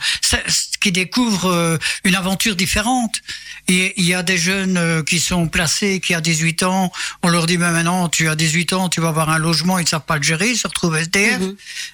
qui 0.83 0.91
découvre 0.91 1.49
euh, 1.49 1.77
une 2.03 2.15
aventure 2.15 2.55
différente. 2.57 3.21
Et 3.69 3.93
il 3.95 4.05
y 4.05 4.13
a 4.13 4.21
des 4.21 4.37
jeunes 4.37 4.77
euh, 4.77 5.01
qui 5.01 5.19
sont 5.19 5.47
placés, 5.47 6.01
qui 6.01 6.13
à 6.13 6.19
18 6.19 6.63
ans, 6.63 6.91
on 7.23 7.29
leur 7.29 7.45
dit, 7.45 7.55
ben 7.55 7.71
maintenant, 7.71 8.09
tu 8.09 8.27
as 8.27 8.35
18 8.35 8.73
ans, 8.73 8.89
tu 8.89 8.99
vas 8.99 9.07
avoir 9.07 9.29
un 9.29 9.37
logement, 9.37 9.79
ils 9.79 9.85
ne 9.85 9.87
savent 9.87 10.01
pas 10.01 10.17
le 10.17 10.23
gérer, 10.23 10.49
ils 10.49 10.57
se 10.57 10.67
retrouvent 10.67 10.97
SDF. 10.97 11.39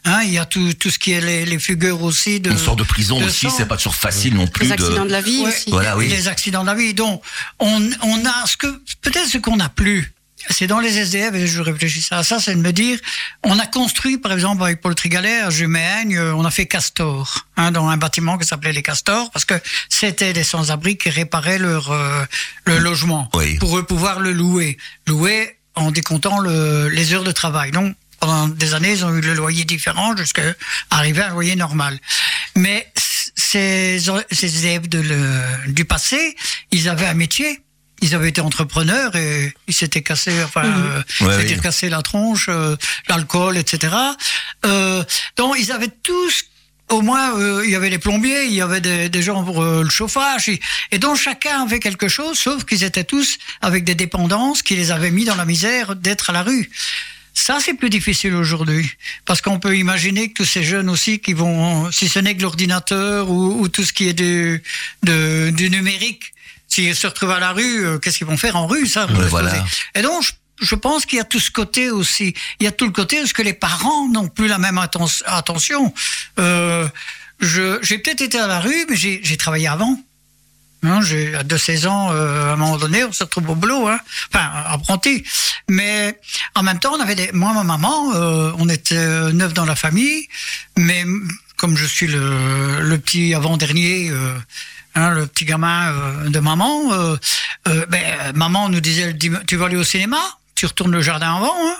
Hein, 0.06 0.22
il 0.24 0.34
y 0.34 0.40
a 0.40 0.46
tout, 0.46 0.74
tout 0.74 0.90
ce 0.90 0.98
qui 0.98 1.12
est 1.12 1.22
les, 1.22 1.46
les 1.46 1.60
fugueurs 1.60 2.02
aussi. 2.02 2.40
De, 2.40 2.50
On 2.50 2.58
sort 2.58 2.76
de 2.76 2.84
prison 2.84 3.20
de 3.20 3.26
aussi, 3.26 3.48
c'est 3.56 3.68
pas 3.68 3.78
toujours 3.78 3.96
facile 3.96 4.34
non 4.34 4.48
plus 4.48 4.66
Les 4.66 4.72
accidents 4.72 5.06
de 5.06 5.12
la 5.12 5.22
vie 5.22 5.44
Ouais, 5.44 5.50
aussi. 5.50 5.70
Voilà, 5.70 5.96
oui. 5.96 6.08
Les 6.08 6.28
accidents 6.28 6.64
de 6.64 6.68
la 6.68 6.74
vie. 6.74 6.96
Donc, 6.96 7.22
on, 7.60 7.88
on 8.02 8.26
a 8.26 8.48
ce 8.48 8.58
que, 8.58 8.82
peut-être 9.02 9.28
ce 9.28 9.38
qu'on 9.38 9.58
n'a 9.58 9.70
plus. 9.70 10.12
C'est 10.50 10.68
dans 10.68 10.80
les 10.80 10.98
SDF, 10.98 11.34
et 11.36 11.48
je 11.48 11.62
réfléchissais 11.62 12.16
à 12.16 12.24
ça, 12.24 12.40
c'est 12.40 12.56
de 12.56 12.62
me 12.62 12.72
dire, 12.72 12.98
on 13.44 13.60
a 13.60 13.66
construit, 13.68 14.18
par 14.18 14.32
exemple, 14.32 14.64
avec 14.64 14.82
Paul 14.82 14.96
Trigalet, 14.96 15.40
à 15.42 15.50
euh, 15.50 16.34
on 16.34 16.46
a 16.46 16.52
fait 16.52 16.66
Castor, 16.66 17.46
hein, 17.58 17.72
dans 17.72 17.88
un 17.88 17.98
bâtiment 17.98 18.38
qui 18.38 18.48
s'appelait 18.48 18.72
les 18.74 18.82
Castors, 18.82 19.30
parce 19.32 19.46
que 19.46 19.56
c'était 19.90 20.34
des 20.34 20.44
sans-abri 20.44 20.98
qui 20.98 21.10
réparaient 21.10 21.60
leur, 21.60 21.92
euh, 21.92 22.24
le 22.66 22.78
logement. 22.80 23.30
Oui. 23.34 23.58
Pour 23.60 23.78
eux 23.78 23.84
pouvoir 23.84 24.20
le 24.20 24.32
louer. 24.32 24.78
Louer 25.08 25.58
en 25.76 25.92
décomptant 25.92 26.40
le, 26.40 26.88
les 26.90 27.14
heures 27.14 27.24
de 27.24 27.32
travail. 27.32 27.72
Donc, 27.72 27.96
pendant 28.20 28.48
des 28.48 28.74
années, 28.74 28.92
ils 28.92 29.06
ont 29.06 29.16
eu 29.16 29.22
le 29.22 29.34
loyer 29.34 29.64
différent 29.66 30.16
jusqu'à 30.18 30.42
arriver 30.90 31.22
à 31.22 31.28
un 31.28 31.30
loyer 31.30 31.56
normal. 31.56 31.98
Mais 32.56 32.92
ces, 33.36 34.00
ces 34.32 34.46
SDF 34.48 34.90
de 34.90 35.00
le- 35.00 35.72
du 35.72 35.86
passé, 35.86 36.36
ils 36.72 36.90
avaient 36.90 37.06
un 37.08 37.14
métier. 37.14 37.62
Ils 38.02 38.16
avaient 38.16 38.30
été 38.30 38.42
entrepreneurs 38.42 39.16
et 39.16 39.54
ils 39.68 39.74
s'étaient 39.74 40.02
cassés, 40.04 40.42
enfin, 40.44 40.64
euh, 40.66 40.98
Ouais, 40.98 41.04
c'est-à-dire 41.34 41.58
oui. 41.58 41.64
cassé 41.64 41.90
la 41.90 42.02
tronche, 42.02 42.48
euh, 42.50 42.76
l'alcool, 43.08 43.58
etc. 43.58 43.94
Euh, 44.66 45.04
donc 45.38 45.56
ils 45.60 45.72
avaient 45.72 45.92
tous 46.04 46.46
au 46.90 47.02
moins, 47.02 47.38
euh, 47.38 47.62
il 47.66 47.70
y 47.72 47.76
avait 47.76 47.90
les 47.92 48.00
plombiers, 48.00 48.46
il 48.46 48.54
y 48.54 48.62
avait 48.62 48.82
des, 48.82 49.10
des 49.10 49.22
gens 49.22 49.44
pour 49.44 49.62
euh, 49.62 49.84
le 49.84 49.90
chauffage, 49.92 50.50
et, 50.50 50.60
et 50.92 50.98
donc 50.98 51.18
chacun 51.18 51.62
avait 51.64 51.78
quelque 51.80 52.08
chose, 52.08 52.40
sauf 52.40 52.64
qu'ils 52.66 52.84
étaient 52.84 53.04
tous 53.04 53.38
avec 53.62 53.84
des 53.84 53.94
dépendances 53.94 54.64
qui 54.64 54.76
les 54.76 54.90
avaient 54.90 55.12
mis 55.12 55.24
dans 55.24 55.36
la 55.36 55.46
misère 55.46 55.96
d'être 55.96 56.32
à 56.32 56.34
la 56.34 56.42
rue. 56.42 56.72
Ça, 57.36 57.60
c'est 57.64 57.76
plus 57.76 57.92
difficile 57.92 58.34
aujourd'hui, 58.34 58.90
parce 59.26 59.40
qu'on 59.40 59.60
peut 59.60 59.78
imaginer 59.78 60.30
que 60.30 60.34
tous 60.42 60.46
ces 60.46 60.64
jeunes 60.64 60.90
aussi 60.90 61.20
qui 61.20 61.34
vont, 61.34 61.92
si 61.92 62.10
ce 62.10 62.18
n'est 62.18 62.36
que 62.36 62.42
l'ordinateur 62.42 63.30
ou, 63.30 63.62
ou 63.62 63.68
tout 63.70 63.84
ce 63.84 63.94
qui 63.94 64.10
est 64.10 64.14
du, 64.14 64.62
de- 65.04 65.52
du 65.52 65.70
numérique, 65.70 66.34
s'ils 66.80 66.96
se 66.96 67.08
retrouvent 67.08 67.32
à 67.32 67.40
la 67.40 67.52
rue, 67.52 67.86
euh, 67.86 68.00
qu'est-ce 68.00 68.18
qu'ils 68.18 68.28
vont 68.28 68.38
faire 68.38 68.56
en 68.56 68.68
rue, 68.68 68.88
ça 68.88 69.06
voilà. 69.06 69.54
Et 69.96 70.02
donc, 70.02 70.24
je, 70.24 70.32
je 70.66 70.76
pense 70.76 71.06
qu'il 71.06 71.18
y 71.18 71.22
a 71.22 71.26
tout 71.26 71.40
ce 71.40 71.52
côté 71.52 71.92
aussi. 71.92 72.34
Il 72.60 72.64
y 72.64 72.68
a 72.68 72.72
tout 72.72 72.86
le 72.86 72.92
côté 72.92 73.18
parce 73.18 73.34
que 73.34 73.42
les 73.42 73.54
parents 73.54 74.08
n'ont 74.10 74.28
plus 74.28 74.48
la 74.48 74.58
même 74.58 74.78
atten- 74.78 75.24
attention. 75.26 75.94
Euh, 76.40 76.88
j'ai 77.42 77.98
peut-être 78.00 78.22
été 78.22 78.40
à 78.40 78.48
la 78.48 78.60
rue, 78.60 78.86
mais 78.90 78.96
j'ai 78.96 79.38
travaillé 79.38 79.68
avant. 79.68 79.98
Hein, 80.82 81.02
j'ai 81.02 81.36
à 81.36 81.44
de 81.44 81.58
16 81.58 81.88
ans, 81.88 82.12
euh, 82.14 82.52
à 82.52 82.54
un 82.54 82.56
moment 82.56 82.78
donné, 82.78 83.04
on 83.04 83.12
se 83.12 83.26
retrouve 83.26 83.50
au 83.50 83.56
boulot, 83.56 83.90
hein. 83.90 84.00
enfin 84.34 84.50
apprenti. 84.68 85.26
Mais 85.70 86.18
en 86.56 86.64
même 86.64 86.80
temps, 86.80 86.94
on 86.96 87.02
avait 87.02 87.16
des, 87.16 87.32
moi, 87.34 87.52
ma 87.54 87.64
maman, 87.64 88.14
euh, 88.16 88.54
on 88.58 88.70
était 88.70 88.96
euh, 88.96 89.34
neuf 89.34 89.54
dans 89.54 89.66
la 89.66 89.76
famille, 89.76 90.28
mais 90.78 91.04
comme 91.60 91.76
je 91.76 91.86
suis 91.86 92.08
le, 92.08 92.98
petit 92.98 93.36
avant-dernier, 93.36 94.10
euh, 94.10 94.34
hein, 94.96 95.12
le 95.12 95.28
petit 95.28 95.44
gamin 95.44 95.92
euh, 95.92 96.30
de 96.30 96.40
maman, 96.40 96.94
euh, 96.94 97.18
ben, 97.66 98.02
maman 98.34 98.70
nous 98.70 98.80
disait, 98.80 99.16
tu 99.46 99.58
vas 99.58 99.66
aller 99.66 99.76
au 99.76 99.84
cinéma, 99.84 100.18
tu 100.56 100.66
retournes 100.66 100.94
le 100.94 101.02
jardin 101.02 101.36
avant. 101.36 101.54
Hein? 101.54 101.76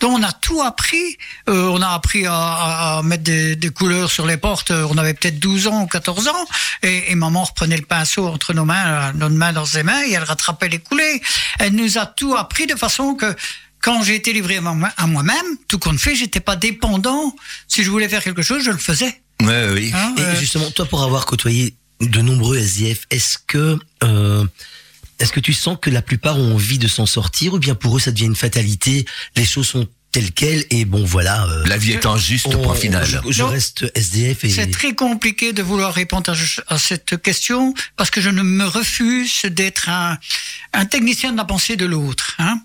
Donc 0.00 0.18
on 0.18 0.22
a 0.24 0.32
tout 0.32 0.60
appris. 0.62 1.16
On 1.46 1.80
a 1.80 1.90
appris 1.90 2.24
à, 2.26 3.02
mettre 3.04 3.22
des, 3.22 3.70
couleurs 3.70 4.10
sur 4.10 4.26
les 4.26 4.36
portes. 4.36 4.72
On 4.72 4.98
avait 4.98 5.14
peut-être 5.14 5.38
12 5.38 5.68
ans 5.68 5.82
ou 5.82 5.86
14 5.86 6.26
ans. 6.26 6.46
Et, 6.82 7.12
et 7.12 7.14
maman 7.14 7.44
reprenait 7.44 7.76
le 7.76 7.86
pinceau 7.86 8.26
entre 8.26 8.52
nos 8.52 8.64
mains, 8.64 9.12
notre 9.12 9.36
main 9.36 9.52
dans 9.52 9.66
ses 9.66 9.84
mains, 9.84 10.02
et 10.04 10.12
elle 10.12 10.24
rattrapait 10.24 10.68
les 10.68 10.80
coulées. 10.80 11.22
Elle 11.60 11.74
nous 11.74 11.98
a 11.98 12.06
tout 12.06 12.34
appris 12.34 12.66
de 12.66 12.74
façon 12.74 13.14
que 13.14 13.32
quand 13.80 14.02
j'ai 14.02 14.14
été 14.14 14.32
livré 14.32 14.56
à 14.56 14.60
moi- 14.60 14.92
à 14.96 15.06
moi-même, 15.06 15.46
tout 15.68 15.78
compte 15.78 15.98
fait, 15.98 16.14
j'étais 16.14 16.40
pas 16.40 16.56
dépendant. 16.56 17.34
Si 17.68 17.82
je 17.82 17.90
voulais 17.90 18.08
faire 18.08 18.22
quelque 18.22 18.42
chose, 18.42 18.62
je 18.64 18.70
le 18.70 18.78
faisais. 18.78 19.20
Ouais, 19.42 19.68
oui. 19.72 19.90
Hein, 19.94 20.14
Et 20.18 20.20
euh, 20.22 20.36
justement, 20.38 20.70
toi, 20.70 20.84
pour 20.86 21.02
avoir 21.02 21.24
côtoyé 21.26 21.74
de 22.00 22.20
nombreux 22.20 22.58
SDF, 22.58 23.00
est-ce 23.10 23.38
que 23.46 23.78
euh, 24.04 24.44
est-ce 25.18 25.32
que 25.32 25.40
tu 25.40 25.52
sens 25.52 25.76
que 25.80 25.90
la 25.90 26.02
plupart 26.02 26.38
ont 26.38 26.54
envie 26.54 26.78
de 26.78 26.88
s'en 26.88 27.06
sortir 27.06 27.54
ou 27.54 27.58
bien 27.58 27.74
pour 27.74 27.96
eux 27.96 28.00
ça 28.00 28.10
devient 28.10 28.24
une 28.26 28.36
fatalité 28.36 29.04
Les 29.36 29.44
choses 29.44 29.66
sont 29.68 29.86
telles 30.12 30.32
quelles 30.32 30.64
et 30.70 30.84
bon 30.86 31.04
voilà. 31.04 31.44
euh, 31.46 31.64
La 31.66 31.76
vie 31.76 31.92
est 31.92 32.04
injuste, 32.06 32.46
on- 32.48 32.62
point 32.62 32.74
final. 32.74 33.06
Je, 33.28 33.42
reste 33.42 33.90
SDF 33.94 34.44
et 34.44 34.50
C'est 34.50 34.70
très 34.70 34.94
compliqué 34.94 35.52
de 35.52 35.62
vouloir 35.62 35.92
répondre 35.94 36.32
à, 36.32 36.74
à 36.74 36.78
cette 36.78 37.20
question 37.22 37.74
parce 37.96 38.10
que 38.10 38.20
je 38.20 38.30
ne 38.30 38.42
me 38.42 38.64
refuse 38.66 39.42
d'être 39.44 39.88
un, 39.90 40.18
un 40.72 40.84
technicien 40.86 41.32
de 41.32 41.36
la 41.36 41.44
pensée 41.44 41.76
de 41.76 41.84
l'autre. 41.86 42.34
Hein. 42.38 42.60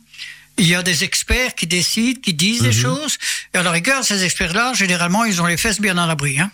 Il 0.58 0.68
y 0.68 0.76
a 0.76 0.84
des 0.84 1.04
experts 1.04 1.56
qui 1.56 1.68
décident, 1.68 2.20
qui 2.22 2.34
disent 2.34 2.62
des 2.62 2.72
choses. 2.72 3.18
Et 3.54 3.58
à 3.58 3.64
la 3.64 3.72
rigueur, 3.72 4.04
ces 4.04 4.24
experts-là, 4.24 4.74
généralement, 4.74 5.26
ils 5.26 5.42
ont 5.42 5.46
les 5.46 5.58
fesses 5.58 5.82
bien 5.82 5.98
à 5.98 6.08
l'abri. 6.08 6.40
Hein. 6.40 6.52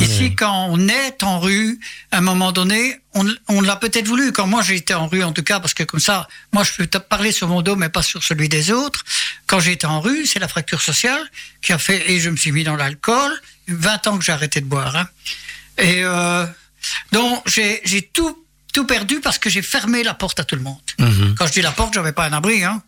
Ici, 0.00 0.34
quand 0.36 0.68
on 0.70 0.88
est 0.88 1.22
en 1.24 1.40
rue, 1.40 1.80
à 2.12 2.18
un 2.18 2.20
moment 2.20 2.52
donné, 2.52 3.00
on, 3.14 3.26
on 3.48 3.60
l'a 3.60 3.74
peut-être 3.74 4.06
voulu. 4.06 4.30
Quand 4.32 4.46
moi 4.46 4.62
j'étais 4.62 4.94
en 4.94 5.08
rue, 5.08 5.24
en 5.24 5.32
tout 5.32 5.42
cas, 5.42 5.58
parce 5.58 5.74
que 5.74 5.82
comme 5.82 5.98
ça, 5.98 6.28
moi 6.52 6.62
je 6.62 6.72
peux 6.72 6.86
parler 7.00 7.32
sur 7.32 7.48
mon 7.48 7.62
dos, 7.62 7.74
mais 7.74 7.88
pas 7.88 8.02
sur 8.02 8.22
celui 8.22 8.48
des 8.48 8.70
autres. 8.70 9.04
Quand 9.46 9.58
j'étais 9.58 9.86
en 9.86 10.00
rue, 10.00 10.24
c'est 10.24 10.38
la 10.38 10.46
fracture 10.46 10.80
sociale 10.80 11.20
qui 11.62 11.72
a 11.72 11.78
fait, 11.78 12.10
et 12.10 12.20
je 12.20 12.30
me 12.30 12.36
suis 12.36 12.52
mis 12.52 12.62
dans 12.62 12.76
l'alcool. 12.76 13.32
20 13.66 14.06
ans 14.06 14.18
que 14.18 14.24
j'ai 14.24 14.32
arrêté 14.32 14.60
de 14.60 14.66
boire. 14.66 14.94
Hein. 14.94 15.08
Et 15.78 16.04
euh, 16.04 16.46
donc 17.12 17.42
j'ai 17.48 17.80
j'ai 17.84 18.02
tout 18.02 18.44
tout 18.72 18.86
perdu 18.86 19.20
parce 19.20 19.38
que 19.38 19.50
j'ai 19.50 19.62
fermé 19.62 20.04
la 20.04 20.14
porte 20.14 20.38
à 20.38 20.44
tout 20.44 20.54
le 20.54 20.62
monde. 20.62 20.78
Mhm. 20.98 21.34
Quand 21.36 21.46
je 21.46 21.52
dis 21.52 21.62
la 21.62 21.72
porte, 21.72 21.94
j'avais 21.94 22.12
pas 22.12 22.26
un 22.26 22.32
abri. 22.32 22.62
Hein. 22.64 22.82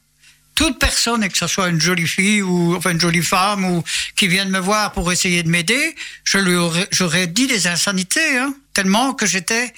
Toute 0.54 0.78
personne, 0.78 1.24
et 1.24 1.28
que 1.30 1.38
ce 1.38 1.46
soit 1.46 1.68
une 1.70 1.80
jolie 1.80 2.06
fille 2.06 2.42
ou 2.42 2.76
enfin 2.76 2.90
une 2.90 3.00
jolie 3.00 3.22
femme 3.22 3.64
ou 3.64 3.82
qui 4.14 4.28
vienne 4.28 4.50
me 4.50 4.58
voir 4.58 4.92
pour 4.92 5.10
essayer 5.10 5.42
de 5.42 5.48
m'aider, 5.48 5.94
je 6.24 6.36
lui 6.38 6.54
aurais, 6.54 6.86
j'aurais 6.90 7.26
dit 7.26 7.46
des 7.46 7.66
insanités, 7.66 8.36
hein, 8.36 8.54
tellement 8.74 9.14
que 9.14 9.24
j'étais. 9.26 9.72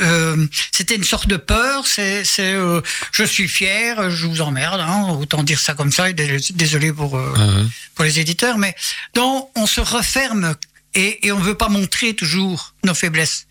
euh, 0.00 0.46
c'était 0.72 0.96
une 0.96 1.04
sorte 1.04 1.28
de 1.28 1.36
peur. 1.36 1.86
C'est, 1.86 2.24
c'est, 2.24 2.54
euh, 2.54 2.80
je 3.12 3.22
suis 3.24 3.46
fier, 3.46 4.10
je 4.10 4.26
vous 4.26 4.40
emmerde. 4.40 4.80
Hein, 4.80 5.12
autant 5.20 5.42
dire 5.44 5.60
ça 5.60 5.74
comme 5.74 5.92
ça. 5.92 6.10
Et 6.10 6.14
désolé 6.14 6.92
pour 6.92 7.16
euh, 7.16 7.32
Mhm. 7.36 7.70
pour 7.94 8.04
les 8.04 8.18
éditeurs, 8.18 8.58
mais 8.58 8.74
donc 9.14 9.48
on 9.54 9.66
se 9.66 9.80
referme 9.80 10.54
et, 10.94 11.26
et 11.26 11.30
on 11.32 11.38
ne 11.38 11.44
veut 11.44 11.56
pas 11.56 11.68
montrer 11.68 12.14
toujours 12.14 12.74
nos 12.84 12.94
faiblesses. 12.94 13.46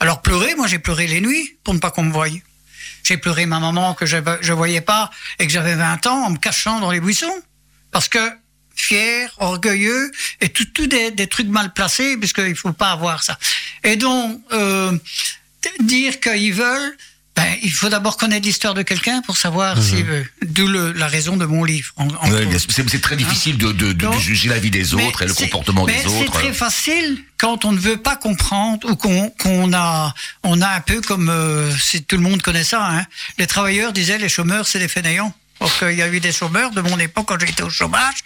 Alors 0.00 0.22
pleurer, 0.22 0.54
moi 0.54 0.66
j'ai 0.66 0.78
pleuré 0.78 1.06
les 1.06 1.20
nuits 1.20 1.56
pour 1.64 1.74
ne 1.74 1.78
pas 1.80 1.90
qu'on 1.90 2.04
me 2.04 2.12
voie. 2.12 2.28
J'ai 3.04 3.18
pleuré 3.18 3.46
ma 3.46 3.60
maman 3.60 3.94
que 3.94 4.06
je 4.06 4.16
ne 4.16 4.52
voyais 4.52 4.80
pas 4.80 5.10
et 5.38 5.46
que 5.46 5.52
j'avais 5.52 5.76
20 5.76 6.06
ans 6.06 6.24
en 6.24 6.30
me 6.30 6.38
cachant 6.38 6.80
dans 6.80 6.90
les 6.90 7.00
buissons. 7.00 7.38
Parce 7.92 8.08
que 8.08 8.18
fier, 8.74 9.32
orgueilleux, 9.38 10.10
et 10.40 10.48
tout, 10.48 10.64
tout 10.64 10.86
des, 10.86 11.10
des 11.12 11.28
trucs 11.28 11.46
mal 11.46 11.72
placés, 11.72 12.16
puisqu'il 12.16 12.48
ne 12.48 12.54
faut 12.54 12.72
pas 12.72 12.90
avoir 12.90 13.22
ça. 13.22 13.38
Et 13.84 13.96
donc, 13.96 14.40
euh, 14.52 14.98
dire 15.80 16.18
qu'ils 16.18 16.54
veulent, 16.54 16.96
ben, 17.36 17.56
il 17.62 17.72
faut 17.72 17.88
d'abord 17.88 18.16
connaître 18.16 18.46
l'histoire 18.46 18.74
de 18.74 18.82
quelqu'un 18.82 19.20
pour 19.22 19.36
savoir 19.36 19.82
s'il 19.82 20.04
veut. 20.04 20.24
D'où 20.46 20.68
le- 20.68 20.92
la 20.92 21.08
raison 21.08 21.36
de 21.36 21.44
mon 21.44 21.64
livre. 21.64 21.92
Ouais, 21.98 22.46
c'est 22.58 22.88
c'est 22.88 23.00
très 23.00 23.16
difficile 23.16 23.58
de, 23.58 23.72
de, 23.72 23.72
de- 23.72 23.92
de 23.92 23.98
Donc, 24.06 24.20
juger 24.20 24.48
la 24.48 24.58
vie 24.60 24.70
des 24.70 24.94
autres 24.94 25.22
et 25.22 25.26
le 25.26 25.34
c'est- 25.34 25.44
comportement 25.48 25.84
mais 25.84 25.94
des 25.94 26.02
C'est 26.02 26.08
autres. 26.22 26.32
très 26.32 26.52
facile 26.52 27.18
quand 27.36 27.64
on 27.64 27.72
ne 27.72 27.78
veut 27.78 27.96
pas 27.96 28.14
comprendre 28.16 28.88
ou 28.90 28.96
qu'on 28.96 29.72
a, 29.72 30.14
on 30.44 30.62
a 30.62 30.68
un 30.68 30.80
peu 30.80 31.00
comme, 31.00 31.28
euh, 31.28 31.70
si 31.76 32.04
tout 32.04 32.16
le 32.16 32.22
monde 32.22 32.40
connaît 32.40 32.62
ça, 32.64 32.86
hein, 32.88 33.04
les 33.38 33.46
travailleurs 33.48 33.92
disaient 33.92 34.18
les 34.18 34.28
chômeurs 34.28 34.66
c'est 34.68 34.78
des 34.78 34.88
fainéants. 34.88 35.34
Or 35.60 35.78
qu'il 35.78 35.92
y 35.92 36.02
a 36.02 36.08
eu 36.08 36.20
des 36.20 36.32
chômeurs 36.32 36.70
de 36.72 36.80
mon 36.80 36.98
époque 36.98 37.26
quand 37.28 37.38
j'étais 37.38 37.62
au 37.62 37.70
chômage, 37.70 38.16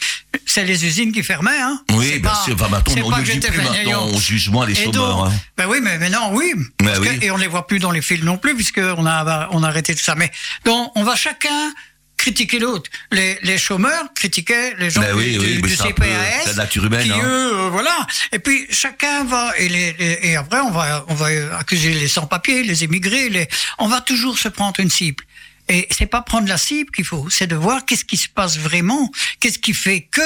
c'est 0.47 0.64
les 0.64 0.87
usines 0.87 1.12
qui 1.12 1.22
fermaient. 1.22 1.61
Hein. 1.61 1.81
Oui, 1.93 2.18
bien 2.20 2.35
sûr. 2.45 2.55
Enfin, 2.55 2.68
maintenant, 2.68 2.95
on 3.05 3.18
ne 3.18 3.24
j'étais 3.24 3.49
plus 3.51 3.62
maintenant, 3.62 4.07
on 4.07 4.18
juge 4.18 4.49
moins 4.49 4.66
les 4.66 4.74
chômeurs. 4.74 4.93
donc, 5.24 5.33
hein. 5.33 5.41
Ben 5.57 5.66
oui, 5.68 5.79
mais 5.83 5.99
maintenant, 5.99 6.33
oui. 6.33 6.53
Parce 6.79 6.99
que- 7.01 7.05
oui. 7.09 7.18
et 7.22 7.31
on 7.31 7.37
les 7.37 7.47
voit 7.47 7.66
plus 7.66 7.79
dans 7.79 7.91
les 7.91 8.03
films 8.03 8.24
non 8.24 8.39
plus, 8.39 8.55
puisqu'on 8.55 9.05
a, 9.07 9.49
on 9.53 9.62
a 9.62 9.68
arrêté 9.68 9.95
tout 9.95 10.03
ça. 10.03 10.14
Mais 10.14 10.31
donc, 10.64 10.91
on 10.97 11.05
va 11.05 11.16
chacun 11.16 11.72
critiquer 12.16 12.59
l'autre. 12.59 12.91
Les, 13.12 13.39
les 13.43 13.59
chômeurs 13.59 14.07
critiquaient 14.14 14.74
les 14.79 14.91
gens 14.91 15.01
Ben 15.03 15.14
oui, 15.14 15.33
du, 15.35 15.39
oui, 15.39 15.47
du- 15.57 15.62
mais 15.62 15.68
peu 15.68 15.76
CPAS. 15.76 16.47
la 16.47 16.55
nature 16.55 16.85
humaine, 16.85 17.05
Qui, 17.05 17.12
hein. 17.12 17.20
eux, 17.22 17.53
euh, 17.55 17.68
voilà. 17.70 17.95
Et 18.33 18.41
puis, 18.41 18.66
chacun 18.70 19.22
va, 19.24 19.53
et, 19.57 19.68
les, 19.68 19.93
les- 19.93 20.18
et 20.22 20.37
après, 20.37 20.59
on 20.61 20.70
va, 20.72 21.05
on 21.09 21.14
va 21.14 21.26
accuser 21.59 21.93
les 21.95 22.09
sans-papiers, 22.09 22.64
les 22.64 22.83
émigrés, 22.83 23.29
les, 23.29 23.47
on 23.79 23.87
va 23.87 24.01
toujours 24.01 24.37
se 24.39 24.49
prendre 24.49 24.81
une 24.81 24.91
cible. 24.91 25.22
Et 25.68 25.86
c'est 25.90 26.06
pas 26.06 26.22
prendre 26.22 26.48
la 26.48 26.58
cible 26.58 26.90
qu'il 26.90 27.04
faut, 27.04 27.28
c'est 27.30 27.46
de 27.46 27.56
voir 27.56 27.84
qu'est-ce 27.84 28.04
qui 28.04 28.16
se 28.16 28.28
passe 28.28 28.58
vraiment, 28.58 29.10
qu'est-ce 29.40 29.58
qui 29.58 29.74
fait 29.74 30.02
que. 30.02 30.20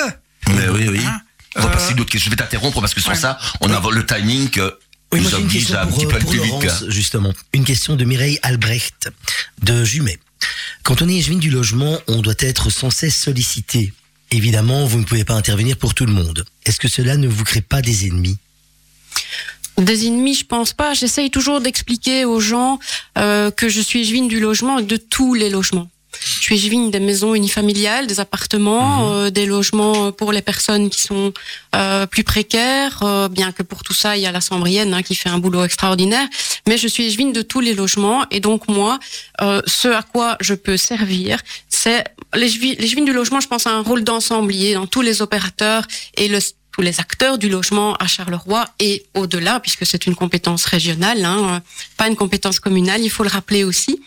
Mais 0.48 0.68
oui, 0.68 0.88
oui. 0.88 1.00
Hein, 1.04 1.20
On 1.56 1.62
va 1.62 1.68
euh, 1.68 1.72
passer 1.72 1.94
d'autres 1.94 2.10
questions. 2.10 2.30
Je 2.30 2.36
vais 2.36 2.42
t'interrompre 2.42 2.80
parce 2.80 2.94
que 2.94 3.00
sans 3.00 3.10
ouais. 3.10 3.16
ça, 3.16 3.38
on 3.60 3.70
a 3.70 3.90
le 3.90 4.06
timing 4.06 4.50
que 4.50 4.78
Oui, 5.12 5.20
nous 5.20 5.22
moi 5.22 5.30
j'ai 5.30 5.42
une 5.42 5.48
question 5.48 5.76
à 5.76 5.82
un 5.82 5.86
pour, 5.86 6.06
pour. 6.06 6.34
Laurence, 6.34 6.84
justement. 6.88 7.32
Une 7.52 7.64
question 7.64 7.96
de 7.96 8.04
Mireille 8.04 8.38
Albrecht, 8.42 9.10
de 9.62 9.84
Jumet. 9.84 10.18
Quand 10.82 11.02
on 11.02 11.08
est 11.08 11.16
échevine 11.16 11.40
du 11.40 11.50
logement, 11.50 11.98
on 12.08 12.20
doit 12.22 12.34
être 12.38 12.70
sans 12.70 12.90
cesse 12.90 13.16
sollicité. 13.16 13.92
Évidemment, 14.30 14.86
vous 14.86 14.98
ne 14.98 15.04
pouvez 15.04 15.24
pas 15.24 15.34
intervenir 15.34 15.76
pour 15.76 15.94
tout 15.94 16.06
le 16.06 16.12
monde. 16.12 16.44
Est-ce 16.64 16.78
que 16.78 16.88
cela 16.88 17.16
ne 17.16 17.28
vous 17.28 17.44
crée 17.44 17.60
pas 17.60 17.82
des 17.82 18.06
ennemis? 18.06 18.38
Des 19.78 20.06
ennemis, 20.06 20.34
je 20.34 20.44
pense 20.44 20.72
pas. 20.72 20.94
J'essaye 20.94 21.30
toujours 21.30 21.60
d'expliquer 21.60 22.24
aux 22.24 22.40
gens 22.40 22.78
euh, 23.18 23.50
que 23.50 23.68
je 23.68 23.80
suis 23.80 24.02
échevine 24.02 24.28
du 24.28 24.38
logement 24.38 24.78
et 24.78 24.82
de 24.82 24.96
tous 24.96 25.34
les 25.34 25.50
logements. 25.50 25.88
Je 26.20 26.42
suis 26.42 26.56
échevine 26.56 26.90
des 26.90 27.00
maisons 27.00 27.34
unifamiliales, 27.34 28.06
des 28.06 28.20
appartements, 28.20 29.10
euh, 29.12 29.30
des 29.30 29.46
logements 29.46 30.12
pour 30.12 30.30
les 30.30 30.42
personnes 30.42 30.90
qui 30.90 31.00
sont 31.00 31.32
euh, 31.74 32.04
plus 32.06 32.22
précaires, 32.22 33.00
euh, 33.02 33.28
bien 33.28 33.50
que 33.50 33.62
pour 33.62 33.82
tout 33.82 33.94
ça, 33.94 34.16
il 34.16 34.22
y 34.22 34.26
a 34.26 34.30
la 34.30 34.42
Sambrienne 34.42 34.92
hein, 34.92 35.02
qui 35.02 35.14
fait 35.14 35.30
un 35.30 35.38
boulot 35.38 35.64
extraordinaire. 35.64 36.28
Mais 36.68 36.76
je 36.76 36.86
suis 36.86 37.04
échevine 37.06 37.32
de 37.32 37.40
tous 37.40 37.60
les 37.60 37.74
logements 37.74 38.26
et 38.30 38.40
donc 38.40 38.68
moi, 38.68 38.98
euh, 39.40 39.62
ce 39.66 39.88
à 39.88 40.02
quoi 40.02 40.36
je 40.40 40.52
peux 40.52 40.76
servir, 40.76 41.40
c'est 41.70 42.04
l'échevi- 42.34 42.78
l'échevine 42.78 43.06
du 43.06 43.14
logement, 43.14 43.40
je 43.40 43.48
pense, 43.48 43.66
a 43.66 43.70
un 43.70 43.80
rôle 43.82 44.04
d'ensemblier 44.04 44.74
dans 44.74 44.86
tous 44.86 45.00
les 45.00 45.22
opérateurs 45.22 45.86
et 46.18 46.28
le 46.28 46.40
tous 46.72 46.80
les 46.80 47.00
acteurs 47.00 47.38
du 47.38 47.48
logement 47.48 47.94
à 47.96 48.06
Charleroi 48.06 48.66
et 48.80 49.04
au-delà, 49.14 49.60
puisque 49.60 49.86
c'est 49.86 50.06
une 50.06 50.14
compétence 50.14 50.64
régionale, 50.64 51.24
hein, 51.24 51.62
pas 51.96 52.08
une 52.08 52.16
compétence 52.16 52.58
communale, 52.60 53.02
il 53.02 53.10
faut 53.10 53.22
le 53.22 53.28
rappeler 53.28 53.62
aussi. 53.62 54.02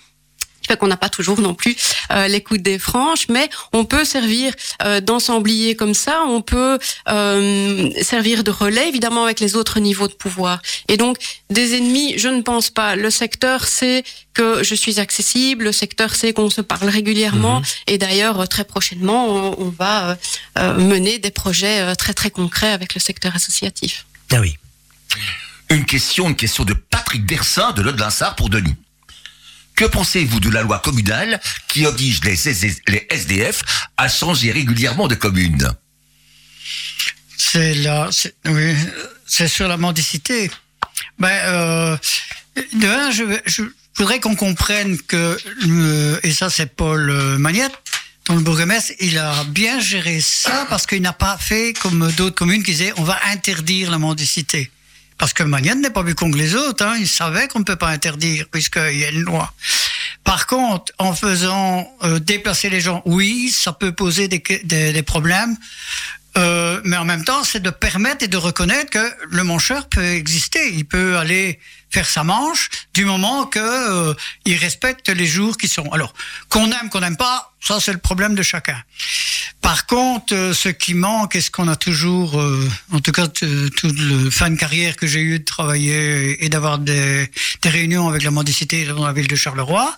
Ce 0.65 0.67
qui 0.67 0.73
fait 0.73 0.79
qu'on 0.79 0.87
n'a 0.87 0.97
pas 0.97 1.09
toujours 1.09 1.39
non 1.41 1.53
plus 1.53 1.75
euh, 2.11 2.27
l'écoute 2.27 2.63
des 2.63 2.79
franches, 2.79 3.27
mais 3.29 3.51
on 3.71 3.85
peut 3.85 4.03
servir 4.03 4.51
euh, 4.81 4.99
d'ensemblier 4.99 5.75
comme 5.75 5.93
ça, 5.93 6.23
on 6.27 6.41
peut 6.41 6.79
euh, 7.07 7.91
servir 8.01 8.43
de 8.43 8.49
relais, 8.49 8.89
évidemment, 8.89 9.25
avec 9.25 9.39
les 9.39 9.55
autres 9.55 9.79
niveaux 9.79 10.07
de 10.07 10.13
pouvoir. 10.13 10.63
Et 10.87 10.97
donc, 10.97 11.17
des 11.51 11.75
ennemis, 11.75 12.17
je 12.17 12.29
ne 12.29 12.41
pense 12.41 12.71
pas. 12.71 12.95
Le 12.95 13.11
secteur 13.11 13.65
sait 13.65 14.03
que 14.33 14.63
je 14.63 14.73
suis 14.73 14.99
accessible, 14.99 15.65
le 15.65 15.71
secteur 15.71 16.15
sait 16.15 16.33
qu'on 16.33 16.49
se 16.49 16.61
parle 16.61 16.89
régulièrement, 16.89 17.61
et 17.85 17.99
d'ailleurs, 17.99 18.39
euh, 18.39 18.45
très 18.47 18.63
prochainement, 18.63 19.27
on, 19.27 19.65
on 19.67 19.69
va 19.69 20.09
euh, 20.09 20.15
euh, 20.57 20.73
mener 20.79 21.19
des 21.19 21.29
projets 21.29 21.81
euh, 21.81 21.93
très 21.93 22.15
très 22.15 22.31
concrets 22.31 22.71
avec 22.71 22.95
le 22.95 22.99
secteur 22.99 23.35
associatif. 23.35 24.07
Ah 24.31 24.39
oui. 24.39 24.57
Une 25.69 25.85
question, 25.85 26.27
une 26.27 26.35
question 26.35 26.63
de 26.63 26.73
Patrick 26.73 27.23
Dersin 27.27 27.71
de 27.73 27.83
Lode-Linsard 27.83 28.35
pour 28.35 28.49
Denis. 28.49 28.75
Que 29.75 29.85
pensez-vous 29.85 30.39
de 30.39 30.49
la 30.49 30.61
loi 30.61 30.79
communale 30.79 31.39
qui 31.67 31.85
oblige 31.85 32.21
les, 32.23 32.47
SDF 33.09 33.63
à 33.97 34.07
changer 34.07 34.51
régulièrement 34.51 35.07
de 35.07 35.15
commune? 35.15 35.69
C'est 37.37 37.75
là, 37.75 38.09
oui, 38.45 38.73
c'est 39.25 39.47
sur 39.47 39.67
la 39.67 39.77
mendicité. 39.77 40.49
Ben, 41.19 41.27
euh, 41.27 41.97
de 42.55 42.87
un, 42.87 43.11
je, 43.11 43.63
voudrais 43.97 44.19
qu'on 44.19 44.35
comprenne 44.35 44.97
que, 44.97 45.37
et 46.23 46.31
ça 46.31 46.49
c'est 46.49 46.73
Paul 46.73 47.09
euh, 47.09 47.37
Magnette, 47.37 47.73
dont 48.27 48.35
le 48.35 48.41
bourgmestre, 48.41 48.93
il 48.99 49.17
a 49.17 49.43
bien 49.45 49.79
géré 49.79 50.19
ça 50.21 50.65
parce 50.69 50.85
qu'il 50.85 51.01
n'a 51.01 51.13
pas 51.13 51.37
fait 51.37 51.73
comme 51.73 52.11
d'autres 52.13 52.35
communes 52.35 52.63
qui 52.63 52.71
disaient 52.71 52.93
on 52.97 53.03
va 53.03 53.19
interdire 53.31 53.91
la 53.91 53.99
mendicité. 53.99 54.71
Parce 55.17 55.33
que 55.33 55.43
Magnette 55.43 55.77
n'est 55.77 55.89
pas 55.89 56.03
plus 56.03 56.15
con 56.15 56.29
que 56.29 56.37
les 56.37 56.55
autres, 56.55 56.85
hein, 56.85 56.95
il 56.99 57.07
savait 57.07 57.47
qu'on 57.47 57.59
ne 57.59 57.63
peut 57.63 57.77
pas 57.77 57.89
interdire 57.89 58.45
puisqu'il 58.51 58.97
y 58.97 59.05
a 59.05 59.09
une 59.09 59.21
loi. 59.21 59.53
Par 60.23 60.47
contre, 60.47 60.91
en 60.97 61.13
faisant 61.13 61.89
euh, 62.03 62.19
déplacer 62.19 62.69
les 62.69 62.81
gens, 62.81 63.01
oui, 63.05 63.49
ça 63.49 63.71
peut 63.71 63.91
poser 63.93 64.27
des, 64.27 64.43
des, 64.63 64.91
des 64.91 65.03
problèmes. 65.03 65.55
Euh, 66.37 66.81
mais 66.83 66.97
en 66.97 67.05
même 67.05 67.23
temps, 67.23 67.43
c'est 67.43 67.61
de 67.61 67.69
permettre 67.69 68.25
et 68.25 68.27
de 68.27 68.37
reconnaître 68.37 68.89
que 68.89 69.13
le 69.29 69.43
mancheur 69.43 69.87
peut 69.87 70.03
exister. 70.03 70.73
Il 70.73 70.85
peut 70.85 71.17
aller 71.17 71.59
faire 71.95 72.09
sa 72.09 72.25
manche 72.25 72.69
du 72.93 73.05
moment 73.05 73.45
que 73.45 73.59
euh, 73.59 74.13
respecte 74.65 75.07
les 75.07 75.25
jours 75.25 75.55
qui 75.55 75.69
sont. 75.69 75.87
Alors, 75.93 76.13
qu'on 76.49 76.69
aime, 76.77 76.89
qu'on 76.91 76.99
n'aime 76.99 77.15
pas, 77.15 77.53
ça 77.61 77.79
c'est 77.79 77.93
le 77.93 78.03
problème 78.09 78.35
de 78.35 78.43
chacun. 78.43 78.79
Par 79.61 79.85
contre, 79.85 80.33
euh, 80.35 80.53
ce 80.53 80.69
qui 80.69 80.93
manque 80.93 81.37
et 81.37 81.41
ce 81.41 81.49
qu'on 81.49 81.69
a 81.69 81.77
toujours, 81.77 82.39
euh, 82.39 82.69
en 82.91 82.99
tout 82.99 83.13
cas 83.13 83.27
toute 83.27 83.97
le 84.11 84.29
fin 84.29 84.49
de 84.49 84.57
carrière 84.57 84.97
que 84.97 85.07
j'ai 85.07 85.21
eu 85.21 85.39
de 85.39 85.45
travailler 85.45 86.43
et 86.43 86.49
d'avoir 86.49 86.79
des, 86.79 87.31
des 87.61 87.69
réunions 87.69 88.09
avec 88.09 88.23
la 88.23 88.31
mendicité 88.31 88.85
dans 88.85 89.07
la 89.07 89.13
ville 89.13 89.29
de 89.29 89.37
Charleroi, 89.37 89.95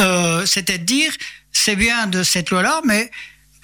euh, 0.00 0.44
c'était 0.44 0.78
de 0.78 0.84
dire, 0.84 1.12
c'est 1.52 1.76
bien 1.76 2.06
de 2.06 2.22
cette 2.22 2.50
loi-là, 2.50 2.82
mais 2.84 3.10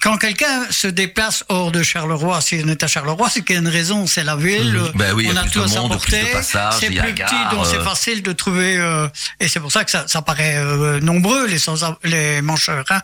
quand 0.01 0.17
quelqu'un 0.17 0.69
se 0.69 0.87
déplace 0.87 1.43
hors 1.49 1.71
de 1.71 1.81
Charleroi, 1.83 2.39
si 2.41 2.61
on 2.63 2.67
est 2.67 2.83
à 2.83 2.87
Charleroi, 2.87 3.29
c'est 3.29 3.43
qu'il 3.43 3.55
y 3.55 3.57
a 3.57 3.61
une 3.61 3.67
raison, 3.67 4.05
c'est 4.07 4.23
la 4.23 4.35
ville. 4.35 4.73
Mhm. 4.73 4.91
Ben 4.95 5.13
oui, 5.13 5.27
on 5.31 5.35
a 5.35 5.41
a 5.41 5.47
tout 5.49 5.61
à 5.61 5.67
s'apporter. 5.67 6.21
passages, 6.31 6.75
C'est 6.79 6.87
plus 6.89 7.13
petit, 7.13 7.13
gare, 7.13 7.55
donc 7.55 7.65
c'est 7.65 7.77
euh. 7.77 7.83
facile 7.83 8.21
de 8.21 8.31
trouver. 8.31 8.77
euh, 8.77 9.07
et 9.39 9.47
c'est 9.47 9.59
pour 9.59 9.71
ça 9.71 9.83
que 9.83 9.91
ça, 9.91 10.05
ça 10.07 10.21
paraît 10.21 10.57
euh, 10.57 10.99
nombreux 10.99 11.47
les 11.47 11.59
sans 11.59 11.97
les 12.03 12.41
mancheurs. 12.41 12.85
Hein. 12.89 13.01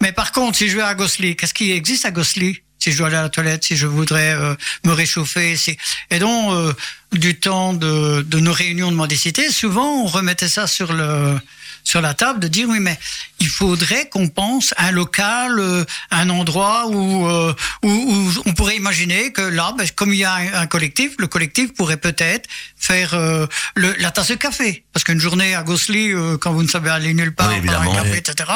Mais 0.00 0.12
par 0.12 0.32
contre, 0.32 0.58
si 0.58 0.68
je 0.68 0.76
vais 0.76 0.82
à 0.82 0.94
Gossely, 0.94 1.36
qu'est-ce 1.36 1.54
qui 1.54 1.72
existe 1.72 2.04
à 2.06 2.10
Gossely 2.10 2.60
si 2.82 2.90
je 2.90 2.98
dois 2.98 3.06
aller 3.06 3.16
à 3.16 3.22
la 3.22 3.28
toilette, 3.28 3.62
si 3.62 3.76
je 3.76 3.86
voudrais 3.86 4.32
euh, 4.34 4.56
me 4.84 4.92
réchauffer, 4.92 5.56
si... 5.56 5.76
et 6.10 6.18
donc 6.18 6.52
euh, 6.52 6.72
du 7.12 7.38
temps 7.38 7.74
de, 7.74 8.22
de 8.22 8.40
nos 8.40 8.52
réunions 8.52 8.90
de 8.90 8.96
mendicité, 8.96 9.52
souvent 9.52 10.02
on 10.02 10.06
remettait 10.06 10.48
ça 10.48 10.66
sur 10.66 10.92
le 10.92 11.38
sur 11.84 12.00
la 12.00 12.14
table 12.14 12.40
de 12.40 12.48
dire 12.48 12.68
oui 12.68 12.78
mais 12.80 12.98
il 13.42 13.48
faudrait 13.48 14.08
qu'on 14.08 14.28
pense 14.28 14.72
à 14.76 14.86
un 14.86 14.92
local, 14.92 15.58
euh, 15.58 15.84
un 16.12 16.30
endroit 16.30 16.86
où, 16.86 17.26
euh, 17.26 17.52
où, 17.82 17.88
où 17.90 18.32
on 18.46 18.52
pourrait 18.54 18.76
imaginer 18.76 19.32
que 19.32 19.42
là, 19.42 19.74
ben, 19.76 19.86
comme 19.96 20.12
il 20.14 20.20
y 20.20 20.24
a 20.24 20.34
un, 20.34 20.54
un 20.62 20.66
collectif, 20.66 21.12
le 21.18 21.26
collectif 21.26 21.74
pourrait 21.74 21.96
peut-être 21.96 22.48
faire 22.78 23.14
euh, 23.14 23.46
le, 23.74 23.94
la 23.98 24.10
tasse 24.12 24.28
de 24.28 24.36
café. 24.36 24.84
Parce 24.92 25.02
qu'une 25.02 25.20
journée 25.20 25.54
à 25.56 25.62
Gossely, 25.64 26.12
euh, 26.12 26.36
quand 26.38 26.52
vous 26.52 26.62
ne 26.62 26.68
savez 26.68 26.90
aller 26.90 27.14
nulle 27.14 27.34
part, 27.34 27.48
Oui, 27.48 27.56
un 27.68 27.94
café, 27.94 28.10
oui. 28.12 28.18
etc., 28.18 28.48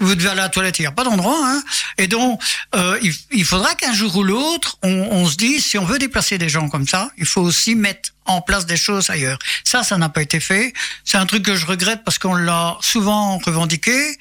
vous 0.00 0.14
devez 0.16 0.30
aller 0.30 0.40
à 0.40 0.44
la 0.44 0.48
toilette, 0.48 0.78
il 0.80 0.82
n'y 0.82 0.88
a 0.88 0.92
pas 0.92 1.04
d'endroit. 1.04 1.38
Hein. 1.44 1.62
Et 1.98 2.08
donc, 2.08 2.40
euh, 2.74 2.98
il, 3.02 3.14
il 3.30 3.44
faudra 3.44 3.74
qu'un 3.76 3.92
jour 3.94 4.16
ou 4.16 4.24
l'autre, 4.24 4.78
on, 4.82 4.90
on 4.90 5.26
se 5.26 5.36
dise, 5.36 5.64
si 5.64 5.78
on 5.78 5.84
veut 5.84 5.98
déplacer 5.98 6.38
des 6.38 6.48
gens 6.48 6.68
comme 6.68 6.88
ça, 6.88 7.10
il 7.18 7.26
faut 7.26 7.42
aussi 7.42 7.74
mettre 7.76 8.10
en 8.26 8.40
place 8.40 8.64
des 8.64 8.78
choses 8.78 9.10
ailleurs. 9.10 9.38
Ça, 9.64 9.82
ça 9.82 9.98
n'a 9.98 10.08
pas 10.08 10.22
été 10.22 10.40
fait. 10.40 10.72
C'est 11.04 11.18
un 11.18 11.26
truc 11.26 11.42
que 11.44 11.56
je 11.56 11.66
regrette 11.66 12.04
parce 12.04 12.18
qu'on 12.18 12.34
l'a 12.34 12.78
souvent 12.80 13.36
revendiqué. 13.38 14.16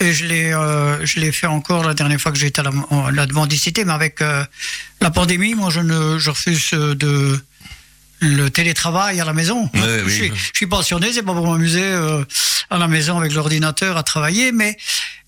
Et 0.00 0.12
je 0.12 0.26
l'ai, 0.26 0.52
euh, 0.52 1.04
je 1.04 1.18
l'ai 1.20 1.32
fait 1.32 1.46
encore 1.48 1.84
la 1.84 1.94
dernière 1.94 2.20
fois 2.20 2.30
que 2.32 2.38
j'étais 2.38 2.60
à 2.60 2.64
la, 2.64 2.70
en- 2.90 3.10
la 3.10 3.26
mendicité, 3.26 3.84
mais 3.84 3.92
avec 3.92 4.22
euh, 4.22 4.44
la 5.00 5.10
pandémie, 5.10 5.54
moi, 5.54 5.70
je 5.70 5.80
ne, 5.80 6.18
je 6.18 6.30
refuse 6.30 6.70
de 6.72 7.40
le 8.20 8.48
télétravail 8.48 9.20
à 9.20 9.24
la 9.24 9.32
maison. 9.32 9.68
Oui, 9.74 9.80
je, 9.80 10.04
oui. 10.04 10.12
suis, 10.12 10.28
je 10.34 10.50
suis 10.56 10.66
passionné, 10.66 11.12
c'est 11.12 11.22
pas 11.22 11.34
pour 11.34 11.50
m'amuser 11.50 11.82
euh, 11.82 12.24
à 12.70 12.78
la 12.78 12.88
maison 12.88 13.18
avec 13.18 13.32
l'ordinateur 13.32 13.96
à 13.96 14.02
travailler, 14.02 14.50
mais 14.52 14.76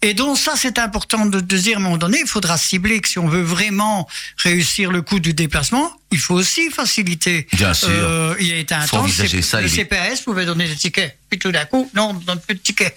et 0.02 0.12
donc 0.14 0.38
ça 0.38 0.52
c'est 0.56 0.78
important 0.78 1.26
de, 1.26 1.40
de 1.40 1.56
dire 1.56 1.76
à 1.76 1.80
un 1.80 1.82
moment 1.82 1.98
donné, 1.98 2.18
il 2.20 2.26
faudra 2.28 2.56
cibler 2.58 3.00
que 3.00 3.08
si 3.08 3.18
on 3.18 3.28
veut 3.28 3.42
vraiment 3.42 4.08
réussir 4.38 4.90
le 4.90 5.02
coût 5.02 5.20
du 5.20 5.34
déplacement, 5.34 5.92
il 6.10 6.18
faut 6.18 6.34
aussi 6.34 6.70
faciliter. 6.70 7.46
Bien 7.52 7.74
sûr. 7.74 7.88
Euh, 7.90 8.34
il 8.40 8.46
y 8.48 8.52
a 8.52 8.56
été 8.56 8.74
un 8.74 8.80
Faut 8.82 8.96
temps, 8.98 9.06
le 9.06 9.42
ça, 9.42 9.60
le 9.60 9.68
CPS 9.68 10.22
pouvait 10.24 10.44
donner 10.46 10.66
des 10.68 10.76
tickets, 10.76 11.16
puis 11.28 11.38
tout 11.38 11.52
d'un 11.52 11.64
coup, 11.64 11.90
non, 11.94 12.10
on 12.10 12.14
ne 12.14 12.20
donne 12.20 12.40
plus 12.40 12.54
de 12.54 12.60
tickets. 12.60 12.94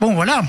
Bon 0.00 0.14
voilà. 0.14 0.42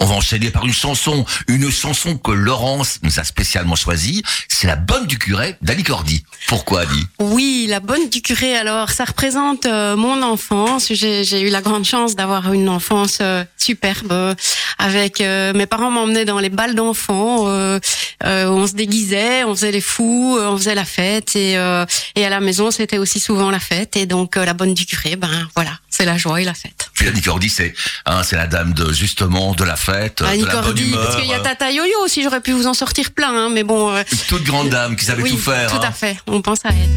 On 0.00 0.06
va 0.06 0.14
enchaîner 0.14 0.50
par 0.50 0.64
une 0.64 0.72
chanson, 0.72 1.24
une 1.46 1.70
chanson 1.70 2.16
que 2.16 2.32
Laurence 2.32 2.98
nous 3.02 3.20
a 3.20 3.24
spécialement 3.24 3.76
choisie. 3.76 4.22
C'est 4.48 4.66
la 4.66 4.74
bonne 4.76 5.06
du 5.06 5.18
curé 5.18 5.56
d'Ali 5.62 5.84
Cordy. 5.84 6.24
Pourquoi 6.48 6.80
Ali 6.80 7.06
Oui, 7.20 7.66
la 7.68 7.78
bonne 7.78 8.08
du 8.08 8.22
curé. 8.22 8.56
Alors, 8.56 8.90
ça 8.90 9.04
représente 9.04 9.66
euh, 9.66 9.94
mon 9.94 10.22
enfance. 10.22 10.92
J'ai 10.92 11.40
eu 11.42 11.50
la 11.50 11.60
grande 11.60 11.84
chance 11.84 12.16
d'avoir 12.16 12.52
une 12.52 12.68
enfance 12.68 13.18
euh, 13.20 13.44
superbe. 13.56 14.34
avec 14.78 15.20
euh, 15.20 15.52
mes 15.52 15.66
parents 15.66 15.90
m'emmenaient 15.90 16.24
dans 16.24 16.40
les 16.40 16.48
balles 16.48 16.74
d'enfants. 16.74 17.44
euh, 17.48 17.78
euh, 18.24 18.46
on 18.48 18.66
se 18.66 18.72
déguisait, 18.72 19.44
on 19.44 19.54
faisait 19.54 19.70
les 19.70 19.80
fous, 19.82 20.38
euh, 20.40 20.48
on 20.48 20.56
faisait 20.56 20.74
la 20.74 20.86
fête. 20.86 21.27
Et, 21.36 21.56
euh, 21.58 21.84
et 22.14 22.24
à 22.24 22.30
la 22.30 22.40
maison, 22.40 22.70
c'était 22.70 22.98
aussi 22.98 23.20
souvent 23.20 23.50
la 23.50 23.60
fête. 23.60 23.96
Et 23.96 24.06
donc, 24.06 24.36
euh, 24.36 24.44
la 24.44 24.54
bonne 24.54 24.74
du 24.74 24.86
curé, 24.86 25.16
ben 25.16 25.28
voilà, 25.54 25.72
c'est 25.90 26.04
la 26.04 26.16
joie 26.18 26.40
et 26.40 26.44
la 26.44 26.54
fête. 26.54 26.90
Puis 26.94 27.08
Annie 27.08 27.20
Cordy, 27.22 27.48
c'est 27.48 27.74
hein, 28.06 28.22
c'est 28.22 28.36
la 28.36 28.46
dame 28.46 28.72
de 28.74 28.92
justement 28.92 29.54
de 29.54 29.64
la 29.64 29.76
fête, 29.76 30.22
Annie 30.22 30.42
de 30.42 30.46
la 30.46 30.62
bonne 30.62 30.78
humeur. 30.78 31.02
parce 31.04 31.16
qu'il 31.16 31.30
y 31.30 31.34
a 31.34 31.40
Tata 31.40 31.70
Yo-Yo 31.70 32.04
aussi. 32.04 32.22
J'aurais 32.22 32.40
pu 32.40 32.52
vous 32.52 32.66
en 32.66 32.74
sortir 32.74 33.10
plein, 33.12 33.32
hein, 33.32 33.50
mais 33.52 33.64
bon. 33.64 33.90
euh, 33.94 34.02
Une 34.10 34.18
toute 34.28 34.44
grande 34.44 34.68
dame 34.70 34.96
qui 34.96 35.04
savait 35.04 35.22
oui, 35.22 35.30
tout 35.30 35.38
faire. 35.38 35.70
Tout 35.70 35.76
hein. 35.76 35.88
à 35.88 35.92
fait. 35.92 36.16
On 36.26 36.42
pense 36.42 36.64
à 36.64 36.70
elle. 36.70 36.88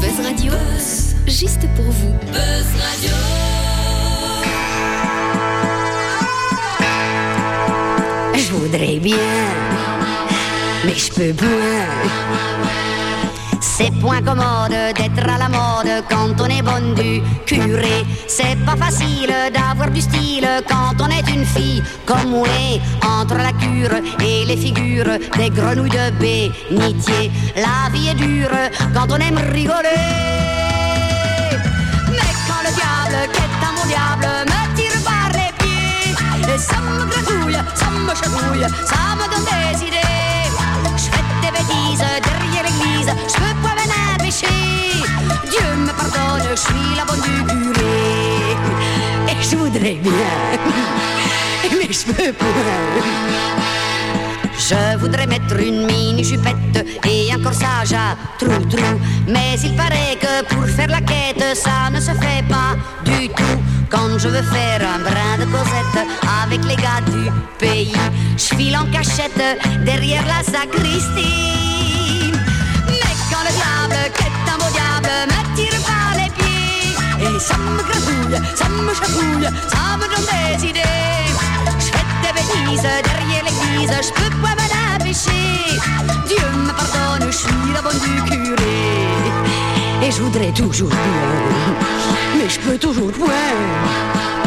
Buzz 0.00 0.24
Radio, 0.26 0.52
juste 1.26 1.66
pour 1.74 1.84
vous. 1.90 2.14
Je 8.46 8.52
voudrais 8.52 9.00
bien, 9.00 9.16
mais 10.84 10.94
je 10.94 11.10
peux 11.10 11.34
point. 11.34 11.88
C'est 13.60 13.90
point 14.00 14.22
commode 14.22 14.70
d'être 14.70 15.28
à 15.28 15.36
la 15.36 15.48
mode 15.48 16.04
quand 16.08 16.40
on 16.40 16.46
est 16.46 16.62
bonne 16.62 16.94
du 16.94 17.20
curé. 17.44 18.04
C'est 18.28 18.56
pas 18.64 18.76
facile 18.76 19.34
d'avoir 19.52 19.90
du 19.90 20.00
style 20.00 20.46
quand 20.68 20.94
on 21.00 21.08
est 21.08 21.28
une 21.28 21.44
fille 21.44 21.82
comme 22.04 22.30
moi. 22.30 22.46
Entre 23.02 23.34
la 23.34 23.52
cure 23.52 23.98
et 24.20 24.44
les 24.44 24.56
figures 24.56 25.18
des 25.36 25.50
grenouilles 25.50 25.90
de 25.90 26.10
bénitier, 26.20 27.32
la 27.56 27.90
vie 27.92 28.10
est 28.10 28.14
dure 28.14 28.56
quand 28.94 29.08
on 29.10 29.16
aime 29.16 29.40
rigoler. 29.52 30.06
Mais 32.12 32.32
quand 32.46 32.62
le 32.62 32.72
diable, 32.78 33.28
qu'est 33.32 33.66
un 33.66 33.72
mon 33.72 33.86
diable, 33.86 34.35
ça 36.58 36.76
me 36.80 37.04
gratouille, 37.06 37.58
ça 37.74 37.90
me 37.90 38.14
chatouille, 38.14 38.66
ça 38.84 39.14
me 39.16 39.24
donne 39.30 39.44
des 39.44 39.86
idées. 39.86 40.48
Je 40.96 41.04
fais 41.04 41.24
des 41.42 41.50
bêtises 41.50 42.04
derrière 42.22 42.64
l'église, 42.64 43.10
je 43.28 43.34
peux 43.34 43.56
pas 43.62 43.74
m'en 43.76 44.14
empêcher. 44.14 44.46
Dieu 45.50 45.68
me 45.76 45.92
pardonne, 45.92 46.42
je 46.50 46.56
suis 46.56 46.96
la 46.96 47.04
bonne 47.04 47.20
du 47.20 47.44
curé. 47.44 48.56
Et 49.28 49.42
je 49.42 49.56
voudrais 49.56 49.98
bien, 50.02 50.12
mais 51.72 51.92
je 51.92 52.32
pas. 52.32 52.46
Je 54.58 54.96
voudrais 54.98 55.26
mettre 55.26 55.56
une 55.60 55.86
mini 55.86 56.24
jupette 56.24 56.84
et 57.04 57.32
un 57.32 57.40
corsage 57.40 57.92
à 57.92 58.16
trou-trou. 58.38 58.98
Mais 59.28 59.56
il 59.62 59.76
paraît 59.76 60.18
que 60.20 60.44
pour 60.52 60.66
faire 60.66 60.88
la 60.88 61.00
quête, 61.00 61.56
ça 61.56 61.90
ne 61.92 62.00
se 62.00 62.10
fait 62.10 62.42
pas 62.48 62.74
du 63.04 63.28
tout. 63.28 63.60
Quand 63.88 64.18
je 64.18 64.26
veux 64.26 64.42
faire 64.42 64.80
un 64.82 64.98
brin 64.98 65.38
de 65.38 65.44
causette 65.44 66.08
avec 66.46 66.64
les 66.64 66.76
gars 66.76 67.00
du 67.06 67.30
pays, 67.58 67.92
je 68.36 68.54
file 68.56 68.76
en 68.76 68.86
cachette 68.86 69.42
derrière 69.84 70.24
la 70.26 70.42
sacristie. 70.42 72.32
Mais 72.86 73.14
quand 73.30 73.42
le 73.46 73.52
diable, 73.58 74.00
qu'est 74.16 74.52
un 74.52 74.58
beau 74.58 74.70
diable, 74.72 75.14
me 75.28 75.56
tire 75.56 75.80
par 75.82 76.10
les 76.14 76.30
pieds, 76.30 76.94
et 77.20 77.38
ça 77.40 77.56
me 77.56 77.82
gratouille, 77.82 78.38
ça 78.54 78.68
me 78.68 78.94
chatouille, 78.94 79.48
ça 79.68 79.96
me 79.96 80.06
donne 80.12 80.26
des 80.32 80.68
idées. 80.68 81.28
Je 81.78 81.86
fais 81.86 82.06
des 82.22 82.32
bêtises 82.36 82.82
derrière 82.82 83.44
l'église, 83.44 83.94
je 84.02 84.12
peux 84.12 84.30
pas 84.42 84.54
m'en 84.58 84.70
empêcher. 84.94 85.80
Dieu 86.26 86.46
me 86.54 86.72
pardonne, 86.72 87.30
je 87.30 87.36
suis 87.36 87.72
la 87.74 87.82
bonne 87.82 87.98
du 87.98 88.22
curé. 88.30 88.78
Et 90.02 90.10
je 90.12 90.22
voudrais 90.22 90.52
toujours 90.52 90.90
bien, 90.90 92.38
mais 92.38 92.48
je 92.48 92.60
peux 92.60 92.78
toujours 92.78 93.10
point. 93.12 94.45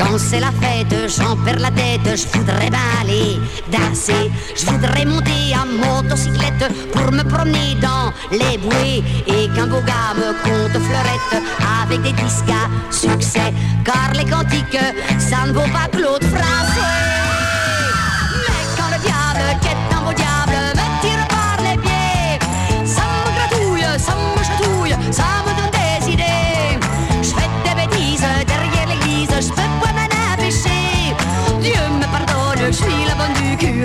Quand 0.00 0.16
c'est 0.16 0.40
la 0.40 0.50
fête, 0.50 0.94
j'en 1.10 1.36
perds 1.36 1.58
la 1.58 1.70
tête, 1.70 2.16
je 2.16 2.38
voudrais 2.38 2.70
bien 2.70 2.78
aller 3.02 3.38
danser. 3.70 4.30
Je 4.56 4.64
voudrais 4.64 5.04
monter 5.04 5.52
à 5.52 5.66
motocyclette 5.66 6.72
pour 6.90 7.12
me 7.12 7.22
promener 7.22 7.74
dans 7.82 8.10
les 8.32 8.56
bouées. 8.56 9.04
Et 9.26 9.48
qu'un 9.54 9.66
beau 9.66 9.82
gars 9.82 10.14
me 10.16 10.32
compte 10.42 10.82
fleurette 10.82 11.44
avec 11.82 12.00
des 12.00 12.12
disques 12.12 12.48
à 12.48 12.90
succès. 12.90 13.52
Car 13.84 14.12
les 14.14 14.24
cantiques, 14.24 14.78
ça 15.18 15.46
ne 15.46 15.52
vaut 15.52 15.70
pas 15.70 15.88
Claude 15.92 16.24
Français. 16.24 17.09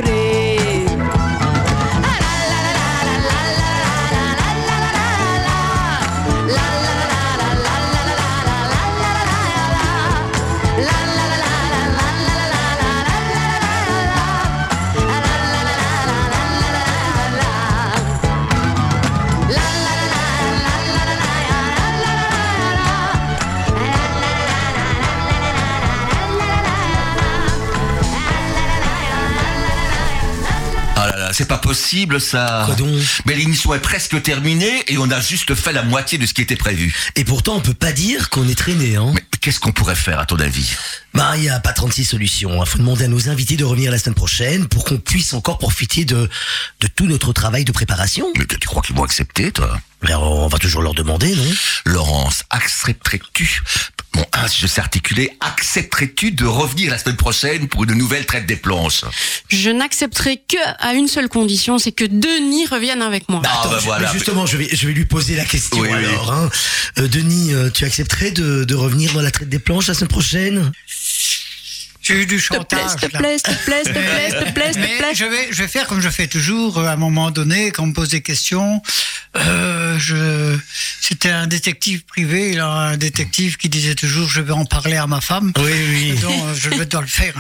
beauty. 0.01 0.24
C'est 31.35 31.47
pas 31.47 31.57
possible 31.57 32.21
ça. 32.21 32.63
Quoi 32.65 32.75
donc 32.75 33.01
Mais 33.25 33.35
l'émission 33.35 33.73
est 33.73 33.79
presque 33.79 34.21
terminée 34.21 34.83
et 34.87 34.97
on 34.97 35.11
a 35.11 35.19
juste 35.19 35.53
fait 35.53 35.73
la 35.73 35.83
moitié 35.83 36.17
de 36.17 36.25
ce 36.25 36.33
qui 36.33 36.41
était 36.41 36.55
prévu. 36.55 36.95
Et 37.15 37.25
pourtant, 37.25 37.55
on 37.55 37.59
peut 37.59 37.73
pas 37.73 37.91
dire 37.91 38.29
qu'on 38.29 38.47
est 38.47 38.57
traîné, 38.57 38.95
hein. 38.95 39.11
Mais 39.13 39.21
qu'est-ce 39.41 39.59
qu'on 39.59 39.73
pourrait 39.73 39.95
faire 39.95 40.19
à 40.19 40.25
ton 40.25 40.39
avis? 40.39 40.73
Bah, 41.13 41.33
il 41.35 41.43
y 41.43 41.49
a 41.49 41.59
pas 41.59 41.73
36 41.73 42.05
solutions. 42.05 42.63
Il 42.63 42.69
faut 42.69 42.77
demander 42.77 43.05
à 43.05 43.07
nos 43.09 43.27
invités 43.27 43.57
de 43.57 43.65
revenir 43.65 43.91
la 43.91 43.97
semaine 43.97 44.15
prochaine 44.15 44.67
pour 44.67 44.85
qu'on 44.85 44.97
puisse 44.97 45.33
encore 45.33 45.57
profiter 45.57 46.05
de, 46.05 46.29
de 46.79 46.87
tout 46.87 47.05
notre 47.05 47.33
travail 47.33 47.65
de 47.65 47.71
préparation. 47.73 48.27
Mais 48.37 48.45
tu 48.45 48.67
crois 48.67 48.81
qu'ils 48.81 48.95
vont 48.95 49.03
accepter, 49.03 49.51
toi? 49.51 49.77
Mais 50.03 50.13
on 50.13 50.47
va 50.47 50.57
toujours 50.57 50.83
leur 50.83 50.93
demander, 50.93 51.35
non? 51.35 51.51
Laurence, 51.85 52.43
accepterais-tu 52.49 53.61
Bon, 54.15 54.25
hein, 54.31 54.47
si 54.47 54.61
je 54.61 54.67
sais 54.67 54.79
articuler, 54.79 55.29
accepterais-tu 55.41 56.31
de 56.31 56.45
revenir 56.45 56.89
la 56.89 56.97
semaine 56.97 57.17
prochaine 57.17 57.67
pour 57.67 57.83
une 57.83 57.93
nouvelle 57.95 58.25
traite 58.25 58.45
des 58.45 58.55
planches? 58.55 59.01
Je 59.49 59.69
n'accepterai 59.69 60.37
que 60.37 60.55
à 60.79 60.93
une 60.93 61.09
seule 61.09 61.27
condition, 61.27 61.77
c'est 61.79 61.91
que 61.91 62.05
Denis 62.05 62.65
revienne 62.65 63.01
avec 63.01 63.27
moi. 63.27 63.41
Ah, 63.45 63.59
Attends, 63.59 63.71
bah 63.71 63.77
je- 63.81 63.85
voilà. 63.85 64.11
justement, 64.13 64.45
je 64.45 64.55
vais, 64.55 64.69
je 64.71 64.87
vais 64.87 64.93
lui 64.93 65.03
poser 65.05 65.35
la 65.35 65.43
question 65.43 65.79
Oui, 65.79 65.89
oui. 65.91 66.05
alors. 66.05 66.31
hein. 66.31 66.49
Euh, 66.99 67.07
Denis, 67.09 67.53
euh, 67.53 67.69
tu 67.69 67.83
accepterais 67.83 68.31
de, 68.31 68.63
de 68.63 68.75
revenir 68.75 69.11
dans 69.13 69.21
la 69.21 69.31
traite 69.31 69.49
des 69.49 69.59
planches 69.59 69.87
la 69.87 69.93
semaine 69.93 70.07
prochaine? 70.07 70.71
J'ai 72.05 72.21
eu 72.21 72.25
du 72.25 72.39
S'il 72.39 72.49
te 72.57 72.63
plaît, 72.63 72.77
chantage. 72.81 72.89
s'il 72.99 73.09
te 73.09 73.17
plaît, 73.17 73.37
s'il 73.37 73.55
te 73.55 73.63
plaît, 73.65 73.81
s'il 73.83 73.93
te 73.93 73.99
plaît, 73.99 74.29
s'il 74.29 74.39
te 74.47 74.51
plaît, 74.51 74.73
s'il 74.73 74.81
te 74.81 74.87
Mais 74.87 74.97
plaît. 74.99 75.15
je 75.15 75.25
vais, 75.25 75.47
je 75.51 75.61
vais 75.63 75.67
faire 75.67 75.87
comme 75.87 76.01
je 76.01 76.09
fais 76.09 76.27
toujours. 76.27 76.77
euh, 76.77 76.85
À 76.87 76.91
un 76.91 76.95
moment 76.97 77.31
donné, 77.31 77.71
quand 77.71 77.83
on 77.83 77.87
me 77.87 77.93
pose 77.93 78.09
des 78.09 78.21
questions, 78.21 78.81
euh, 79.37 79.97
je, 79.99 80.55
c'était 81.01 81.29
un 81.31 81.47
détective 81.47 82.03
privé, 82.05 82.53
là, 82.53 82.67
un 82.67 82.97
détective 82.97 83.57
qui 83.57 83.69
disait 83.69 83.95
toujours, 83.95 84.29
je 84.29 84.41
vais 84.41 84.53
en 84.53 84.65
parler 84.65 84.97
à 84.97 85.07
ma 85.07 85.19
femme. 85.21 85.51
Oui, 85.57 85.71
oui. 85.89 86.11
Donc, 86.21 86.31
euh, 86.31 86.53
je 86.55 86.69
vais 86.69 86.85
devoir 86.85 87.01
le 87.01 87.07
faire. 87.07 87.33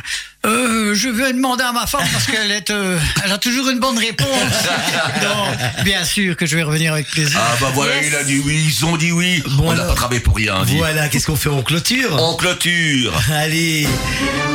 Euh, 0.45 0.93
je 0.93 1.09
vais 1.09 1.33
demander 1.33 1.63
à 1.63 1.71
ma 1.71 1.87
femme 1.87 2.07
parce 2.11 2.25
qu'elle 2.27 2.51
est, 2.51 2.69
euh, 2.69 2.99
elle 3.23 3.31
a 3.31 3.37
toujours 3.39 3.67
une 3.69 3.79
bonne 3.79 3.97
réponse. 3.97 4.27
Donc, 5.21 5.83
bien 5.83 6.03
sûr 6.05 6.35
que 6.37 6.45
je 6.45 6.55
vais 6.55 6.63
revenir 6.63 6.93
avec 6.93 7.07
plaisir. 7.09 7.39
Ah 7.41 7.55
bah 7.61 7.71
voilà, 7.73 7.95
Yes. 7.97 8.05
il 8.07 8.15
a 8.15 8.23
dit 8.23 8.41
oui, 8.45 8.63
ils 8.67 8.85
ont 8.85 8.95
dit 8.97 9.11
oui. 9.11 9.41
Bon, 9.51 9.69
On 9.69 9.73
n'a 9.73 9.83
pas 9.85 9.95
travaillé 9.95 10.19
pour 10.21 10.35
rien. 10.35 10.63
Voilà, 10.63 11.07
qu'est-ce 11.09 11.25
qu'on 11.27 11.35
fait 11.35 11.49
en 11.49 11.63
clôture? 11.63 12.21
En 12.21 12.35
clôture, 12.35 13.13
Allez, 13.31 13.87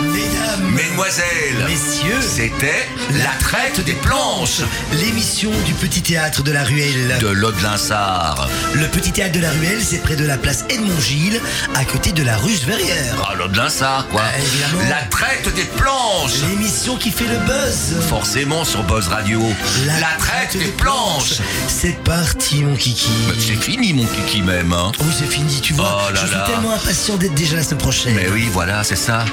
mesdames, 0.00 0.70
mesdemoiselles, 0.74 1.64
messieurs, 1.68 2.20
c'était 2.20 2.88
la 3.18 3.30
traite 3.40 3.80
des 3.84 3.92
planches 3.94 4.60
l'émission 4.92 5.50
du 5.66 5.72
Petit 5.74 6.02
Théâtre 6.02 6.42
de 6.42 6.52
la 6.52 6.64
Ruelle. 6.64 7.18
de 7.20 7.28
l'Aude-Linsard. 7.28 8.48
Le 8.74 8.86
Petit 8.88 9.12
Théâtre 9.12 9.32
de 9.34 9.40
la 9.40 9.50
Ruelle, 9.50 9.80
c'est 9.82 10.02
près 10.02 10.16
de 10.16 10.24
la 10.24 10.36
place 10.38 10.64
Edmond 10.68 11.00
Gilles, 11.00 11.40
à 11.74 11.84
côté 11.84 12.12
de 12.12 12.22
la 12.22 12.36
Ruche 12.36 12.60
Verrière. 12.64 13.14
Ah, 13.28 13.34
l'Aude-Linsard, 13.34 14.06
quoi. 14.08 14.22
Ah, 14.24 14.38
évidemment. 14.38 14.88
La 14.90 15.02
traite 15.06 15.54
des 15.54 15.64
planches 15.64 16.40
L'émission 16.48 16.96
qui 16.96 17.10
fait 17.10 17.26
le 17.26 17.38
buzz. 17.46 17.96
Forcément 18.08 18.64
sur 18.64 18.82
Buzz 18.84 19.08
Radio. 19.08 19.42
La, 19.86 19.94
traite 20.18 20.56
des 20.58 20.70
planches 20.72 21.40
C'est 21.68 22.02
parti, 22.04 22.62
mon 22.62 22.74
kiki. 22.76 23.08
Bah, 23.28 23.34
C'est 23.38 23.60
fini, 23.60 23.92
mon 23.92 24.04
kiki, 24.06 24.42
même, 24.42 24.72
hein. 24.72 24.92
Oui, 25.00 25.12
c'est 25.18 25.26
fini, 25.30 25.60
tu 25.60 25.72
vois. 25.74 26.06
Oh 26.08 26.12
là 26.12 26.20
je 26.26 26.32
là. 26.32 26.44
suis 26.44 26.52
tellement 26.54 26.74
impatient 26.74 27.16
d'être 27.16 27.34
déjà 27.34 27.56
la 27.56 27.62
semaine 27.62 27.78
prochaine. 27.78 28.14
Mais 28.14 28.28
oui, 28.28 28.48
voilà, 28.52 28.82
c'est 28.84 28.96
ça. 28.96 29.24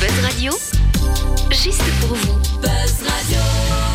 Buzz 0.00 0.20
Radio, 0.22 0.52
juste 1.50 1.82
pour 2.00 2.16
vous. 2.16 2.38
Buzz 2.60 3.06
Radio. 3.06 3.91